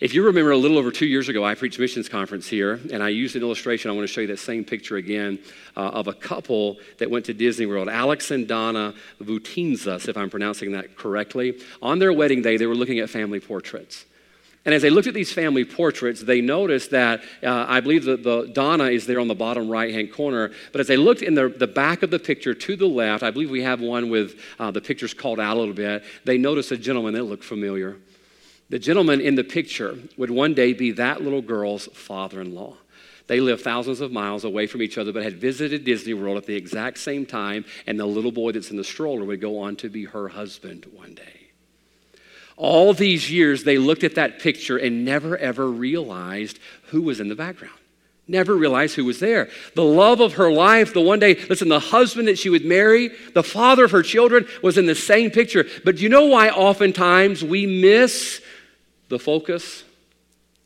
If 0.00 0.14
you 0.14 0.24
remember 0.24 0.50
a 0.50 0.56
little 0.56 0.78
over 0.78 0.90
two 0.90 1.04
years 1.04 1.28
ago, 1.28 1.44
I 1.44 1.54
preached 1.54 1.78
missions 1.78 2.08
conference 2.08 2.48
here, 2.48 2.80
and 2.90 3.02
I 3.02 3.10
used 3.10 3.36
an 3.36 3.42
illustration. 3.42 3.90
I 3.90 3.94
want 3.94 4.08
to 4.08 4.12
show 4.12 4.22
you 4.22 4.28
that 4.28 4.38
same 4.38 4.64
picture 4.64 4.96
again 4.96 5.38
uh, 5.76 5.80
of 5.90 6.08
a 6.08 6.14
couple 6.14 6.78
that 6.96 7.10
went 7.10 7.26
to 7.26 7.34
Disney 7.34 7.66
World, 7.66 7.90
Alex 7.90 8.30
and 8.30 8.48
Donna 8.48 8.94
Vutinzas, 9.20 10.08
if 10.08 10.16
I'm 10.16 10.30
pronouncing 10.30 10.72
that 10.72 10.96
correctly. 10.96 11.60
On 11.82 11.98
their 11.98 12.14
wedding 12.14 12.40
day, 12.40 12.56
they 12.56 12.64
were 12.64 12.74
looking 12.74 12.98
at 13.00 13.10
family 13.10 13.40
portraits. 13.40 14.06
And 14.64 14.74
as 14.74 14.80
they 14.80 14.88
looked 14.88 15.06
at 15.06 15.12
these 15.12 15.34
family 15.34 15.66
portraits, 15.66 16.22
they 16.22 16.40
noticed 16.40 16.92
that 16.92 17.20
uh, 17.42 17.66
I 17.68 17.80
believe 17.80 18.04
that 18.04 18.22
the 18.22 18.50
Donna 18.54 18.84
is 18.84 19.04
there 19.04 19.20
on 19.20 19.28
the 19.28 19.34
bottom 19.34 19.68
right 19.68 19.92
hand 19.92 20.14
corner. 20.14 20.50
But 20.72 20.80
as 20.80 20.86
they 20.86 20.96
looked 20.96 21.20
in 21.20 21.34
the, 21.34 21.50
the 21.50 21.66
back 21.66 22.02
of 22.02 22.10
the 22.10 22.18
picture 22.18 22.54
to 22.54 22.76
the 22.76 22.86
left, 22.86 23.22
I 23.22 23.30
believe 23.30 23.50
we 23.50 23.62
have 23.64 23.82
one 23.82 24.08
with 24.08 24.40
uh, 24.58 24.70
the 24.70 24.80
pictures 24.80 25.12
called 25.12 25.40
out 25.40 25.58
a 25.58 25.60
little 25.60 25.74
bit. 25.74 26.04
They 26.24 26.38
noticed 26.38 26.72
a 26.72 26.78
gentleman 26.78 27.12
that 27.14 27.24
looked 27.24 27.44
familiar. 27.44 27.98
The 28.70 28.78
gentleman 28.78 29.20
in 29.20 29.34
the 29.34 29.44
picture 29.44 29.98
would 30.16 30.30
one 30.30 30.54
day 30.54 30.72
be 30.72 30.92
that 30.92 31.20
little 31.20 31.42
girl's 31.42 31.86
father 31.88 32.40
in 32.40 32.54
law. 32.54 32.76
They 33.26 33.40
lived 33.40 33.62
thousands 33.62 34.00
of 34.00 34.12
miles 34.12 34.44
away 34.44 34.68
from 34.68 34.80
each 34.80 34.96
other, 34.96 35.12
but 35.12 35.24
had 35.24 35.36
visited 35.36 35.84
Disney 35.84 36.14
World 36.14 36.36
at 36.36 36.46
the 36.46 36.54
exact 36.54 36.98
same 36.98 37.26
time, 37.26 37.64
and 37.86 37.98
the 37.98 38.06
little 38.06 38.32
boy 38.32 38.52
that's 38.52 38.70
in 38.70 38.76
the 38.76 38.84
stroller 38.84 39.24
would 39.24 39.40
go 39.40 39.58
on 39.58 39.76
to 39.76 39.88
be 39.88 40.04
her 40.04 40.28
husband 40.28 40.86
one 40.94 41.14
day. 41.14 41.48
All 42.56 42.92
these 42.92 43.30
years, 43.30 43.64
they 43.64 43.78
looked 43.78 44.04
at 44.04 44.14
that 44.14 44.38
picture 44.38 44.76
and 44.76 45.04
never 45.04 45.36
ever 45.36 45.68
realized 45.68 46.60
who 46.86 47.02
was 47.02 47.18
in 47.18 47.28
the 47.28 47.34
background. 47.34 47.74
Never 48.28 48.54
realized 48.54 48.94
who 48.94 49.04
was 49.04 49.18
there. 49.18 49.48
The 49.74 49.84
love 49.84 50.20
of 50.20 50.34
her 50.34 50.52
life, 50.52 50.94
the 50.94 51.00
one 51.00 51.18
day, 51.18 51.34
listen, 51.48 51.68
the 51.68 51.80
husband 51.80 52.28
that 52.28 52.38
she 52.38 52.50
would 52.50 52.64
marry, 52.64 53.10
the 53.34 53.42
father 53.42 53.86
of 53.86 53.90
her 53.90 54.04
children 54.04 54.46
was 54.62 54.78
in 54.78 54.86
the 54.86 54.94
same 54.94 55.32
picture. 55.32 55.66
But 55.84 55.96
do 55.96 56.02
you 56.04 56.08
know 56.08 56.26
why 56.26 56.50
oftentimes 56.50 57.42
we 57.42 57.66
miss 57.66 58.40
the 59.10 59.18
focus 59.18 59.84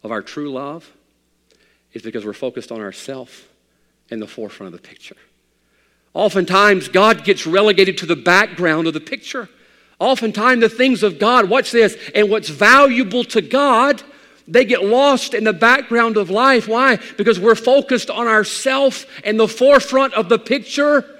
of 0.04 0.12
our 0.12 0.22
true 0.22 0.52
love? 0.52 0.88
Is 1.92 2.02
because 2.02 2.24
we're 2.24 2.32
focused 2.32 2.70
on 2.70 2.80
ourself 2.80 3.48
in 4.10 4.20
the 4.20 4.26
forefront 4.26 4.74
of 4.74 4.80
the 4.80 4.88
picture. 4.88 5.16
Oftentimes, 6.12 6.88
God 6.88 7.24
gets 7.24 7.46
relegated 7.46 7.98
to 7.98 8.06
the 8.06 8.16
background 8.16 8.86
of 8.86 8.94
the 8.94 9.00
picture. 9.00 9.48
Oftentimes, 9.98 10.60
the 10.60 10.68
things 10.68 11.02
of 11.02 11.18
God, 11.18 11.48
watch 11.48 11.70
this, 11.70 11.96
and 12.14 12.30
what's 12.30 12.48
valuable 12.48 13.24
to 13.24 13.40
God, 13.40 14.02
they 14.46 14.64
get 14.64 14.84
lost 14.84 15.34
in 15.34 15.44
the 15.44 15.52
background 15.52 16.16
of 16.16 16.30
life. 16.30 16.68
Why? 16.68 16.98
Because 17.16 17.40
we're 17.40 17.54
focused 17.54 18.10
on 18.10 18.26
ourself 18.26 19.06
and 19.24 19.38
the 19.38 19.48
forefront 19.48 20.14
of 20.14 20.28
the 20.28 20.38
picture. 20.38 21.13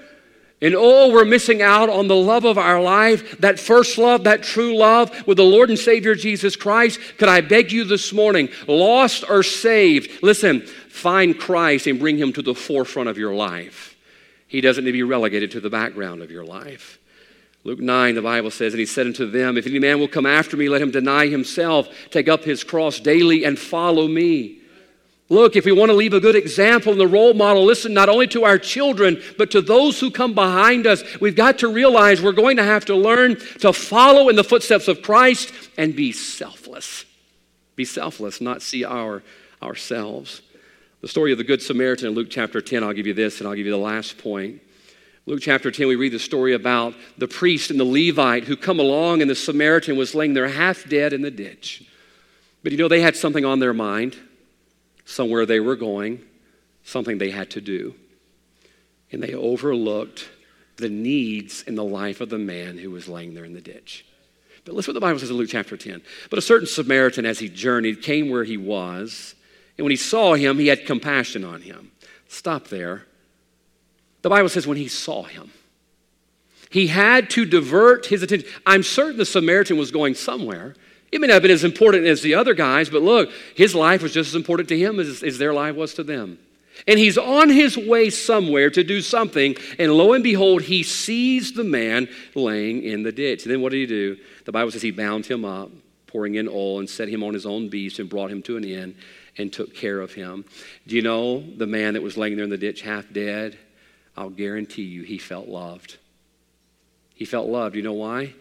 And 0.64 0.74
oh, 0.74 1.12
we're 1.12 1.26
missing 1.26 1.60
out 1.60 1.90
on 1.90 2.08
the 2.08 2.16
love 2.16 2.46
of 2.46 2.56
our 2.56 2.80
life, 2.80 3.38
that 3.40 3.60
first 3.60 3.98
love, 3.98 4.24
that 4.24 4.42
true 4.42 4.74
love 4.74 5.26
with 5.26 5.36
the 5.36 5.44
Lord 5.44 5.68
and 5.68 5.78
Savior 5.78 6.14
Jesus 6.14 6.56
Christ. 6.56 6.98
Could 7.18 7.28
I 7.28 7.42
beg 7.42 7.70
you 7.70 7.84
this 7.84 8.14
morning, 8.14 8.48
lost 8.66 9.24
or 9.28 9.42
saved, 9.42 10.22
listen, 10.22 10.62
find 10.62 11.38
Christ 11.38 11.86
and 11.86 11.98
bring 11.98 12.16
him 12.16 12.32
to 12.32 12.40
the 12.40 12.54
forefront 12.54 13.10
of 13.10 13.18
your 13.18 13.34
life. 13.34 13.94
He 14.48 14.62
doesn't 14.62 14.84
need 14.84 14.92
to 14.92 14.96
be 14.96 15.02
relegated 15.02 15.50
to 15.50 15.60
the 15.60 15.68
background 15.68 16.22
of 16.22 16.30
your 16.30 16.46
life. 16.46 16.98
Luke 17.64 17.80
9, 17.80 18.14
the 18.14 18.22
Bible 18.22 18.50
says, 18.50 18.72
And 18.72 18.80
he 18.80 18.86
said 18.86 19.06
unto 19.06 19.30
them, 19.30 19.58
If 19.58 19.66
any 19.66 19.78
man 19.78 20.00
will 20.00 20.08
come 20.08 20.24
after 20.24 20.56
me, 20.56 20.70
let 20.70 20.80
him 20.80 20.90
deny 20.90 21.26
himself, 21.26 21.88
take 22.08 22.26
up 22.26 22.42
his 22.42 22.64
cross 22.64 22.98
daily, 23.00 23.44
and 23.44 23.58
follow 23.58 24.08
me. 24.08 24.60
Look, 25.30 25.56
if 25.56 25.64
we 25.64 25.72
want 25.72 25.88
to 25.88 25.96
leave 25.96 26.12
a 26.12 26.20
good 26.20 26.36
example 26.36 26.92
and 26.92 27.00
the 27.00 27.06
role 27.06 27.32
model, 27.32 27.64
listen 27.64 27.94
not 27.94 28.10
only 28.10 28.26
to 28.28 28.44
our 28.44 28.58
children, 28.58 29.22
but 29.38 29.50
to 29.52 29.62
those 29.62 29.98
who 29.98 30.10
come 30.10 30.34
behind 30.34 30.86
us, 30.86 31.02
we've 31.18 31.36
got 31.36 31.58
to 31.60 31.68
realize 31.68 32.20
we're 32.20 32.32
going 32.32 32.58
to 32.58 32.64
have 32.64 32.84
to 32.86 32.94
learn 32.94 33.36
to 33.60 33.72
follow 33.72 34.28
in 34.28 34.36
the 34.36 34.44
footsteps 34.44 34.86
of 34.86 35.00
Christ 35.00 35.52
and 35.78 35.96
be 35.96 36.12
selfless. 36.12 37.06
Be 37.74 37.86
selfless, 37.86 38.40
not 38.40 38.60
see 38.60 38.84
our, 38.84 39.22
ourselves. 39.62 40.42
The 41.00 41.08
story 41.08 41.32
of 41.32 41.38
the 41.38 41.44
Good 41.44 41.62
Samaritan 41.62 42.08
in 42.08 42.14
Luke 42.14 42.28
chapter 42.30 42.60
10, 42.60 42.84
I'll 42.84 42.92
give 42.92 43.06
you 43.06 43.14
this 43.14 43.40
and 43.40 43.48
I'll 43.48 43.54
give 43.54 43.66
you 43.66 43.72
the 43.72 43.78
last 43.78 44.18
point. 44.18 44.60
Luke 45.26 45.40
chapter 45.40 45.70
10, 45.70 45.88
we 45.88 45.96
read 45.96 46.12
the 46.12 46.18
story 46.18 46.52
about 46.52 46.94
the 47.16 47.26
priest 47.26 47.70
and 47.70 47.80
the 47.80 47.84
Levite 47.84 48.44
who 48.44 48.56
come 48.56 48.78
along, 48.78 49.22
and 49.22 49.30
the 49.30 49.34
Samaritan 49.34 49.96
was 49.96 50.14
laying 50.14 50.34
there 50.34 50.48
half 50.48 50.86
dead 50.86 51.14
in 51.14 51.22
the 51.22 51.30
ditch. 51.30 51.82
But 52.62 52.72
you 52.72 52.78
know, 52.78 52.88
they 52.88 53.00
had 53.00 53.16
something 53.16 53.44
on 53.44 53.58
their 53.58 53.72
mind, 53.72 54.16
somewhere 55.04 55.46
they 55.46 55.60
were 55.60 55.76
going, 55.76 56.22
something 56.82 57.18
they 57.18 57.30
had 57.30 57.50
to 57.50 57.60
do. 57.60 57.94
And 59.12 59.22
they 59.22 59.34
overlooked 59.34 60.28
the 60.76 60.88
needs 60.88 61.62
in 61.62 61.74
the 61.74 61.84
life 61.84 62.20
of 62.20 62.30
the 62.30 62.38
man 62.38 62.78
who 62.78 62.90
was 62.90 63.08
laying 63.08 63.34
there 63.34 63.44
in 63.44 63.54
the 63.54 63.60
ditch. 63.60 64.04
But 64.64 64.74
listen 64.74 64.92
what 64.92 64.94
the 64.94 65.06
Bible 65.06 65.18
says 65.18 65.30
in 65.30 65.36
Luke 65.36 65.50
chapter 65.50 65.76
10. 65.76 66.02
But 66.30 66.38
a 66.38 66.42
certain 66.42 66.66
Samaritan, 66.66 67.26
as 67.26 67.38
he 67.38 67.48
journeyed, 67.48 68.02
came 68.02 68.30
where 68.30 68.44
he 68.44 68.56
was, 68.56 69.34
and 69.76 69.84
when 69.84 69.90
he 69.90 69.96
saw 69.96 70.34
him, 70.34 70.58
he 70.58 70.68
had 70.68 70.86
compassion 70.86 71.44
on 71.44 71.60
him. 71.60 71.90
Stop 72.28 72.68
there. 72.68 73.06
The 74.22 74.30
Bible 74.30 74.48
says 74.48 74.66
when 74.66 74.78
he 74.78 74.88
saw 74.88 75.24
him, 75.24 75.50
he 76.70 76.86
had 76.86 77.30
to 77.30 77.44
divert 77.44 78.06
his 78.06 78.22
attention. 78.22 78.48
I'm 78.66 78.82
certain 78.82 79.18
the 79.18 79.26
Samaritan 79.26 79.76
was 79.76 79.90
going 79.90 80.14
somewhere. 80.14 80.74
It 81.14 81.20
may 81.20 81.28
not 81.28 81.34
have 81.34 81.42
been 81.42 81.52
as 81.52 81.62
important 81.62 82.06
as 82.06 82.22
the 82.22 82.34
other 82.34 82.54
guys, 82.54 82.90
but 82.90 83.00
look, 83.00 83.30
his 83.54 83.72
life 83.72 84.02
was 84.02 84.12
just 84.12 84.30
as 84.30 84.34
important 84.34 84.68
to 84.70 84.76
him 84.76 84.98
as, 84.98 85.22
as 85.22 85.38
their 85.38 85.54
life 85.54 85.76
was 85.76 85.94
to 85.94 86.02
them. 86.02 86.40
And 86.88 86.98
he's 86.98 87.16
on 87.16 87.50
his 87.50 87.78
way 87.78 88.10
somewhere 88.10 88.68
to 88.70 88.82
do 88.82 89.00
something, 89.00 89.54
and 89.78 89.92
lo 89.92 90.14
and 90.14 90.24
behold, 90.24 90.62
he 90.62 90.82
sees 90.82 91.52
the 91.52 91.62
man 91.62 92.08
laying 92.34 92.82
in 92.82 93.04
the 93.04 93.12
ditch. 93.12 93.44
And 93.44 93.52
then 93.52 93.60
what 93.60 93.70
did 93.70 93.78
he 93.78 93.86
do? 93.86 94.16
The 94.44 94.50
Bible 94.50 94.72
says 94.72 94.82
he 94.82 94.90
bound 94.90 95.24
him 95.24 95.44
up, 95.44 95.70
pouring 96.08 96.34
in 96.34 96.48
oil, 96.48 96.80
and 96.80 96.90
set 96.90 97.08
him 97.08 97.22
on 97.22 97.32
his 97.32 97.46
own 97.46 97.68
beast 97.68 98.00
and 98.00 98.10
brought 98.10 98.32
him 98.32 98.42
to 98.42 98.56
an 98.56 98.64
inn 98.64 98.96
and 99.38 99.52
took 99.52 99.72
care 99.72 100.00
of 100.00 100.14
him. 100.14 100.44
Do 100.88 100.96
you 100.96 101.02
know 101.02 101.38
the 101.42 101.68
man 101.68 101.94
that 101.94 102.02
was 102.02 102.16
laying 102.16 102.34
there 102.34 102.42
in 102.42 102.50
the 102.50 102.58
ditch, 102.58 102.82
half 102.82 103.12
dead? 103.12 103.56
I'll 104.16 104.30
guarantee 104.30 104.82
you 104.82 105.04
he 105.04 105.18
felt 105.18 105.46
loved. 105.46 105.96
He 107.14 107.24
felt 107.24 107.48
loved. 107.48 107.76
You 107.76 107.82
know 107.82 107.92
why? 107.92 108.34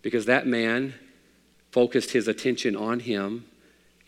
Because 0.00 0.24
that 0.24 0.46
man 0.46 0.94
focused 1.76 2.10
his 2.10 2.26
attention 2.26 2.74
on 2.74 3.00
him 3.00 3.44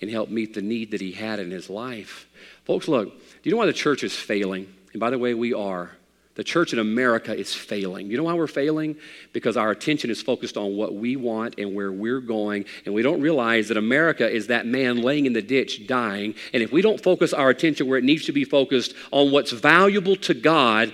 and 0.00 0.10
helped 0.10 0.32
meet 0.32 0.54
the 0.54 0.62
need 0.62 0.90
that 0.92 1.02
he 1.02 1.12
had 1.12 1.38
in 1.38 1.50
his 1.50 1.68
life. 1.68 2.26
Folks, 2.64 2.88
look, 2.88 3.10
do 3.10 3.40
you 3.42 3.50
know 3.50 3.58
why 3.58 3.66
the 3.66 3.74
church 3.74 4.02
is 4.02 4.16
failing? 4.16 4.72
And 4.94 5.00
by 5.00 5.10
the 5.10 5.18
way, 5.18 5.34
we 5.34 5.52
are. 5.52 5.90
The 6.36 6.44
church 6.44 6.72
in 6.72 6.78
America 6.78 7.36
is 7.36 7.54
failing. 7.54 8.10
You 8.10 8.16
know 8.16 8.22
why 8.22 8.32
we're 8.32 8.46
failing? 8.46 8.96
Because 9.34 9.58
our 9.58 9.70
attention 9.70 10.08
is 10.08 10.22
focused 10.22 10.56
on 10.56 10.78
what 10.78 10.94
we 10.94 11.16
want 11.16 11.56
and 11.58 11.74
where 11.74 11.92
we're 11.92 12.22
going, 12.22 12.64
and 12.86 12.94
we 12.94 13.02
don't 13.02 13.20
realize 13.20 13.68
that 13.68 13.76
America 13.76 14.26
is 14.26 14.46
that 14.46 14.64
man 14.64 15.02
laying 15.02 15.26
in 15.26 15.34
the 15.34 15.42
ditch 15.42 15.86
dying. 15.86 16.36
And 16.54 16.62
if 16.62 16.72
we 16.72 16.80
don't 16.80 17.02
focus 17.02 17.34
our 17.34 17.50
attention 17.50 17.86
where 17.86 17.98
it 17.98 18.04
needs 18.04 18.24
to 18.24 18.32
be 18.32 18.44
focused 18.44 18.94
on 19.10 19.30
what's 19.30 19.52
valuable 19.52 20.16
to 20.16 20.32
God, 20.32 20.90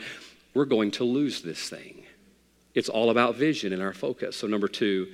we're 0.55 0.65
going 0.65 0.91
to 0.93 1.05
lose 1.05 1.41
this 1.41 1.69
thing. 1.69 2.03
It's 2.75 2.89
all 2.89 3.11
about 3.11 3.37
vision 3.37 3.73
and 3.73 3.81
our 3.81 3.93
focus. 3.93 4.35
So, 4.35 4.49
number 4.49 4.67
two, 4.67 5.07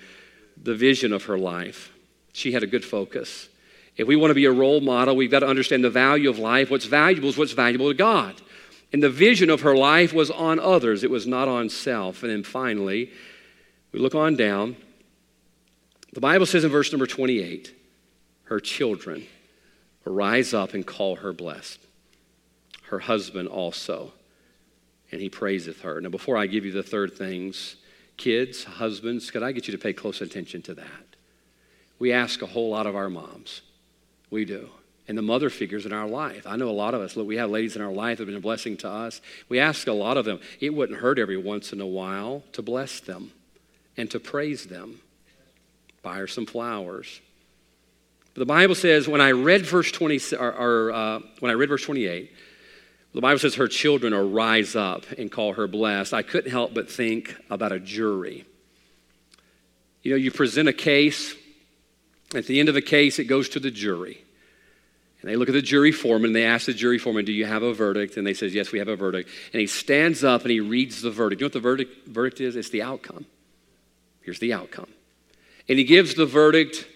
the 0.62 0.74
vision 0.74 1.12
of 1.12 1.24
her 1.24 1.38
life. 1.38 1.92
She 2.32 2.52
had 2.52 2.62
a 2.62 2.66
good 2.66 2.84
focus. 2.84 3.48
If 3.96 4.06
we 4.06 4.16
want 4.16 4.30
to 4.30 4.34
be 4.34 4.44
a 4.44 4.52
role 4.52 4.80
model, 4.80 5.16
we've 5.16 5.30
got 5.30 5.40
to 5.40 5.48
understand 5.48 5.84
the 5.84 5.90
value 5.90 6.30
of 6.30 6.38
life. 6.38 6.70
What's 6.70 6.86
valuable 6.86 7.28
is 7.28 7.36
what's 7.36 7.52
valuable 7.52 7.88
to 7.88 7.94
God. 7.94 8.40
And 8.92 9.02
the 9.02 9.10
vision 9.10 9.50
of 9.50 9.60
her 9.60 9.76
life 9.76 10.12
was 10.12 10.30
on 10.30 10.58
others, 10.58 11.04
it 11.04 11.10
was 11.10 11.26
not 11.26 11.48
on 11.48 11.68
self. 11.68 12.22
And 12.22 12.32
then 12.32 12.42
finally, 12.42 13.10
we 13.92 14.00
look 14.00 14.14
on 14.14 14.36
down. 14.36 14.76
The 16.12 16.20
Bible 16.20 16.46
says 16.46 16.64
in 16.64 16.70
verse 16.70 16.90
number 16.92 17.06
28 17.06 17.74
her 18.44 18.58
children 18.58 19.26
rise 20.04 20.52
up 20.52 20.74
and 20.74 20.84
call 20.84 21.16
her 21.16 21.32
blessed, 21.32 21.78
her 22.84 22.98
husband 22.98 23.48
also, 23.48 24.12
and 25.12 25.20
he 25.20 25.28
praiseth 25.28 25.82
her. 25.82 26.00
Now, 26.00 26.08
before 26.08 26.36
I 26.36 26.46
give 26.46 26.64
you 26.64 26.72
the 26.72 26.82
third 26.82 27.14
things, 27.14 27.76
kids, 28.20 28.62
husbands, 28.64 29.30
could 29.30 29.42
I 29.42 29.52
get 29.52 29.66
you 29.66 29.72
to 29.72 29.78
pay 29.78 29.92
close 29.92 30.20
attention 30.20 30.62
to 30.62 30.74
that? 30.74 31.16
We 31.98 32.12
ask 32.12 32.42
a 32.42 32.46
whole 32.46 32.70
lot 32.70 32.86
of 32.86 32.94
our 32.94 33.10
moms. 33.10 33.62
We 34.30 34.44
do 34.44 34.70
and 35.10 35.18
the 35.18 35.22
mother 35.22 35.50
figures 35.50 35.86
in 35.86 35.92
our 35.92 36.06
life. 36.06 36.46
I 36.46 36.54
know 36.54 36.68
a 36.68 36.70
lot 36.70 36.94
of 36.94 37.00
us, 37.00 37.16
look, 37.16 37.26
we 37.26 37.36
have 37.36 37.50
ladies 37.50 37.74
in 37.74 37.82
our 37.82 37.90
life 37.90 38.18
that 38.18 38.22
have 38.22 38.28
been 38.28 38.36
a 38.36 38.40
blessing 38.40 38.76
to 38.76 38.88
us. 38.88 39.20
We 39.48 39.58
ask 39.58 39.88
a 39.88 39.92
lot 39.92 40.16
of 40.16 40.24
them, 40.24 40.38
it 40.60 40.70
wouldn't 40.70 41.00
hurt 41.00 41.18
every 41.18 41.36
once 41.36 41.72
in 41.72 41.80
a 41.80 41.86
while 41.86 42.44
to 42.52 42.62
bless 42.62 43.00
them 43.00 43.32
and 43.96 44.08
to 44.12 44.20
praise 44.20 44.66
them. 44.66 45.00
Buy 46.04 46.18
her 46.18 46.28
some 46.28 46.46
flowers. 46.46 47.20
But 48.34 48.38
the 48.38 48.46
Bible 48.46 48.76
says, 48.76 49.08
when 49.08 49.20
I 49.20 49.32
read 49.32 49.66
verse 49.66 49.90
20, 49.90 50.36
or, 50.36 50.52
or 50.52 50.92
uh, 50.92 51.18
when 51.40 51.50
I 51.50 51.54
read 51.54 51.70
verse 51.70 51.82
28, 51.82 52.30
the 53.12 53.20
Bible 53.20 53.38
says 53.38 53.56
her 53.56 53.68
children 53.68 54.12
are 54.12 54.24
rise 54.24 54.76
up 54.76 55.10
and 55.18 55.30
call 55.30 55.54
her 55.54 55.66
blessed. 55.66 56.14
I 56.14 56.22
couldn't 56.22 56.50
help 56.50 56.74
but 56.74 56.90
think 56.90 57.36
about 57.50 57.72
a 57.72 57.80
jury. 57.80 58.44
You 60.02 60.12
know, 60.12 60.16
you 60.16 60.30
present 60.30 60.68
a 60.68 60.72
case, 60.72 61.34
at 62.34 62.46
the 62.46 62.60
end 62.60 62.68
of 62.68 62.74
the 62.74 62.82
case, 62.82 63.18
it 63.18 63.24
goes 63.24 63.48
to 63.50 63.60
the 63.60 63.70
jury. 63.70 64.24
And 65.20 65.30
they 65.30 65.36
look 65.36 65.48
at 65.48 65.52
the 65.52 65.60
jury 65.60 65.92
foreman 65.92 66.28
and 66.28 66.36
they 66.36 66.46
ask 66.46 66.66
the 66.66 66.72
jury 66.72 66.98
foreman, 66.98 67.24
Do 67.26 67.32
you 67.32 67.44
have 67.44 67.62
a 67.62 67.74
verdict? 67.74 68.16
And 68.16 68.26
they 68.26 68.32
says, 68.32 68.54
Yes, 68.54 68.72
we 68.72 68.78
have 68.78 68.88
a 68.88 68.96
verdict. 68.96 69.28
And 69.52 69.60
he 69.60 69.66
stands 69.66 70.24
up 70.24 70.42
and 70.42 70.50
he 70.50 70.60
reads 70.60 71.02
the 71.02 71.10
verdict. 71.10 71.40
You 71.40 71.44
know 71.44 71.46
what 71.46 71.52
the 71.52 71.60
verdict, 71.60 72.08
verdict 72.08 72.40
is? 72.40 72.56
It's 72.56 72.70
the 72.70 72.82
outcome. 72.82 73.26
Here's 74.22 74.38
the 74.38 74.54
outcome. 74.54 74.88
And 75.68 75.78
he 75.78 75.84
gives 75.84 76.14
the 76.14 76.26
verdict 76.26 76.86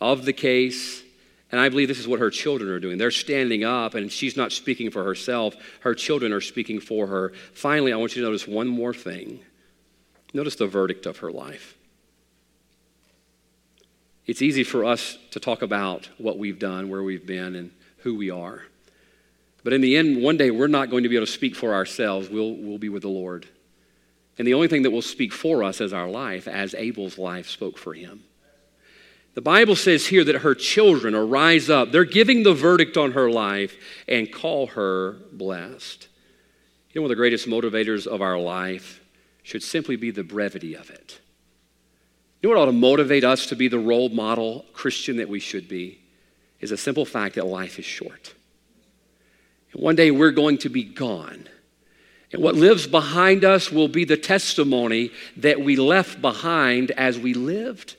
of 0.00 0.24
the 0.24 0.32
case. 0.32 1.02
And 1.52 1.60
I 1.60 1.68
believe 1.68 1.88
this 1.88 1.98
is 1.98 2.06
what 2.06 2.20
her 2.20 2.30
children 2.30 2.70
are 2.70 2.78
doing. 2.78 2.96
They're 2.96 3.10
standing 3.10 3.64
up, 3.64 3.94
and 3.94 4.10
she's 4.10 4.36
not 4.36 4.52
speaking 4.52 4.90
for 4.90 5.02
herself. 5.02 5.56
Her 5.80 5.94
children 5.94 6.32
are 6.32 6.40
speaking 6.40 6.80
for 6.80 7.08
her. 7.08 7.32
Finally, 7.54 7.92
I 7.92 7.96
want 7.96 8.14
you 8.14 8.22
to 8.22 8.28
notice 8.28 8.46
one 8.46 8.68
more 8.68 8.94
thing. 8.94 9.40
Notice 10.32 10.54
the 10.54 10.68
verdict 10.68 11.06
of 11.06 11.18
her 11.18 11.32
life. 11.32 11.76
It's 14.26 14.42
easy 14.42 14.62
for 14.62 14.84
us 14.84 15.18
to 15.32 15.40
talk 15.40 15.62
about 15.62 16.08
what 16.18 16.38
we've 16.38 16.58
done, 16.58 16.88
where 16.88 17.02
we've 17.02 17.26
been, 17.26 17.56
and 17.56 17.72
who 17.98 18.14
we 18.14 18.30
are. 18.30 18.62
But 19.64 19.72
in 19.72 19.80
the 19.80 19.96
end, 19.96 20.22
one 20.22 20.36
day 20.36 20.52
we're 20.52 20.68
not 20.68 20.88
going 20.88 21.02
to 21.02 21.08
be 21.08 21.16
able 21.16 21.26
to 21.26 21.32
speak 21.32 21.56
for 21.56 21.74
ourselves. 21.74 22.28
We'll, 22.28 22.54
we'll 22.54 22.78
be 22.78 22.88
with 22.88 23.02
the 23.02 23.08
Lord. 23.08 23.48
And 24.38 24.46
the 24.46 24.54
only 24.54 24.68
thing 24.68 24.82
that 24.82 24.90
will 24.90 25.02
speak 25.02 25.32
for 25.32 25.64
us 25.64 25.80
is 25.80 25.92
our 25.92 26.08
life, 26.08 26.46
as 26.46 26.74
Abel's 26.74 27.18
life 27.18 27.48
spoke 27.48 27.76
for 27.76 27.92
him. 27.92 28.22
The 29.34 29.40
Bible 29.40 29.76
says 29.76 30.06
here 30.06 30.24
that 30.24 30.36
her 30.36 30.54
children 30.54 31.14
arise 31.14 31.70
up. 31.70 31.92
They're 31.92 32.04
giving 32.04 32.42
the 32.42 32.54
verdict 32.54 32.96
on 32.96 33.12
her 33.12 33.30
life 33.30 33.76
and 34.08 34.30
call 34.30 34.68
her 34.68 35.16
blessed. 35.32 36.08
You 36.92 37.00
know, 37.00 37.02
one 37.02 37.10
of 37.10 37.16
the 37.16 37.20
greatest 37.20 37.48
motivators 37.48 38.06
of 38.06 38.22
our 38.22 38.38
life 38.38 39.00
should 39.42 39.62
simply 39.62 39.96
be 39.96 40.10
the 40.10 40.24
brevity 40.24 40.74
of 40.74 40.90
it. 40.90 41.20
You 42.42 42.48
know 42.48 42.56
what 42.56 42.62
ought 42.62 42.66
to 42.66 42.72
motivate 42.72 43.22
us 43.22 43.46
to 43.46 43.56
be 43.56 43.68
the 43.68 43.78
role 43.78 44.08
model 44.08 44.64
Christian 44.72 45.18
that 45.18 45.28
we 45.28 45.40
should 45.40 45.68
be? 45.68 46.00
Is 46.60 46.72
a 46.72 46.76
simple 46.76 47.04
fact 47.04 47.36
that 47.36 47.46
life 47.46 47.78
is 47.78 47.84
short. 47.84 48.34
And 49.72 49.82
one 49.82 49.96
day 49.96 50.10
we're 50.10 50.30
going 50.30 50.58
to 50.58 50.68
be 50.68 50.82
gone. 50.82 51.48
And 52.32 52.42
what 52.42 52.54
lives 52.54 52.86
behind 52.86 53.44
us 53.44 53.70
will 53.70 53.88
be 53.88 54.04
the 54.04 54.16
testimony 54.16 55.10
that 55.36 55.60
we 55.60 55.76
left 55.76 56.20
behind 56.20 56.90
as 56.92 57.18
we 57.18 57.34
lived. 57.34 57.96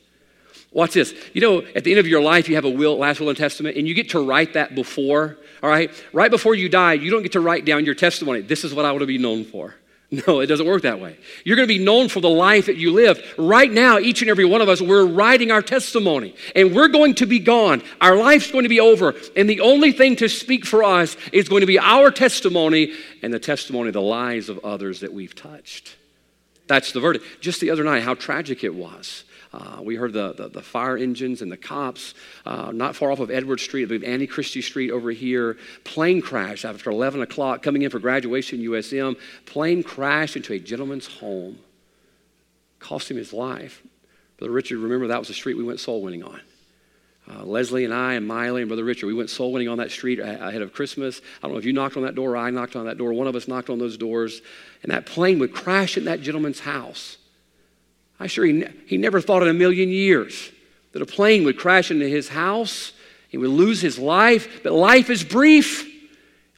Watch 0.71 0.93
this. 0.93 1.13
You 1.33 1.41
know, 1.41 1.61
at 1.75 1.83
the 1.83 1.91
end 1.91 1.99
of 1.99 2.07
your 2.07 2.21
life, 2.21 2.47
you 2.47 2.55
have 2.55 2.65
a 2.65 2.69
will, 2.69 2.97
last 2.97 3.19
will 3.19 3.29
and 3.29 3.37
testament, 3.37 3.77
and 3.77 3.87
you 3.87 3.93
get 3.93 4.09
to 4.11 4.25
write 4.25 4.53
that 4.53 4.73
before, 4.73 5.37
all 5.61 5.69
right? 5.69 5.91
Right 6.13 6.31
before 6.31 6.55
you 6.55 6.69
die, 6.69 6.93
you 6.93 7.11
don't 7.11 7.23
get 7.23 7.33
to 7.33 7.41
write 7.41 7.65
down 7.65 7.83
your 7.83 7.95
testimony. 7.95 8.41
This 8.41 8.63
is 8.63 8.73
what 8.73 8.85
I 8.85 8.91
want 8.91 9.01
to 9.01 9.07
be 9.07 9.17
known 9.17 9.43
for. 9.43 9.75
No, 10.27 10.41
it 10.41 10.47
doesn't 10.47 10.67
work 10.67 10.81
that 10.81 10.99
way. 10.99 11.15
You're 11.45 11.55
going 11.55 11.69
to 11.69 11.73
be 11.73 11.81
known 11.81 12.09
for 12.09 12.19
the 12.19 12.29
life 12.29 12.65
that 12.65 12.75
you 12.75 12.91
live. 12.91 13.33
Right 13.37 13.71
now, 13.71 13.97
each 13.97 14.21
and 14.21 14.29
every 14.29 14.43
one 14.43 14.59
of 14.59 14.67
us, 14.67 14.81
we're 14.81 15.05
writing 15.05 15.51
our 15.51 15.61
testimony, 15.61 16.35
and 16.53 16.75
we're 16.75 16.89
going 16.89 17.15
to 17.15 17.25
be 17.25 17.39
gone. 17.39 17.81
Our 18.01 18.17
life's 18.17 18.51
going 18.51 18.63
to 18.63 18.69
be 18.69 18.81
over, 18.81 19.15
and 19.37 19.49
the 19.49 19.61
only 19.61 19.93
thing 19.93 20.17
to 20.17 20.27
speak 20.27 20.65
for 20.65 20.83
us 20.83 21.15
is 21.31 21.47
going 21.47 21.61
to 21.61 21.65
be 21.65 21.79
our 21.79 22.11
testimony 22.11 22.93
and 23.23 23.33
the 23.33 23.39
testimony 23.39 23.87
of 23.87 23.93
the 23.93 24.01
lives 24.01 24.49
of 24.49 24.59
others 24.65 24.99
that 24.99 25.13
we've 25.13 25.33
touched. 25.33 25.95
That's 26.67 26.91
the 26.91 26.99
verdict. 26.99 27.23
Just 27.39 27.61
the 27.61 27.69
other 27.69 27.85
night, 27.85 28.03
how 28.03 28.13
tragic 28.13 28.65
it 28.65 28.75
was. 28.75 29.23
Uh, 29.53 29.81
we 29.81 29.95
heard 29.95 30.13
the, 30.13 30.31
the, 30.33 30.47
the, 30.47 30.61
fire 30.61 30.95
engines 30.95 31.41
and 31.41 31.51
the 31.51 31.57
cops 31.57 32.13
uh, 32.45 32.71
not 32.71 32.95
far 32.95 33.11
off 33.11 33.19
of 33.19 33.29
Edward 33.29 33.59
Street, 33.59 33.83
I 33.83 33.85
believe 33.87 34.03
Annie 34.05 34.27
Christie 34.27 34.61
Street 34.61 34.91
over 34.91 35.11
here. 35.11 35.57
Plane 35.83 36.21
crash 36.21 36.63
after 36.63 36.89
11 36.89 37.21
o'clock, 37.21 37.61
coming 37.61 37.81
in 37.81 37.89
for 37.89 37.99
graduation 37.99 38.59
USM. 38.59 39.17
Plane 39.45 39.83
crashed 39.83 40.37
into 40.37 40.53
a 40.53 40.59
gentleman's 40.59 41.07
home, 41.07 41.57
cost 42.79 43.11
him 43.11 43.17
his 43.17 43.33
life. 43.33 43.83
Brother 44.37 44.53
Richard, 44.53 44.77
remember 44.79 45.07
that 45.07 45.19
was 45.19 45.27
the 45.27 45.33
street 45.33 45.57
we 45.57 45.65
went 45.65 45.81
soul 45.81 46.01
winning 46.01 46.23
on. 46.23 46.39
Uh, 47.29 47.43
Leslie 47.43 47.85
and 47.85 47.93
I 47.93 48.13
and 48.13 48.25
Miley 48.25 48.61
and 48.61 48.69
Brother 48.69 48.85
Richard, 48.85 49.07
we 49.07 49.13
went 49.13 49.29
soul 49.29 49.51
winning 49.51 49.67
on 49.67 49.77
that 49.79 49.91
street 49.91 50.19
ahead 50.19 50.61
of 50.61 50.73
Christmas. 50.73 51.21
I 51.39 51.47
don't 51.47 51.51
know 51.51 51.59
if 51.59 51.65
you 51.65 51.73
knocked 51.73 51.97
on 51.97 52.03
that 52.03 52.15
door 52.15 52.31
or 52.31 52.37
I 52.37 52.49
knocked 52.49 52.75
on 52.77 52.85
that 52.85 52.97
door. 52.97 53.13
One 53.13 53.27
of 53.27 53.35
us 53.35 53.47
knocked 53.47 53.69
on 53.69 53.79
those 53.79 53.97
doors. 53.97 54.41
And 54.81 54.91
that 54.91 55.05
plane 55.05 55.39
would 55.39 55.53
crash 55.53 55.97
in 55.97 56.05
that 56.05 56.21
gentleman's 56.21 56.61
house. 56.61 57.17
I'm 58.21 58.27
sure 58.27 58.45
he, 58.45 58.63
he 58.85 58.97
never 58.97 59.19
thought 59.19 59.41
in 59.41 59.49
a 59.49 59.53
million 59.53 59.89
years 59.89 60.51
that 60.91 61.01
a 61.01 61.07
plane 61.07 61.43
would 61.43 61.57
crash 61.57 61.89
into 61.89 62.07
his 62.07 62.29
house. 62.29 62.91
He 63.29 63.37
would 63.37 63.49
lose 63.49 63.81
his 63.81 63.97
life, 63.97 64.61
but 64.61 64.73
life 64.73 65.09
is 65.09 65.23
brief. 65.23 65.87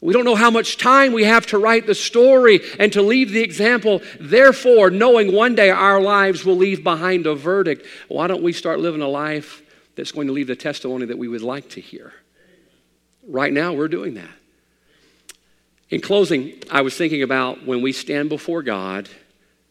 We 0.02 0.12
don't 0.12 0.26
know 0.26 0.34
how 0.34 0.50
much 0.50 0.76
time 0.76 1.14
we 1.14 1.24
have 1.24 1.46
to 1.46 1.58
write 1.58 1.86
the 1.86 1.94
story 1.94 2.60
and 2.78 2.92
to 2.92 3.00
leave 3.00 3.30
the 3.30 3.40
example. 3.40 4.02
Therefore, 4.20 4.90
knowing 4.90 5.32
one 5.32 5.54
day 5.54 5.70
our 5.70 6.02
lives 6.02 6.44
will 6.44 6.56
leave 6.56 6.84
behind 6.84 7.26
a 7.26 7.34
verdict, 7.34 7.86
why 8.08 8.26
don't 8.26 8.42
we 8.42 8.52
start 8.52 8.80
living 8.80 9.00
a 9.00 9.08
life 9.08 9.62
that's 9.96 10.12
going 10.12 10.26
to 10.26 10.34
leave 10.34 10.48
the 10.48 10.56
testimony 10.56 11.06
that 11.06 11.16
we 11.16 11.28
would 11.28 11.40
like 11.40 11.70
to 11.70 11.80
hear? 11.80 12.12
Right 13.26 13.54
now, 13.54 13.72
we're 13.72 13.88
doing 13.88 14.14
that. 14.14 14.28
In 15.88 16.02
closing, 16.02 16.62
I 16.70 16.82
was 16.82 16.94
thinking 16.94 17.22
about 17.22 17.64
when 17.64 17.80
we 17.80 17.92
stand 17.92 18.28
before 18.28 18.62
God 18.62 19.08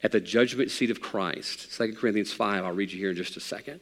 at 0.03 0.11
the 0.11 0.19
judgment 0.19 0.69
seat 0.69 0.91
of 0.91 1.01
Christ. 1.01 1.75
2 1.77 1.95
Corinthians 1.95 2.31
5, 2.33 2.65
I'll 2.65 2.73
read 2.73 2.91
you 2.91 2.99
here 2.99 3.11
in 3.11 3.15
just 3.15 3.37
a 3.37 3.39
second. 3.39 3.79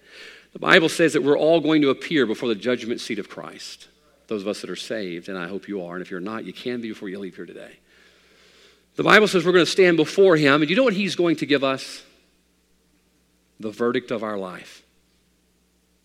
The 0.54 0.60
Bible 0.60 0.88
says 0.88 1.14
that 1.14 1.24
we're 1.24 1.38
all 1.38 1.60
going 1.60 1.82
to 1.82 1.90
appear 1.90 2.26
before 2.26 2.48
the 2.48 2.56
judgment 2.56 3.02
seat 3.02 3.20
of 3.20 3.28
Christ. 3.28 3.88
Those 4.28 4.44
of 4.44 4.48
us 4.48 4.62
that 4.62 4.70
are 4.70 4.76
saved, 4.76 5.30
and 5.30 5.38
I 5.38 5.48
hope 5.48 5.68
you 5.68 5.84
are, 5.84 5.96
and 5.96 6.02
if 6.02 6.12
you're 6.12 6.20
not, 6.20 6.46
you 6.46 6.54
can 6.54 6.80
be 6.80 6.90
before 6.90 7.10
you 7.10 7.20
leave 7.20 7.36
here 7.36 7.46
today. 7.46 7.72
The 8.96 9.04
Bible 9.04 9.28
says 9.28 9.46
we're 9.46 9.52
going 9.52 9.66
to 9.66 9.72
stand 9.72 9.98
before 9.98 10.38
Him, 10.38 10.62
and 10.62 10.70
you 10.70 10.76
know 10.76 10.84
what 10.84 10.94
He's 10.94 11.16
going 11.16 11.38
to 11.38 11.46
give 11.46 11.64
us? 11.64 12.04
The 13.60 13.72
verdict 13.72 14.12
of 14.12 14.24
our 14.24 14.38
life. 14.38 14.84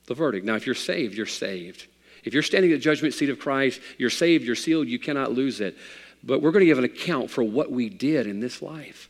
The 0.06 0.14
verdict. 0.14 0.46
Now, 0.46 0.54
if 0.54 0.66
you're 0.66 0.74
saved, 0.74 1.14
you're 1.14 1.26
saved. 1.26 1.86
If 2.24 2.32
you're 2.32 2.42
standing 2.42 2.72
at 2.72 2.76
the 2.76 2.80
judgment 2.82 3.14
seat 3.14 3.30
of 3.30 3.38
Christ, 3.38 3.80
you're 3.98 4.10
saved, 4.10 4.44
you're 4.44 4.54
sealed, 4.54 4.88
you 4.88 4.98
cannot 4.98 5.32
lose 5.32 5.60
it. 5.60 5.76
But 6.22 6.42
we're 6.42 6.52
going 6.52 6.60
to 6.60 6.66
give 6.66 6.78
an 6.78 6.84
account 6.84 7.30
for 7.30 7.42
what 7.42 7.70
we 7.70 7.88
did 7.88 8.26
in 8.26 8.40
this 8.40 8.62
life. 8.62 9.08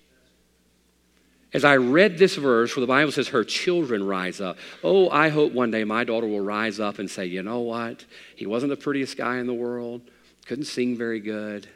As 1.52 1.64
I 1.64 1.76
read 1.76 2.18
this 2.18 2.36
verse 2.36 2.74
where 2.74 2.80
the 2.82 2.86
Bible 2.86 3.12
says 3.12 3.28
her 3.28 3.44
children 3.44 4.06
rise 4.06 4.40
up, 4.40 4.58
oh, 4.82 5.08
I 5.10 5.28
hope 5.28 5.52
one 5.52 5.70
day 5.70 5.84
my 5.84 6.04
daughter 6.04 6.26
will 6.26 6.40
rise 6.40 6.80
up 6.80 6.98
and 6.98 7.10
say, 7.10 7.26
you 7.26 7.42
know 7.42 7.60
what? 7.60 8.04
He 8.34 8.46
wasn't 8.46 8.70
the 8.70 8.76
prettiest 8.76 9.16
guy 9.16 9.38
in 9.38 9.46
the 9.46 9.54
world, 9.54 10.02
couldn't 10.46 10.64
sing 10.64 10.96
very 10.96 11.20
good, 11.20 11.68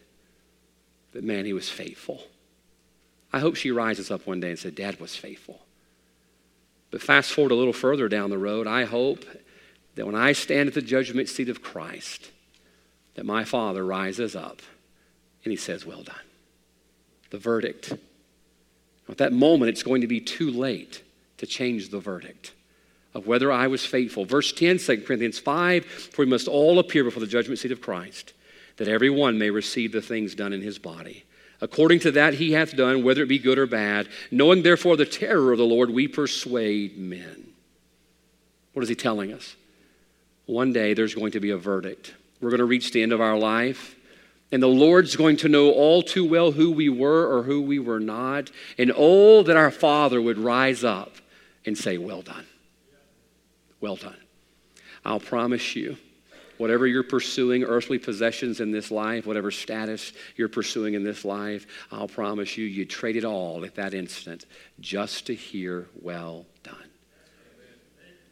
but 1.12 1.24
man, 1.24 1.44
he 1.44 1.52
was 1.52 1.68
faithful. 1.68 2.22
I 3.32 3.38
hope 3.38 3.56
she 3.56 3.70
rises 3.70 4.10
up 4.10 4.26
one 4.26 4.40
day 4.40 4.50
and 4.50 4.58
said, 4.58 4.74
Dad 4.74 5.00
was 5.00 5.14
faithful. 5.14 5.60
But 6.90 7.02
fast 7.02 7.32
forward 7.32 7.52
a 7.52 7.56
little 7.56 7.72
further 7.72 8.08
down 8.08 8.30
the 8.30 8.38
road, 8.38 8.66
I 8.66 8.84
hope 8.84 9.24
that 9.94 10.06
when 10.06 10.16
I 10.16 10.32
stand 10.32 10.68
at 10.68 10.74
the 10.74 10.82
judgment 10.82 11.28
seat 11.28 11.48
of 11.48 11.62
Christ, 11.62 12.30
that 13.14 13.24
my 13.24 13.44
father 13.44 13.84
rises 13.84 14.34
up 14.34 14.62
and 15.44 15.50
he 15.50 15.56
says, 15.56 15.86
Well 15.86 16.02
done. 16.02 16.16
The 17.30 17.38
verdict 17.38 17.94
at 19.12 19.18
that 19.18 19.32
moment, 19.32 19.70
it's 19.70 19.82
going 19.82 20.02
to 20.02 20.06
be 20.06 20.20
too 20.20 20.50
late 20.50 21.02
to 21.38 21.46
change 21.46 21.88
the 21.88 22.00
verdict 22.00 22.52
of 23.14 23.26
whether 23.26 23.50
I 23.50 23.66
was 23.66 23.84
faithful. 23.84 24.24
Verse 24.24 24.52
10, 24.52 24.78
2 24.78 25.02
Corinthians 25.02 25.38
5 25.38 25.84
For 25.84 26.22
we 26.22 26.30
must 26.30 26.48
all 26.48 26.78
appear 26.78 27.04
before 27.04 27.20
the 27.20 27.26
judgment 27.26 27.58
seat 27.58 27.72
of 27.72 27.80
Christ, 27.80 28.32
that 28.76 28.88
every 28.88 29.10
one 29.10 29.38
may 29.38 29.50
receive 29.50 29.92
the 29.92 30.02
things 30.02 30.34
done 30.34 30.52
in 30.52 30.62
his 30.62 30.78
body. 30.78 31.24
According 31.60 32.00
to 32.00 32.12
that 32.12 32.34
he 32.34 32.52
hath 32.52 32.76
done, 32.76 33.04
whether 33.04 33.22
it 33.22 33.28
be 33.28 33.38
good 33.38 33.58
or 33.58 33.66
bad, 33.66 34.08
knowing 34.30 34.62
therefore 34.62 34.96
the 34.96 35.04
terror 35.04 35.52
of 35.52 35.58
the 35.58 35.64
Lord, 35.64 35.90
we 35.90 36.08
persuade 36.08 36.96
men. 36.96 37.52
What 38.72 38.82
is 38.82 38.88
he 38.88 38.94
telling 38.94 39.32
us? 39.32 39.56
One 40.46 40.72
day 40.72 40.94
there's 40.94 41.14
going 41.14 41.32
to 41.32 41.40
be 41.40 41.50
a 41.50 41.58
verdict. 41.58 42.14
We're 42.40 42.50
going 42.50 42.60
to 42.60 42.64
reach 42.64 42.92
the 42.92 43.02
end 43.02 43.12
of 43.12 43.20
our 43.20 43.38
life. 43.38 43.94
And 44.52 44.62
the 44.62 44.68
Lord's 44.68 45.14
going 45.14 45.36
to 45.38 45.48
know 45.48 45.70
all 45.70 46.02
too 46.02 46.24
well 46.24 46.52
who 46.52 46.72
we 46.72 46.88
were 46.88 47.26
or 47.32 47.44
who 47.44 47.62
we 47.62 47.78
were 47.78 48.00
not. 48.00 48.50
And 48.78 48.92
oh, 48.96 49.42
that 49.44 49.56
our 49.56 49.70
Father 49.70 50.20
would 50.20 50.38
rise 50.38 50.82
up 50.82 51.14
and 51.64 51.76
say, 51.78 51.98
Well 51.98 52.22
done. 52.22 52.46
Well 53.80 53.96
done. 53.96 54.16
I'll 55.04 55.20
promise 55.20 55.76
you, 55.76 55.96
whatever 56.58 56.86
you're 56.86 57.02
pursuing, 57.02 57.62
earthly 57.62 57.98
possessions 57.98 58.60
in 58.60 58.70
this 58.70 58.90
life, 58.90 59.24
whatever 59.24 59.50
status 59.50 60.12
you're 60.36 60.48
pursuing 60.48 60.94
in 60.94 61.04
this 61.04 61.24
life, 61.24 61.66
I'll 61.90 62.08
promise 62.08 62.58
you, 62.58 62.66
you'd 62.66 62.90
trade 62.90 63.16
it 63.16 63.24
all 63.24 63.64
at 63.64 63.76
that 63.76 63.94
instant 63.94 64.46
just 64.80 65.26
to 65.26 65.34
hear, 65.34 65.86
Well 66.02 66.44
done. 66.64 66.76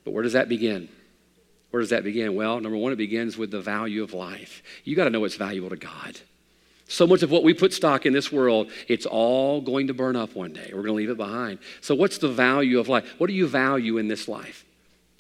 But 0.05 0.13
where 0.13 0.25
does 0.25 0.33
that 0.33 0.49
begin? 0.49 0.89
Where 1.71 1.81
does 1.81 1.91
that 1.91 2.05
begin? 2.05 2.35
Well, 2.35 2.61
number 2.61 2.79
one, 2.79 2.93
it 2.93 2.97
begins 2.97 3.37
with 3.37 3.51
the 3.51 3.61
value 3.61 4.03
of 4.03 4.15
life. 4.15 4.63
You 4.85 4.97
got 4.97 5.05
to 5.05 5.11
know 5.11 5.21
what's 5.21 5.37
valuable 5.37 5.71
to 5.71 5.77
God. 5.77 6.19
So 6.91 7.07
much 7.07 7.23
of 7.23 7.31
what 7.31 7.45
we 7.45 7.53
put 7.53 7.75
stock 7.75 8.07
in 8.07 8.15
this 8.15 8.33
world, 8.33 8.71
it's 8.89 9.05
all 9.05 9.61
going 9.61 9.89
to 9.89 9.95
burn 9.95 10.17
up 10.17 10.35
one 10.35 10.55
day. 10.55 10.71
We're 10.73 10.83
going 10.83 10.87
to 10.87 10.93
leave 10.95 11.11
it 11.11 11.19
behind. 11.19 11.59
So, 11.83 11.95
what's 11.95 12.17
the 12.17 12.29
value 12.29 12.79
of 12.79 12.89
life? 12.89 13.07
What 13.19 13.27
do 13.27 13.35
you 13.35 13.47
value 13.47 13.99
in 13.99 14.09
this 14.09 14.27
life? 14.27 14.65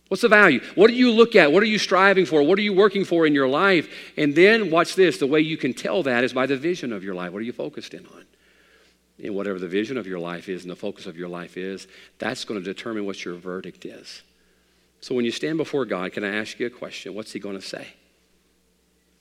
What's 0.09 0.23
the 0.23 0.29
value? 0.29 0.61
What 0.75 0.87
do 0.87 0.95
you 0.95 1.11
look 1.11 1.37
at? 1.37 1.53
What 1.53 1.63
are 1.63 1.67
you 1.67 1.79
striving 1.79 2.25
for? 2.25 2.43
What 2.43 2.59
are 2.59 2.63
you 2.63 2.73
working 2.73 3.05
for 3.05 3.27
in 3.27 3.35
your 3.35 3.49
life? 3.49 3.87
And 4.17 4.35
then, 4.35 4.71
watch 4.71 4.95
this 4.95 5.19
the 5.19 5.27
way 5.27 5.41
you 5.41 5.59
can 5.59 5.75
tell 5.75 6.03
that 6.05 6.25
is 6.25 6.33
by 6.33 6.47
the 6.47 6.57
vision 6.57 6.91
of 6.91 7.05
your 7.05 7.15
life. 7.15 7.33
What 7.33 7.41
are 7.41 7.45
you 7.45 7.53
focused 7.53 7.93
in 7.93 8.07
on? 8.07 8.25
And 9.23 9.35
whatever 9.35 9.59
the 9.59 9.69
vision 9.69 9.99
of 9.99 10.07
your 10.07 10.21
life 10.21 10.49
is 10.49 10.63
and 10.63 10.71
the 10.71 10.77
focus 10.77 11.05
of 11.05 11.19
your 11.19 11.29
life 11.29 11.59
is, 11.59 11.87
that's 12.19 12.45
going 12.45 12.59
to 12.59 12.65
determine 12.65 13.05
what 13.05 13.23
your 13.23 13.35
verdict 13.35 13.85
is. 13.85 14.23
So 15.01 15.15
when 15.15 15.25
you 15.25 15.31
stand 15.31 15.59
before 15.59 15.85
God, 15.85 16.13
can 16.13 16.25
I 16.25 16.37
ask 16.37 16.59
you 16.59 16.67
a 16.67 16.71
question? 16.71 17.15
What's 17.15 17.33
he 17.33 17.39
going 17.39 17.59
to 17.59 17.65
say? 17.65 17.87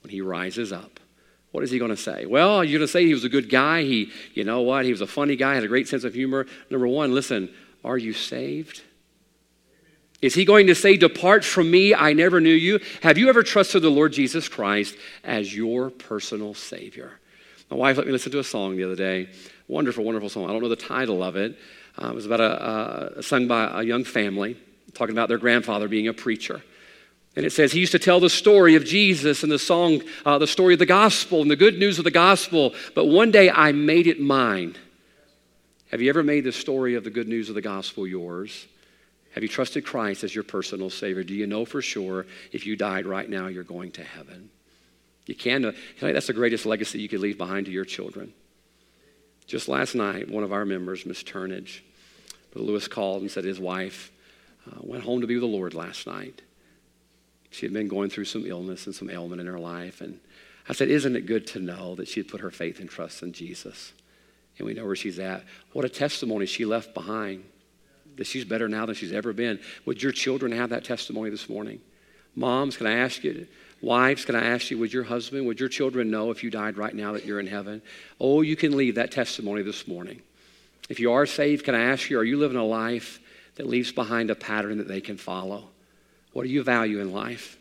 When 0.02 0.12
he 0.12 0.22
rises 0.22 0.72
up, 0.72 1.00
what 1.52 1.64
is 1.64 1.72
he 1.72 1.80
going 1.80 1.92
to 1.92 1.98
say? 1.98 2.26
Well, 2.26 2.64
you're 2.64 2.80
going 2.80 2.88
to 2.88 2.92
say 2.92 3.06
he 3.06 3.14
was 3.14 3.24
a 3.24 3.30
good 3.30 3.50
guy. 3.50 3.84
He, 3.84 4.12
you 4.34 4.44
know 4.44 4.62
what? 4.62 4.86
He 4.86 4.92
was 4.92 5.02
a 5.02 5.08
funny 5.08 5.36
guy, 5.36 5.56
had 5.56 5.64
a 5.64 5.68
great 5.68 5.88
sense 5.88 6.04
of 6.04 6.14
humor. 6.14 6.46
Number 6.70 6.88
one, 6.88 7.14
listen, 7.14 7.54
are 7.84 7.98
you 7.98 8.14
saved? 8.14 8.82
Is 10.22 10.34
he 10.34 10.46
going 10.46 10.68
to 10.68 10.76
say, 10.76 10.98
Depart 10.98 11.46
from 11.46 11.70
me, 11.70 11.94
I 11.94 12.14
never 12.14 12.42
knew 12.42 12.54
you? 12.54 12.80
Have 13.04 13.18
you 13.18 13.30
ever 13.30 13.44
trusted 13.44 13.84
the 13.84 13.90
Lord 13.90 14.14
Jesus 14.14 14.50
Christ 14.50 14.96
as 15.24 15.56
your 15.56 15.92
personal 15.92 16.54
Savior? 16.54 17.20
My 17.70 17.78
wife 17.78 17.98
let 17.98 18.08
me 18.08 18.14
listen 18.14 18.32
to 18.32 18.40
a 18.40 18.44
song 18.44 18.78
the 18.78 18.84
other 18.84 18.96
day. 18.96 19.30
Wonderful, 19.68 20.04
wonderful 20.04 20.30
song. 20.30 20.46
I 20.46 20.54
don't 20.54 20.62
know 20.62 20.70
the 20.70 20.76
title 20.76 21.22
of 21.22 21.36
it. 21.36 21.58
Uh, 22.02 22.10
it 22.10 22.16
was 22.16 22.26
about 22.26 22.40
a, 22.40 23.22
sung 23.22 23.48
by 23.48 23.82
a 23.82 23.84
young 23.84 24.04
family 24.04 24.58
talking 24.94 25.16
about 25.16 25.30
their 25.30 25.38
grandfather 25.38 25.88
being 25.88 26.08
a 26.08 26.14
preacher. 26.14 26.62
And 27.36 27.46
it 27.46 27.52
says 27.52 27.72
he 27.72 27.80
used 27.80 27.92
to 27.92 28.00
tell 28.00 28.20
the 28.20 28.32
story 28.32 28.76
of 28.76 28.84
Jesus 28.84 29.44
and 29.44 29.52
the 29.52 29.60
song, 29.60 30.02
uh, 30.26 30.40
the 30.40 30.48
story 30.48 30.74
of 30.74 30.80
the 30.80 30.88
gospel 30.88 31.42
and 31.42 31.52
the 31.52 31.56
good 31.56 31.78
news 31.78 32.00
of 32.00 32.04
the 32.04 32.12
gospel. 32.12 32.74
But 32.96 33.06
one 33.06 33.30
day 33.30 33.52
I 33.52 33.74
made 33.74 34.08
it 34.08 34.20
mine. 34.20 34.76
Have 35.92 36.02
you 36.02 36.10
ever 36.10 36.24
made 36.24 36.46
the 36.46 36.52
story 36.52 36.96
of 36.96 37.04
the 37.04 37.12
good 37.12 37.28
news 37.28 37.50
of 37.50 37.56
the 37.56 37.62
gospel 37.62 38.08
yours? 38.08 38.66
Have 39.34 39.44
you 39.44 39.50
trusted 39.50 39.86
Christ 39.86 40.24
as 40.24 40.34
your 40.34 40.44
personal 40.44 40.90
Savior? 40.90 41.24
Do 41.24 41.36
you 41.36 41.46
know 41.46 41.64
for 41.64 41.82
sure 41.82 42.26
if 42.52 42.66
you 42.66 42.76
died 42.76 43.06
right 43.06 43.30
now, 43.30 43.48
you're 43.48 43.64
going 43.64 43.92
to 43.92 44.04
heaven? 44.04 44.50
You 45.28 45.36
can. 45.36 45.64
Uh, 45.64 45.74
that's 46.02 46.28
the 46.28 46.34
greatest 46.34 46.66
legacy 46.66 47.00
you 47.00 47.08
could 47.08 47.20
leave 47.20 47.38
behind 47.38 47.68
to 47.68 47.72
your 47.72 47.86
children. 47.86 48.34
Just 49.46 49.68
last 49.68 49.94
night, 49.94 50.28
one 50.28 50.44
of 50.44 50.52
our 50.52 50.66
members, 50.66 51.06
Miss 51.06 51.22
Turnage, 51.22 51.82
Lewis 52.56 52.88
called 52.88 53.22
and 53.22 53.30
said 53.30 53.44
his 53.44 53.60
wife 53.60 54.12
uh, 54.72 54.80
went 54.82 55.04
home 55.04 55.22
to 55.22 55.28
be 55.28 55.36
with 55.36 55.42
the 55.42 55.48
Lord 55.48 55.74
last 55.74 56.08
night. 56.08 56.42
She 57.50 57.66
had 57.66 57.74
been 57.74 57.88
going 57.88 58.10
through 58.10 58.26
some 58.26 58.46
illness 58.46 58.86
and 58.86 58.96
some 58.96 59.10
ailment 59.10 59.42
in 59.42 59.48
her 59.48 59.60
life. 59.60 60.02
And 60.02 60.20
I 60.68 60.74
said, 60.74 60.90
Isn't 60.90 61.16
it 61.16 61.26
good 61.26 61.48
to 61.48 61.60
know 61.60 61.96
that 61.96 62.08
she 62.08 62.20
had 62.20 62.28
put 62.28 62.42
her 62.42 62.52
faith 62.52 62.80
and 62.80 62.90
trust 62.90 63.24
in 63.24 63.34
Jesus? 63.34 63.94
And 64.58 64.66
we 64.66 64.74
know 64.74 64.86
where 64.86 64.96
she's 64.96 65.20
at. 65.20 65.44
What 65.74 65.86
a 65.86 65.90
testimony 65.90 66.46
she 66.46 66.66
left 66.66 66.94
behind 66.94 67.44
that 68.18 68.26
she's 68.26 68.46
better 68.46 68.68
now 68.68 68.86
than 68.86 68.96
she's 68.96 69.14
ever 69.14 69.32
been. 69.32 69.60
Would 69.86 70.02
your 70.02 70.12
children 70.12 70.52
have 70.52 70.72
that 70.72 70.84
testimony 70.84 71.30
this 71.30 71.48
morning? 71.48 71.80
Moms, 72.36 72.76
can 72.78 72.88
I 72.88 72.94
ask 72.94 73.24
you? 73.24 73.48
Wives, 73.82 74.26
can 74.26 74.36
I 74.36 74.44
ask 74.44 74.72
you, 74.72 74.78
would 74.80 74.92
your 74.92 75.04
husband, 75.04 75.46
would 75.46 75.60
your 75.60 75.70
children 75.70 76.10
know 76.10 76.32
if 76.32 76.44
you 76.44 76.50
died 76.50 76.78
right 76.78 76.94
now 76.94 77.14
that 77.14 77.26
you're 77.26 77.40
in 77.40 77.48
heaven? 77.48 77.82
Oh, 78.20 78.42
you 78.42 78.56
can 78.56 78.76
leave 78.76 78.96
that 78.96 79.12
testimony 79.12 79.62
this 79.62 79.88
morning. 79.88 80.22
If 80.90 81.00
you 81.00 81.12
are 81.12 81.28
saved, 81.28 81.66
can 81.66 81.76
I 81.76 81.84
ask 81.84 82.10
you, 82.10 82.18
are 82.18 82.24
you 82.24 82.38
living 82.38 82.58
a 82.58 82.64
life 82.64 83.20
that 83.58 83.68
leaves 83.68 83.92
behind 83.92 84.30
a 84.30 84.36
pattern 84.36 84.78
that 84.78 84.88
they 84.88 85.02
can 85.02 85.18
follow? 85.18 85.66
What 86.34 86.44
do 86.44 86.50
you 86.50 86.64
value 86.64 87.00
in 87.00 87.12
life? 87.12 87.58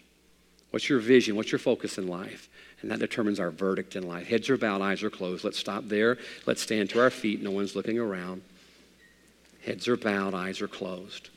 What's 0.71 0.89
your 0.89 0.99
vision? 0.99 1.37
What's 1.37 1.51
your 1.51 1.59
focus 1.59 1.99
in 1.99 2.07
life? 2.07 2.49
And 2.83 2.91
that 2.91 2.99
determines 2.99 3.41
our 3.41 3.51
verdict 3.51 3.97
in 3.97 4.07
life. 4.07 4.27
Heads 4.27 4.51
are 4.51 4.59
bowed, 4.59 4.83
eyes 4.83 5.03
are 5.03 5.11
closed. 5.11 5.45
Let's 5.45 5.59
stop 5.59 5.89
there. 5.89 6.19
Let's 6.45 6.61
stand 6.63 6.91
to 6.91 7.01
our 7.01 7.11
feet. 7.11 7.43
No 7.43 7.51
one's 7.51 7.75
looking 7.75 7.99
around. 7.99 8.43
Heads 9.65 9.89
are 9.89 9.97
bowed, 9.97 10.35
eyes 10.35 10.61
are 10.61 10.69
closed. 10.69 11.31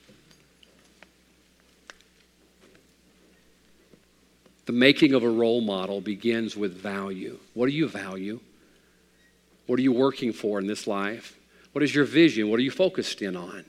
The 4.66 4.74
making 4.74 5.14
of 5.14 5.24
a 5.24 5.30
role 5.30 5.62
model 5.62 6.02
begins 6.02 6.56
with 6.56 6.76
value. 6.76 7.40
What 7.54 7.68
do 7.68 7.72
you 7.72 7.88
value? 7.88 8.40
What 9.66 9.80
are 9.80 9.82
you 9.82 9.94
working 9.94 10.34
for 10.34 10.60
in 10.60 10.68
this 10.68 10.86
life? 10.86 11.40
What 11.72 11.84
is 11.84 11.96
your 11.96 12.06
vision? 12.06 12.50
What 12.50 12.60
are 12.60 12.64
you 12.64 12.72
focused 12.72 13.22
in 13.22 13.36
on? 13.36 13.66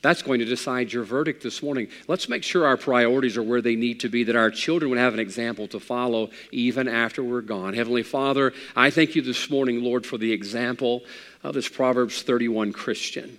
That's 0.00 0.22
going 0.22 0.38
to 0.38 0.44
decide 0.44 0.92
your 0.92 1.02
verdict 1.02 1.42
this 1.42 1.62
morning. 1.62 1.88
Let's 2.06 2.28
make 2.28 2.44
sure 2.44 2.66
our 2.66 2.76
priorities 2.76 3.36
are 3.36 3.42
where 3.42 3.60
they 3.60 3.74
need 3.74 4.00
to 4.00 4.08
be, 4.08 4.24
that 4.24 4.36
our 4.36 4.50
children 4.50 4.90
would 4.90 4.98
have 4.98 5.14
an 5.14 5.20
example 5.20 5.66
to 5.68 5.80
follow 5.80 6.30
even 6.52 6.86
after 6.86 7.22
we're 7.22 7.40
gone. 7.40 7.74
Heavenly 7.74 8.04
Father, 8.04 8.52
I 8.76 8.90
thank 8.90 9.16
you 9.16 9.22
this 9.22 9.50
morning, 9.50 9.82
Lord, 9.82 10.06
for 10.06 10.16
the 10.16 10.32
example 10.32 11.02
of 11.42 11.54
this 11.54 11.68
Proverbs 11.68 12.22
31 12.22 12.72
Christian 12.72 13.38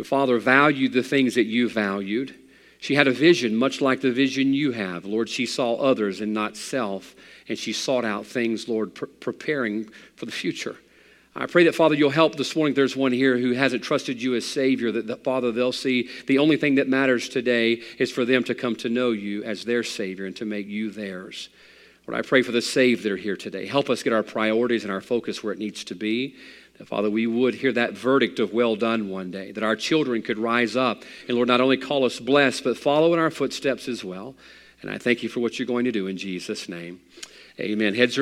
who, 0.00 0.04
Father, 0.04 0.38
valued 0.38 0.94
the 0.94 1.02
things 1.02 1.34
that 1.34 1.44
you 1.44 1.68
valued. 1.68 2.34
She 2.78 2.94
had 2.94 3.06
a 3.06 3.12
vision, 3.12 3.54
much 3.54 3.82
like 3.82 4.00
the 4.00 4.10
vision 4.10 4.54
you 4.54 4.72
have. 4.72 5.04
Lord, 5.04 5.28
she 5.28 5.44
saw 5.44 5.74
others 5.74 6.22
and 6.22 6.32
not 6.32 6.56
self, 6.56 7.14
and 7.48 7.58
she 7.58 7.74
sought 7.74 8.06
out 8.06 8.24
things, 8.24 8.66
Lord, 8.66 8.94
pre- 8.94 9.08
preparing 9.08 9.90
for 10.16 10.24
the 10.24 10.32
future. 10.32 10.76
I 11.34 11.46
pray 11.46 11.64
that, 11.64 11.76
Father, 11.76 11.94
you'll 11.94 12.10
help 12.10 12.34
this 12.34 12.56
morning. 12.56 12.74
There's 12.74 12.96
one 12.96 13.12
here 13.12 13.38
who 13.38 13.52
hasn't 13.52 13.84
trusted 13.84 14.20
you 14.20 14.34
as 14.34 14.44
Savior, 14.44 14.90
that, 14.90 15.22
Father, 15.22 15.52
they'll 15.52 15.70
see 15.70 16.08
the 16.26 16.38
only 16.38 16.56
thing 16.56 16.74
that 16.74 16.88
matters 16.88 17.28
today 17.28 17.82
is 17.98 18.10
for 18.10 18.24
them 18.24 18.42
to 18.44 18.54
come 18.54 18.74
to 18.76 18.88
know 18.88 19.12
you 19.12 19.44
as 19.44 19.64
their 19.64 19.84
Savior 19.84 20.26
and 20.26 20.34
to 20.36 20.44
make 20.44 20.66
you 20.66 20.90
theirs. 20.90 21.48
Lord, 22.06 22.18
I 22.18 22.26
pray 22.26 22.42
for 22.42 22.50
the 22.50 22.60
saved 22.60 23.04
that 23.04 23.12
are 23.12 23.16
here 23.16 23.36
today. 23.36 23.66
Help 23.66 23.88
us 23.90 24.02
get 24.02 24.12
our 24.12 24.24
priorities 24.24 24.82
and 24.82 24.92
our 24.92 25.00
focus 25.00 25.44
where 25.44 25.52
it 25.52 25.60
needs 25.60 25.84
to 25.84 25.94
be. 25.94 26.34
That, 26.78 26.88
Father, 26.88 27.08
we 27.08 27.28
would 27.28 27.54
hear 27.54 27.72
that 27.72 27.92
verdict 27.92 28.40
of 28.40 28.52
well 28.52 28.74
done 28.74 29.08
one 29.08 29.30
day, 29.30 29.52
that 29.52 29.62
our 29.62 29.76
children 29.76 30.22
could 30.22 30.38
rise 30.38 30.74
up 30.74 31.04
and, 31.28 31.36
Lord, 31.36 31.46
not 31.46 31.60
only 31.60 31.76
call 31.76 32.04
us 32.04 32.18
blessed, 32.18 32.64
but 32.64 32.76
follow 32.76 33.12
in 33.12 33.20
our 33.20 33.30
footsteps 33.30 33.86
as 33.86 34.02
well. 34.02 34.34
And 34.82 34.90
I 34.90 34.98
thank 34.98 35.22
you 35.22 35.28
for 35.28 35.38
what 35.38 35.58
you're 35.58 35.66
going 35.66 35.84
to 35.84 35.92
do 35.92 36.08
in 36.08 36.16
Jesus' 36.16 36.68
name. 36.68 37.00
Amen. 37.60 37.94
Heads 37.94 38.18